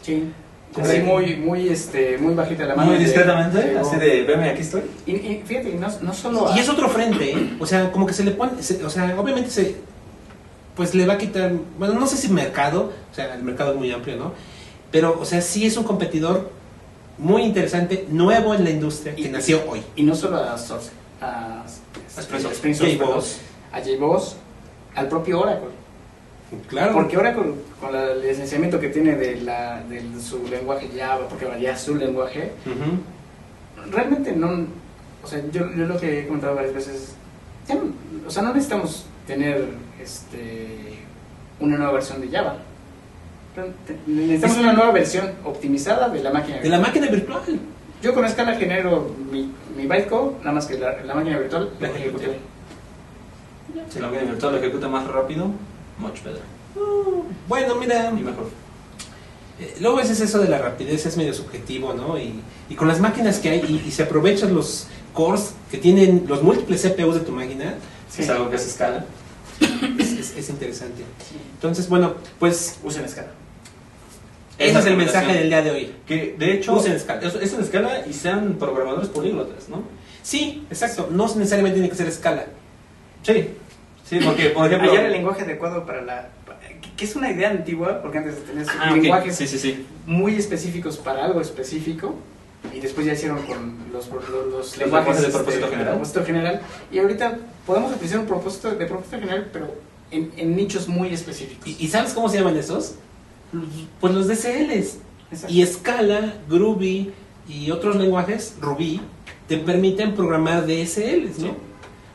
Sí. 0.03 0.31
Sí. 0.75 0.81
Así 0.83 1.01
muy, 1.01 1.35
muy, 1.37 1.69
este, 1.69 2.17
muy 2.19 2.33
bajita 2.35 2.65
la 2.65 2.77
mano. 2.77 2.91
Muy 2.93 2.99
discretamente, 3.01 3.59
de- 3.61 3.79
así 3.81 3.97
de, 3.97 4.23
veme, 4.23 4.51
aquí 4.51 4.61
estoy. 4.63 4.83
Y, 5.05 5.13
y 5.17 5.43
fíjate, 5.45 5.75
no, 5.75 5.89
no 6.01 6.15
solo 6.15 6.49
a- 6.49 6.57
Y 6.57 6.61
es 6.61 6.69
otro 6.69 6.89
frente, 6.89 7.33
¿eh? 7.33 7.57
O 7.59 7.67
sea, 7.67 7.91
como 7.91 8.07
que 8.07 8.13
se 8.13 8.23
le 8.25 8.31
pone, 8.31 8.63
se- 8.63 8.85
o 8.85 8.89
sea, 8.89 9.17
obviamente 9.19 9.51
se, 9.51 9.75
pues 10.77 10.95
le 10.95 11.07
va 11.07 11.15
a 11.15 11.19
quitar, 11.19 11.53
bueno, 11.77 11.95
no 11.95 12.07
sé 12.07 12.17
si 12.17 12.29
mercado, 12.29 12.93
o 13.11 13.15
sea, 13.15 13.35
el 13.35 13.43
mercado 13.43 13.73
es 13.73 13.79
muy 13.79 13.91
amplio, 13.91 14.17
¿no? 14.17 14.33
Pero, 14.93 15.19
o 15.21 15.25
sea, 15.25 15.41
sí 15.41 15.67
es 15.67 15.77
un 15.77 15.83
competidor 15.83 16.51
muy 17.19 17.43
interesante, 17.43 18.07
nuevo 18.09 18.55
en 18.55 18.63
la 18.63 18.71
industria, 18.71 19.17
que 19.17 19.29
nació 19.29 19.63
hoy. 19.69 19.83
Y 19.97 20.05
no 20.05 20.15
solo 20.15 20.37
a 20.37 20.57
Source, 20.57 20.91
A 21.21 21.65
Spring 22.19 22.43
perdón, 22.99 23.23
a 23.73 23.81
JBoss, 23.81 24.37
al 24.95 25.09
propio 25.09 25.41
Oracle. 25.41 25.69
Claro. 26.69 26.93
Porque 26.95 27.17
Oracle, 27.17 27.53
con 27.81 27.93
la- 27.93 28.13
el 28.13 28.23
licenciamiento 28.23 28.81
que 28.81 28.89
tiene 28.89 29.15
de, 29.17 29.41
la, 29.43 29.83
de 29.85 30.03
su 30.21 30.47
lenguaje 30.49 30.91
Java, 30.97 31.29
porque 31.29 31.45
ahora 31.45 31.59
ya 31.59 31.73
es 31.73 31.81
su 31.81 31.95
lenguaje, 31.95 32.51
realmente 33.91 34.33
no. 34.33 34.67
O 35.23 35.27
sea, 35.27 35.41
yo, 35.53 35.71
yo 35.77 35.87
lo 35.87 35.99
que 35.99 36.21
he 36.21 36.27
comentado 36.27 36.55
varias 36.55 36.75
veces, 36.75 37.15
ya 37.69 37.75
no- 37.77 37.93
o 38.27 38.31
sea, 38.31 38.43
no 38.43 38.53
necesitamos 38.53 39.07
tener 39.27 39.65
este, 40.03 40.99
una 41.61 41.77
nueva 41.77 41.93
versión 41.93 42.21
de 42.21 42.29
Java. 42.37 42.57
Necesitamos 44.07 44.57
Es- 44.57 44.63
una 44.63 44.73
nueva 44.73 44.93
versión 44.93 45.31
optimizada 45.45 46.09
de 46.09 46.23
la 46.23 46.31
máquina 46.33 46.59
De 46.61 46.69
la 46.69 46.79
máquina 46.81 47.07
virtual. 47.09 47.61
Yo 48.03 48.15
con 48.15 48.29
Scala 48.29 48.57
genero 48.57 49.15
mi, 49.31 49.53
mi 49.77 49.87
bytecode, 49.87 50.39
nada 50.41 50.53
más 50.53 50.67
que 50.67 50.79
la, 50.79 51.03
la 51.05 51.15
máquina 51.15 51.39
virtual 51.39 51.71
La 51.81 51.89
la 51.89 51.99
ejecuté. 51.99 52.39
Si 53.91 53.99
la 53.99 54.09
máquina 54.09 54.31
virtual 54.31 54.53
lo 54.55 54.59
ejecuta 54.59 54.89
más 54.89 55.07
rápido, 55.07 55.47
much 55.99 56.23
better. 56.25 56.41
Bueno, 57.49 57.75
mira, 57.77 58.11
Y 58.11 58.23
mejor. 58.23 58.49
Eh, 59.61 59.77
Luego 59.81 59.99
a 59.99 60.01
veces 60.01 60.21
eso 60.21 60.39
de 60.39 60.49
la 60.49 60.59
rapidez 60.59 61.05
es 61.05 61.17
medio 61.19 61.35
subjetivo, 61.35 61.93
¿no? 61.93 62.17
Y, 62.19 62.41
y 62.71 62.75
con 62.75 62.89
las 62.89 63.01
máquinas 63.01 63.39
que 63.39 63.51
hay 63.51 63.59
y, 63.85 63.89
y 63.89 63.91
se 63.91 64.05
aprovechan 64.05 64.55
los 64.55 64.87
cores 65.13 65.53
que 65.71 65.77
tienen 65.77 66.25
los 66.27 66.43
múltiples 66.43 66.83
CPUs 66.83 67.15
de 67.17 67.21
tu 67.21 67.33
máquina, 67.33 67.75
Sí. 68.09 68.23
Es 68.23 68.31
algo 68.31 68.51
que 68.51 68.59
se 68.59 68.69
escala. 68.71 69.05
es, 69.61 70.13
es- 70.13 70.37
es 70.37 70.49
interesante. 70.51 71.05
Entonces, 71.55 71.89
bueno, 71.89 72.15
pues 72.41 72.79
Usen 72.83 73.09
Scala. 73.09 73.29
Ese 74.61 74.79
es 74.79 74.87
el 74.87 74.97
mensaje 74.97 75.33
del 75.35 75.49
día 75.49 75.63
de 75.63 75.71
hoy. 75.71 75.93
Que 76.07 76.35
de 76.39 76.53
hecho 76.55 76.75
Usen 76.75 76.99
Scala. 77.01 77.21
Es, 77.27 77.35
es 77.35 77.53
en 77.53 77.61
escala 77.61 78.07
y 78.09 78.13
sean 78.13 78.55
programadores 78.55 79.09
políglotas, 79.09 79.69
¿no? 79.69 79.83
Sí, 80.23 80.65
exacto. 80.71 81.09
No 81.11 81.25
necesariamente 81.35 81.75
tiene 81.79 81.89
que 81.89 81.97
ser 81.97 82.07
escala. 82.07 82.45
Sí. 83.23 83.49
Sí, 84.09 84.19
porque 84.25 84.51
por 84.51 84.67
ejemplo. 84.73 84.91
Hallar 84.91 85.07
el 85.07 85.13
lenguaje 85.13 85.43
adecuado 85.43 85.85
para 85.87 86.03
la... 86.03 86.29
que- 86.97 87.05
es 87.05 87.17
una 87.17 87.31
idea 87.31 87.51
antigua, 87.51 88.03
porque 88.03 88.19
antes 88.19 88.45
tenías 88.45 88.69
Ah, 88.79 88.91
lenguajes 88.93 89.35
Sí, 89.37 89.47
sí, 89.47 89.59
sí. 89.59 89.87
muy 90.07 90.35
específicos 90.35 90.99
para 90.99 91.25
algo 91.25 91.41
específico, 91.41 92.15
y 92.75 92.81
después 92.81 93.07
ya 93.07 93.15
hicieron 93.15 93.41
con 93.47 93.79
los, 93.91 94.09
los, 94.11 94.29
los 94.29 94.77
lenguajes 94.77 94.79
lenguajes 94.79 95.17
de 95.23 95.27
este, 95.29 95.33
propósito 95.39 95.69
general. 95.69 95.93
propósito 95.95 96.25
general, 96.27 96.61
y 96.93 96.99
ahorita 96.99 97.39
podemos 97.67 97.93
utilizar 97.95 98.19
un 98.21 98.27
propósito 98.27 98.71
de 98.75 98.85
propósito 98.85 99.17
general, 99.19 99.49
pero 99.51 99.75
en, 100.11 100.31
en 100.37 100.55
nichos 100.57 100.89
muy 100.89 101.15
específicos. 101.15 101.67
¿Y, 101.67 101.77
y 101.83 101.89
sabes 101.89 102.13
cómo 102.13 102.29
se 102.29 102.37
llaman 102.37 102.57
esos? 102.59 102.97
Pues 104.01 104.15
los 104.15 104.29
DCLs. 104.29 104.99
Exacto. 105.31 105.55
Y 105.55 105.65
Scala, 105.67 106.35
Groovy 106.49 107.13
y 107.49 107.71
otros 107.71 107.97
lenguajes, 107.97 108.57
Ruby, 108.61 109.01
te 109.49 109.59
permiten 109.59 110.15
programar 110.15 110.67
DSLs, 110.67 111.39
¿no? 111.39 111.49
Sí. 111.49 111.53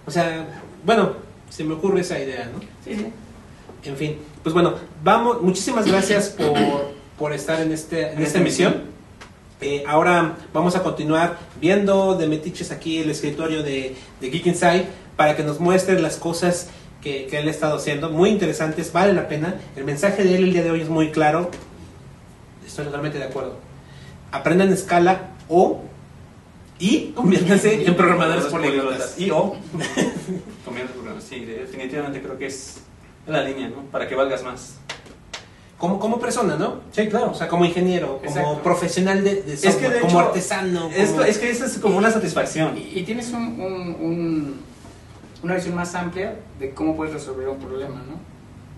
O 0.05 0.11
sea, 0.11 0.61
bueno, 0.85 1.13
se 1.49 1.63
me 1.63 1.73
ocurre 1.73 2.01
esa 2.01 2.19
idea, 2.19 2.49
¿no? 2.53 2.59
Sí, 2.83 2.95
sí. 2.95 3.07
En 3.83 3.95
fin, 3.95 4.17
pues 4.41 4.53
bueno, 4.53 4.73
vamos, 5.03 5.41
muchísimas 5.41 5.85
gracias 5.85 6.29
por, 6.29 6.57
por 7.19 7.33
estar 7.33 7.61
en, 7.61 7.71
este, 7.71 8.13
en 8.13 8.21
esta 8.21 8.39
emisión. 8.39 8.95
Eh, 9.61 9.83
ahora 9.87 10.37
vamos 10.53 10.75
a 10.75 10.83
continuar 10.83 11.37
viendo 11.61 12.15
de 12.15 12.27
metiches 12.27 12.71
aquí 12.71 12.97
el 12.99 13.09
escritorio 13.09 13.63
de, 13.63 13.95
de 14.19 14.29
Geek 14.29 14.47
Inside 14.47 14.85
para 15.15 15.35
que 15.35 15.43
nos 15.43 15.59
muestre 15.59 15.99
las 15.99 16.17
cosas 16.17 16.69
que, 17.05 17.27
que 17.27 17.37
él 17.37 17.47
ha 17.47 17.51
estado 17.51 17.75
haciendo, 17.77 18.09
muy 18.09 18.31
interesantes, 18.31 18.91
vale 18.91 19.13
la 19.13 19.27
pena. 19.27 19.53
El 19.75 19.83
mensaje 19.83 20.23
de 20.23 20.35
él 20.35 20.45
el 20.45 20.53
día 20.53 20.63
de 20.63 20.71
hoy 20.71 20.81
es 20.81 20.89
muy 20.89 21.11
claro, 21.11 21.51
estoy 22.65 22.85
totalmente 22.85 23.19
de 23.19 23.25
acuerdo. 23.25 23.57
Aprendan 24.31 24.73
escala 24.73 25.29
o 25.47 25.83
y 26.79 27.11
conviértanse 27.11 27.85
en 27.85 27.95
programadores 27.95 28.45
políglotas. 28.45 29.19
Y 29.19 29.29
o. 29.29 29.55
Programas. 30.65 31.23
Sí, 31.23 31.45
definitivamente 31.45 32.21
creo 32.23 32.39
que 32.39 32.47
es 32.47 32.77
la 33.27 33.43
línea, 33.43 33.69
¿no? 33.69 33.83
Para 33.91 34.07
que 34.09 34.15
valgas 34.15 34.41
más. 34.43 34.73
Como, 35.77 35.99
como 35.99 36.19
persona, 36.19 36.55
¿no? 36.55 36.81
Sí, 36.91 37.07
claro. 37.07 37.31
O 37.31 37.35
sea, 37.35 37.47
como 37.47 37.65
ingeniero, 37.65 38.17
como 38.17 38.29
Exacto. 38.29 38.63
profesional 38.63 39.23
de, 39.23 39.35
de 39.35 39.51
que 39.51 39.57
software, 39.57 39.93
de 39.93 39.99
como 39.99 40.09
hecho, 40.11 40.19
artesano. 40.21 40.89
Como- 40.89 41.21
es 41.23 41.37
que 41.37 41.51
eso 41.51 41.65
es 41.65 41.77
como 41.77 41.97
una 41.99 42.09
satisfacción. 42.09 42.75
Y, 42.77 42.99
y 42.99 43.03
tienes 43.03 43.29
un, 43.31 43.43
un- 43.59 43.95
un- 44.01 44.74
una 45.45 45.55
visión 45.55 45.75
más 45.75 45.93
amplia 45.93 46.35
de 46.59 46.71
cómo 46.71 46.95
puedes 46.95 47.13
resolver 47.13 47.47
un 47.47 47.59
problema, 47.59 47.95
¿no? 47.95 48.19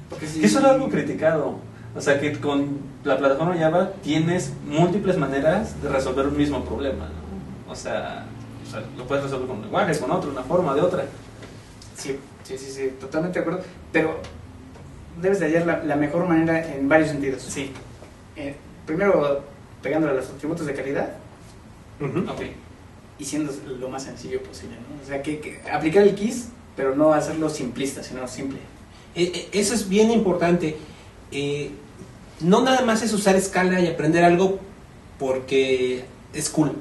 Porque 0.09 0.27
si, 0.27 0.43
eso 0.43 0.59
era 0.59 0.71
algo 0.71 0.89
criticado. 0.89 1.59
O 1.95 2.01
sea, 2.01 2.19
que 2.19 2.33
con 2.39 2.79
la 3.03 3.17
plataforma 3.17 3.57
Java 3.57 3.91
tienes 4.03 4.51
múltiples 4.67 5.17
maneras 5.17 5.81
de 5.81 5.89
resolver 5.89 6.27
un 6.27 6.37
mismo 6.37 6.63
problema. 6.65 7.05
¿no? 7.05 7.71
O, 7.71 7.75
sea, 7.75 8.25
o 8.65 8.69
sea, 8.69 8.83
lo 8.97 9.07
puedes 9.07 9.23
resolver 9.23 9.47
con 9.47 9.57
un 9.57 9.63
lenguaje, 9.63 9.97
con 9.97 10.11
otro, 10.11 10.29
una 10.29 10.43
forma, 10.43 10.75
de 10.75 10.81
otra. 10.81 11.05
Sí, 11.95 12.19
sí, 12.43 12.57
sí, 12.57 12.71
sí, 12.71 12.93
totalmente 12.99 13.39
de 13.39 13.45
acuerdo. 13.45 13.63
Pero 13.91 14.19
debes 15.21 15.39
de 15.39 15.45
hallar 15.45 15.65
la, 15.65 15.83
la 15.83 15.95
mejor 15.95 16.27
manera 16.27 16.75
en 16.75 16.87
varios 16.87 17.09
sentidos. 17.09 17.41
Sí. 17.41 17.71
Eh, 18.35 18.55
primero, 18.85 19.41
pegándole 19.81 20.13
a 20.13 20.15
los 20.17 20.29
atributos 20.29 20.67
de 20.67 20.73
calidad 20.73 21.09
Ujú. 21.99 22.29
Ok. 22.29 22.41
y 23.17 23.25
siendo 23.25 23.51
lo 23.79 23.89
más 23.89 24.03
sencillo 24.03 24.43
posible, 24.43 24.75
¿no? 24.75 25.01
O 25.01 25.07
sea, 25.07 25.23
que, 25.23 25.39
que 25.39 25.61
aplicar 25.71 26.03
el 26.03 26.13
KISS, 26.13 26.49
pero 26.77 26.95
no 26.95 27.11
hacerlo 27.13 27.49
simplista, 27.49 28.01
sino 28.03 28.25
simple. 28.27 28.59
Eh, 29.15 29.31
eh, 29.35 29.49
Eso 29.51 29.73
es 29.73 29.89
bien 29.89 30.11
importante. 30.11 30.77
Eh, 31.31 31.71
no 32.39 32.61
nada 32.61 32.83
más 32.85 33.01
es 33.01 33.11
usar 33.13 33.35
escala 33.35 33.81
y 33.81 33.87
aprender 33.87 34.23
algo 34.23 34.59
porque 35.19 36.05
es 36.33 36.49
cool. 36.49 36.71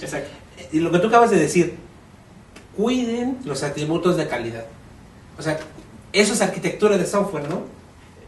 Exacto. 0.00 0.28
Eh, 0.58 0.68
Y 0.72 0.80
lo 0.80 0.90
que 0.90 0.98
tú 0.98 1.06
acabas 1.06 1.30
de 1.30 1.38
decir, 1.38 1.76
cuiden 2.76 3.38
los 3.44 3.62
atributos 3.62 4.16
de 4.16 4.26
calidad. 4.28 4.64
O 5.38 5.42
sea, 5.42 5.58
eso 6.12 6.32
es 6.34 6.42
arquitectura 6.42 6.98
de 6.98 7.06
software, 7.06 7.48
¿no? 7.48 7.62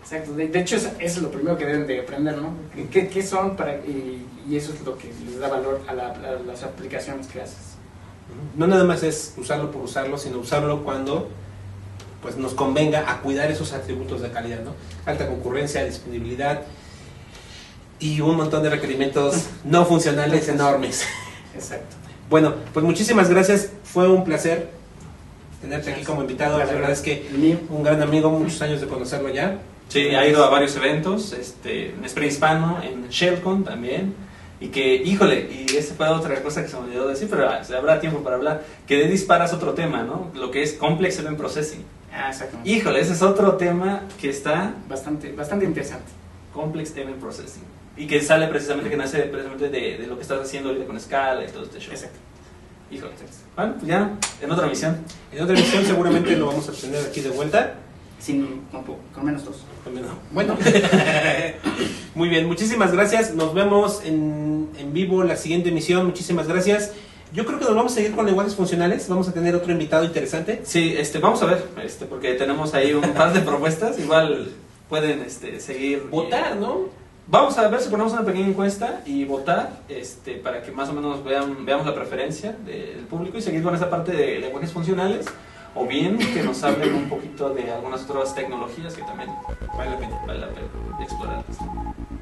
Exacto. 0.01 0.34
De, 0.34 0.49
de 0.49 0.61
hecho, 0.61 0.76
es- 0.76 0.84
eso 0.84 0.95
es 1.01 1.18
lo 1.22 1.30
primero 1.30 1.57
que 1.57 1.64
deben 1.66 1.86
de 1.86 2.01
aprender, 2.01 2.36
¿no? 2.36 2.55
¿Qué, 2.90 3.09
qué 3.09 3.22
son 3.22 3.57
para 3.57 3.74
y, 3.78 4.26
y 4.49 4.57
eso 4.57 4.72
es 4.72 4.80
lo 4.82 4.97
que 4.99 5.11
les 5.26 5.38
da 5.38 5.49
valor 5.49 5.80
a, 5.88 5.95
la- 5.95 6.09
a 6.12 6.38
las 6.47 6.62
aplicaciones 6.62 7.26
que 7.26 7.40
haces? 7.40 7.73
No 8.56 8.66
nada 8.66 8.84
más 8.84 9.02
es 9.02 9.34
usarlo 9.36 9.70
por 9.70 9.82
usarlo, 9.82 10.18
sino 10.18 10.38
usarlo 10.38 10.84
cuando 10.84 11.28
pues 12.22 12.36
nos 12.36 12.54
convenga 12.54 13.10
a 13.10 13.20
cuidar 13.20 13.50
esos 13.50 13.72
atributos 13.72 14.22
de 14.22 14.30
calidad, 14.30 14.60
¿no? 14.60 14.74
Alta 15.04 15.26
concurrencia, 15.26 15.84
disponibilidad 15.84 16.62
y 17.98 18.20
un 18.20 18.36
montón 18.36 18.62
de 18.62 18.70
requerimientos 18.70 19.46
no 19.64 19.84
funcionales 19.84 20.48
enormes. 20.48 21.04
Exacto. 21.54 21.96
Bueno, 22.30 22.54
pues 22.72 22.84
muchísimas 22.84 23.28
gracias, 23.28 23.70
fue 23.84 24.08
un 24.08 24.24
placer 24.24 24.70
tenerte 25.60 25.92
aquí 25.92 26.04
como 26.04 26.22
invitado, 26.22 26.58
la 26.58 26.64
verdad 26.66 26.90
es 26.90 27.00
que 27.00 27.28
un 27.70 27.82
gran 27.82 28.02
amigo, 28.02 28.30
muchos 28.30 28.60
años 28.62 28.80
de 28.80 28.86
conocerlo 28.86 29.30
ya. 29.30 29.58
Sí, 29.88 30.08
ha 30.08 30.26
ido 30.26 30.44
a 30.44 30.50
varios 30.50 30.74
eventos, 30.76 31.32
este, 31.32 31.90
en 31.90 32.04
Spring 32.04 32.28
Hispano, 32.28 32.82
en 32.82 33.08
ShellCon 33.08 33.64
también. 33.64 34.14
Y 34.64 34.68
que, 34.68 34.94
híjole, 34.94 35.66
y 35.68 35.76
esa 35.76 35.94
fue 35.94 36.08
otra 36.08 36.42
cosa 36.42 36.62
que 36.62 36.68
se 36.68 36.76
me 36.78 36.84
olvidó 36.84 37.06
decir, 37.06 37.28
pero 37.28 37.50
ah, 37.50 37.60
habrá 37.76 38.00
tiempo 38.00 38.20
para 38.20 38.36
hablar, 38.36 38.64
que 38.86 38.96
de 38.96 39.08
disparas 39.08 39.52
otro 39.52 39.74
tema, 39.74 40.02
¿no? 40.04 40.30
Lo 40.34 40.50
que 40.50 40.62
es 40.62 40.72
Complex 40.72 41.18
Event 41.18 41.36
Processing. 41.36 41.84
Ah, 42.10 42.28
exacto. 42.28 42.56
Híjole, 42.64 43.00
ese 43.00 43.12
es 43.12 43.20
otro 43.20 43.58
tema 43.58 44.04
que 44.18 44.30
está 44.30 44.72
Bastante, 44.88 45.32
bastante 45.32 45.66
interesante. 45.66 46.10
Complex 46.54 46.96
Event 46.96 47.18
Processing. 47.18 47.62
Y 47.98 48.06
que 48.06 48.22
sale 48.22 48.48
precisamente, 48.48 48.88
que 48.88 48.96
nace 48.96 49.18
precisamente 49.24 49.68
de, 49.68 49.98
de 49.98 50.06
lo 50.06 50.16
que 50.16 50.22
estás 50.22 50.40
haciendo 50.40 50.70
ahorita 50.70 50.86
con 50.86 50.98
Scala 50.98 51.44
y 51.44 51.48
todo 51.48 51.64
este 51.64 51.80
show. 51.80 51.92
Exacto. 51.92 52.18
Híjole. 52.90 53.12
Bueno, 53.56 53.74
pues 53.74 53.86
ya, 53.86 54.16
en 54.40 54.50
otra 54.50 54.66
misión. 54.66 54.96
En 55.30 55.42
otra 55.42 55.58
emisión 55.58 55.84
seguramente 55.84 56.36
lo 56.38 56.46
vamos 56.46 56.66
a 56.70 56.72
tener 56.72 57.04
aquí 57.04 57.20
de 57.20 57.28
vuelta. 57.28 57.74
Sin, 58.24 58.62
con, 58.72 59.26
menos 59.26 59.44
dos. 59.44 59.56
Bueno, 60.32 60.56
muy 62.14 62.30
bien, 62.30 62.46
muchísimas 62.46 62.90
gracias. 62.90 63.34
Nos 63.34 63.52
vemos 63.52 64.00
en, 64.02 64.70
en 64.78 64.94
vivo 64.94 65.22
la 65.24 65.36
siguiente 65.36 65.68
emisión. 65.68 66.06
Muchísimas 66.06 66.48
gracias. 66.48 66.92
Yo 67.34 67.44
creo 67.44 67.58
que 67.58 67.66
nos 67.66 67.74
vamos 67.74 67.92
a 67.92 67.96
seguir 67.96 68.12
con 68.12 68.24
lenguajes 68.24 68.54
funcionales. 68.54 69.06
Vamos 69.10 69.28
a 69.28 69.34
tener 69.34 69.54
otro 69.54 69.72
invitado 69.72 70.04
interesante. 70.04 70.62
Sí, 70.64 70.94
este, 70.96 71.18
vamos 71.18 71.42
a 71.42 71.46
ver, 71.46 71.68
este, 71.84 72.06
porque 72.06 72.32
tenemos 72.32 72.72
ahí 72.72 72.94
un 72.94 73.12
par 73.12 73.34
de 73.34 73.40
propuestas. 73.40 73.98
Igual 73.98 74.52
pueden 74.88 75.20
este, 75.20 75.60
seguir. 75.60 76.04
Votar, 76.10 76.56
¿no? 76.56 76.88
Vamos 77.26 77.58
a 77.58 77.68
ver 77.68 77.80
si 77.80 77.90
ponemos 77.90 78.14
una 78.14 78.24
pequeña 78.24 78.46
encuesta 78.46 79.02
y 79.04 79.26
votar 79.26 79.82
este, 79.90 80.36
para 80.36 80.62
que 80.62 80.70
más 80.72 80.88
o 80.88 80.94
menos 80.94 81.22
vean, 81.22 81.66
veamos 81.66 81.84
la 81.84 81.94
preferencia 81.94 82.56
del 82.64 83.00
público 83.10 83.36
y 83.36 83.42
seguir 83.42 83.62
con 83.62 83.74
esa 83.74 83.90
parte 83.90 84.12
de 84.12 84.38
lenguajes 84.38 84.72
funcionales. 84.72 85.26
O 85.74 85.86
bien 85.86 86.18
que 86.18 86.42
nos 86.42 86.62
hablen 86.62 86.94
un 86.94 87.08
poquito 87.08 87.50
de 87.50 87.70
algunas 87.72 88.08
otras 88.08 88.34
tecnologías 88.34 88.94
que 88.94 89.02
también 89.02 89.30
Vale 89.76 89.90
la 89.90 89.98
pena. 89.98 90.18
vale 90.26 90.40
la. 90.40 90.48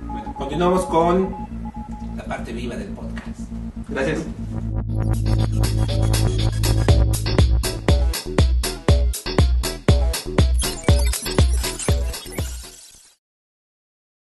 Bueno, 0.07 0.35
continuamos 0.35 0.85
con 0.87 1.35
la 2.17 2.25
parte 2.25 2.53
viva 2.53 2.77
del 2.77 2.89
podcast. 2.89 3.41
Gracias. 3.89 4.27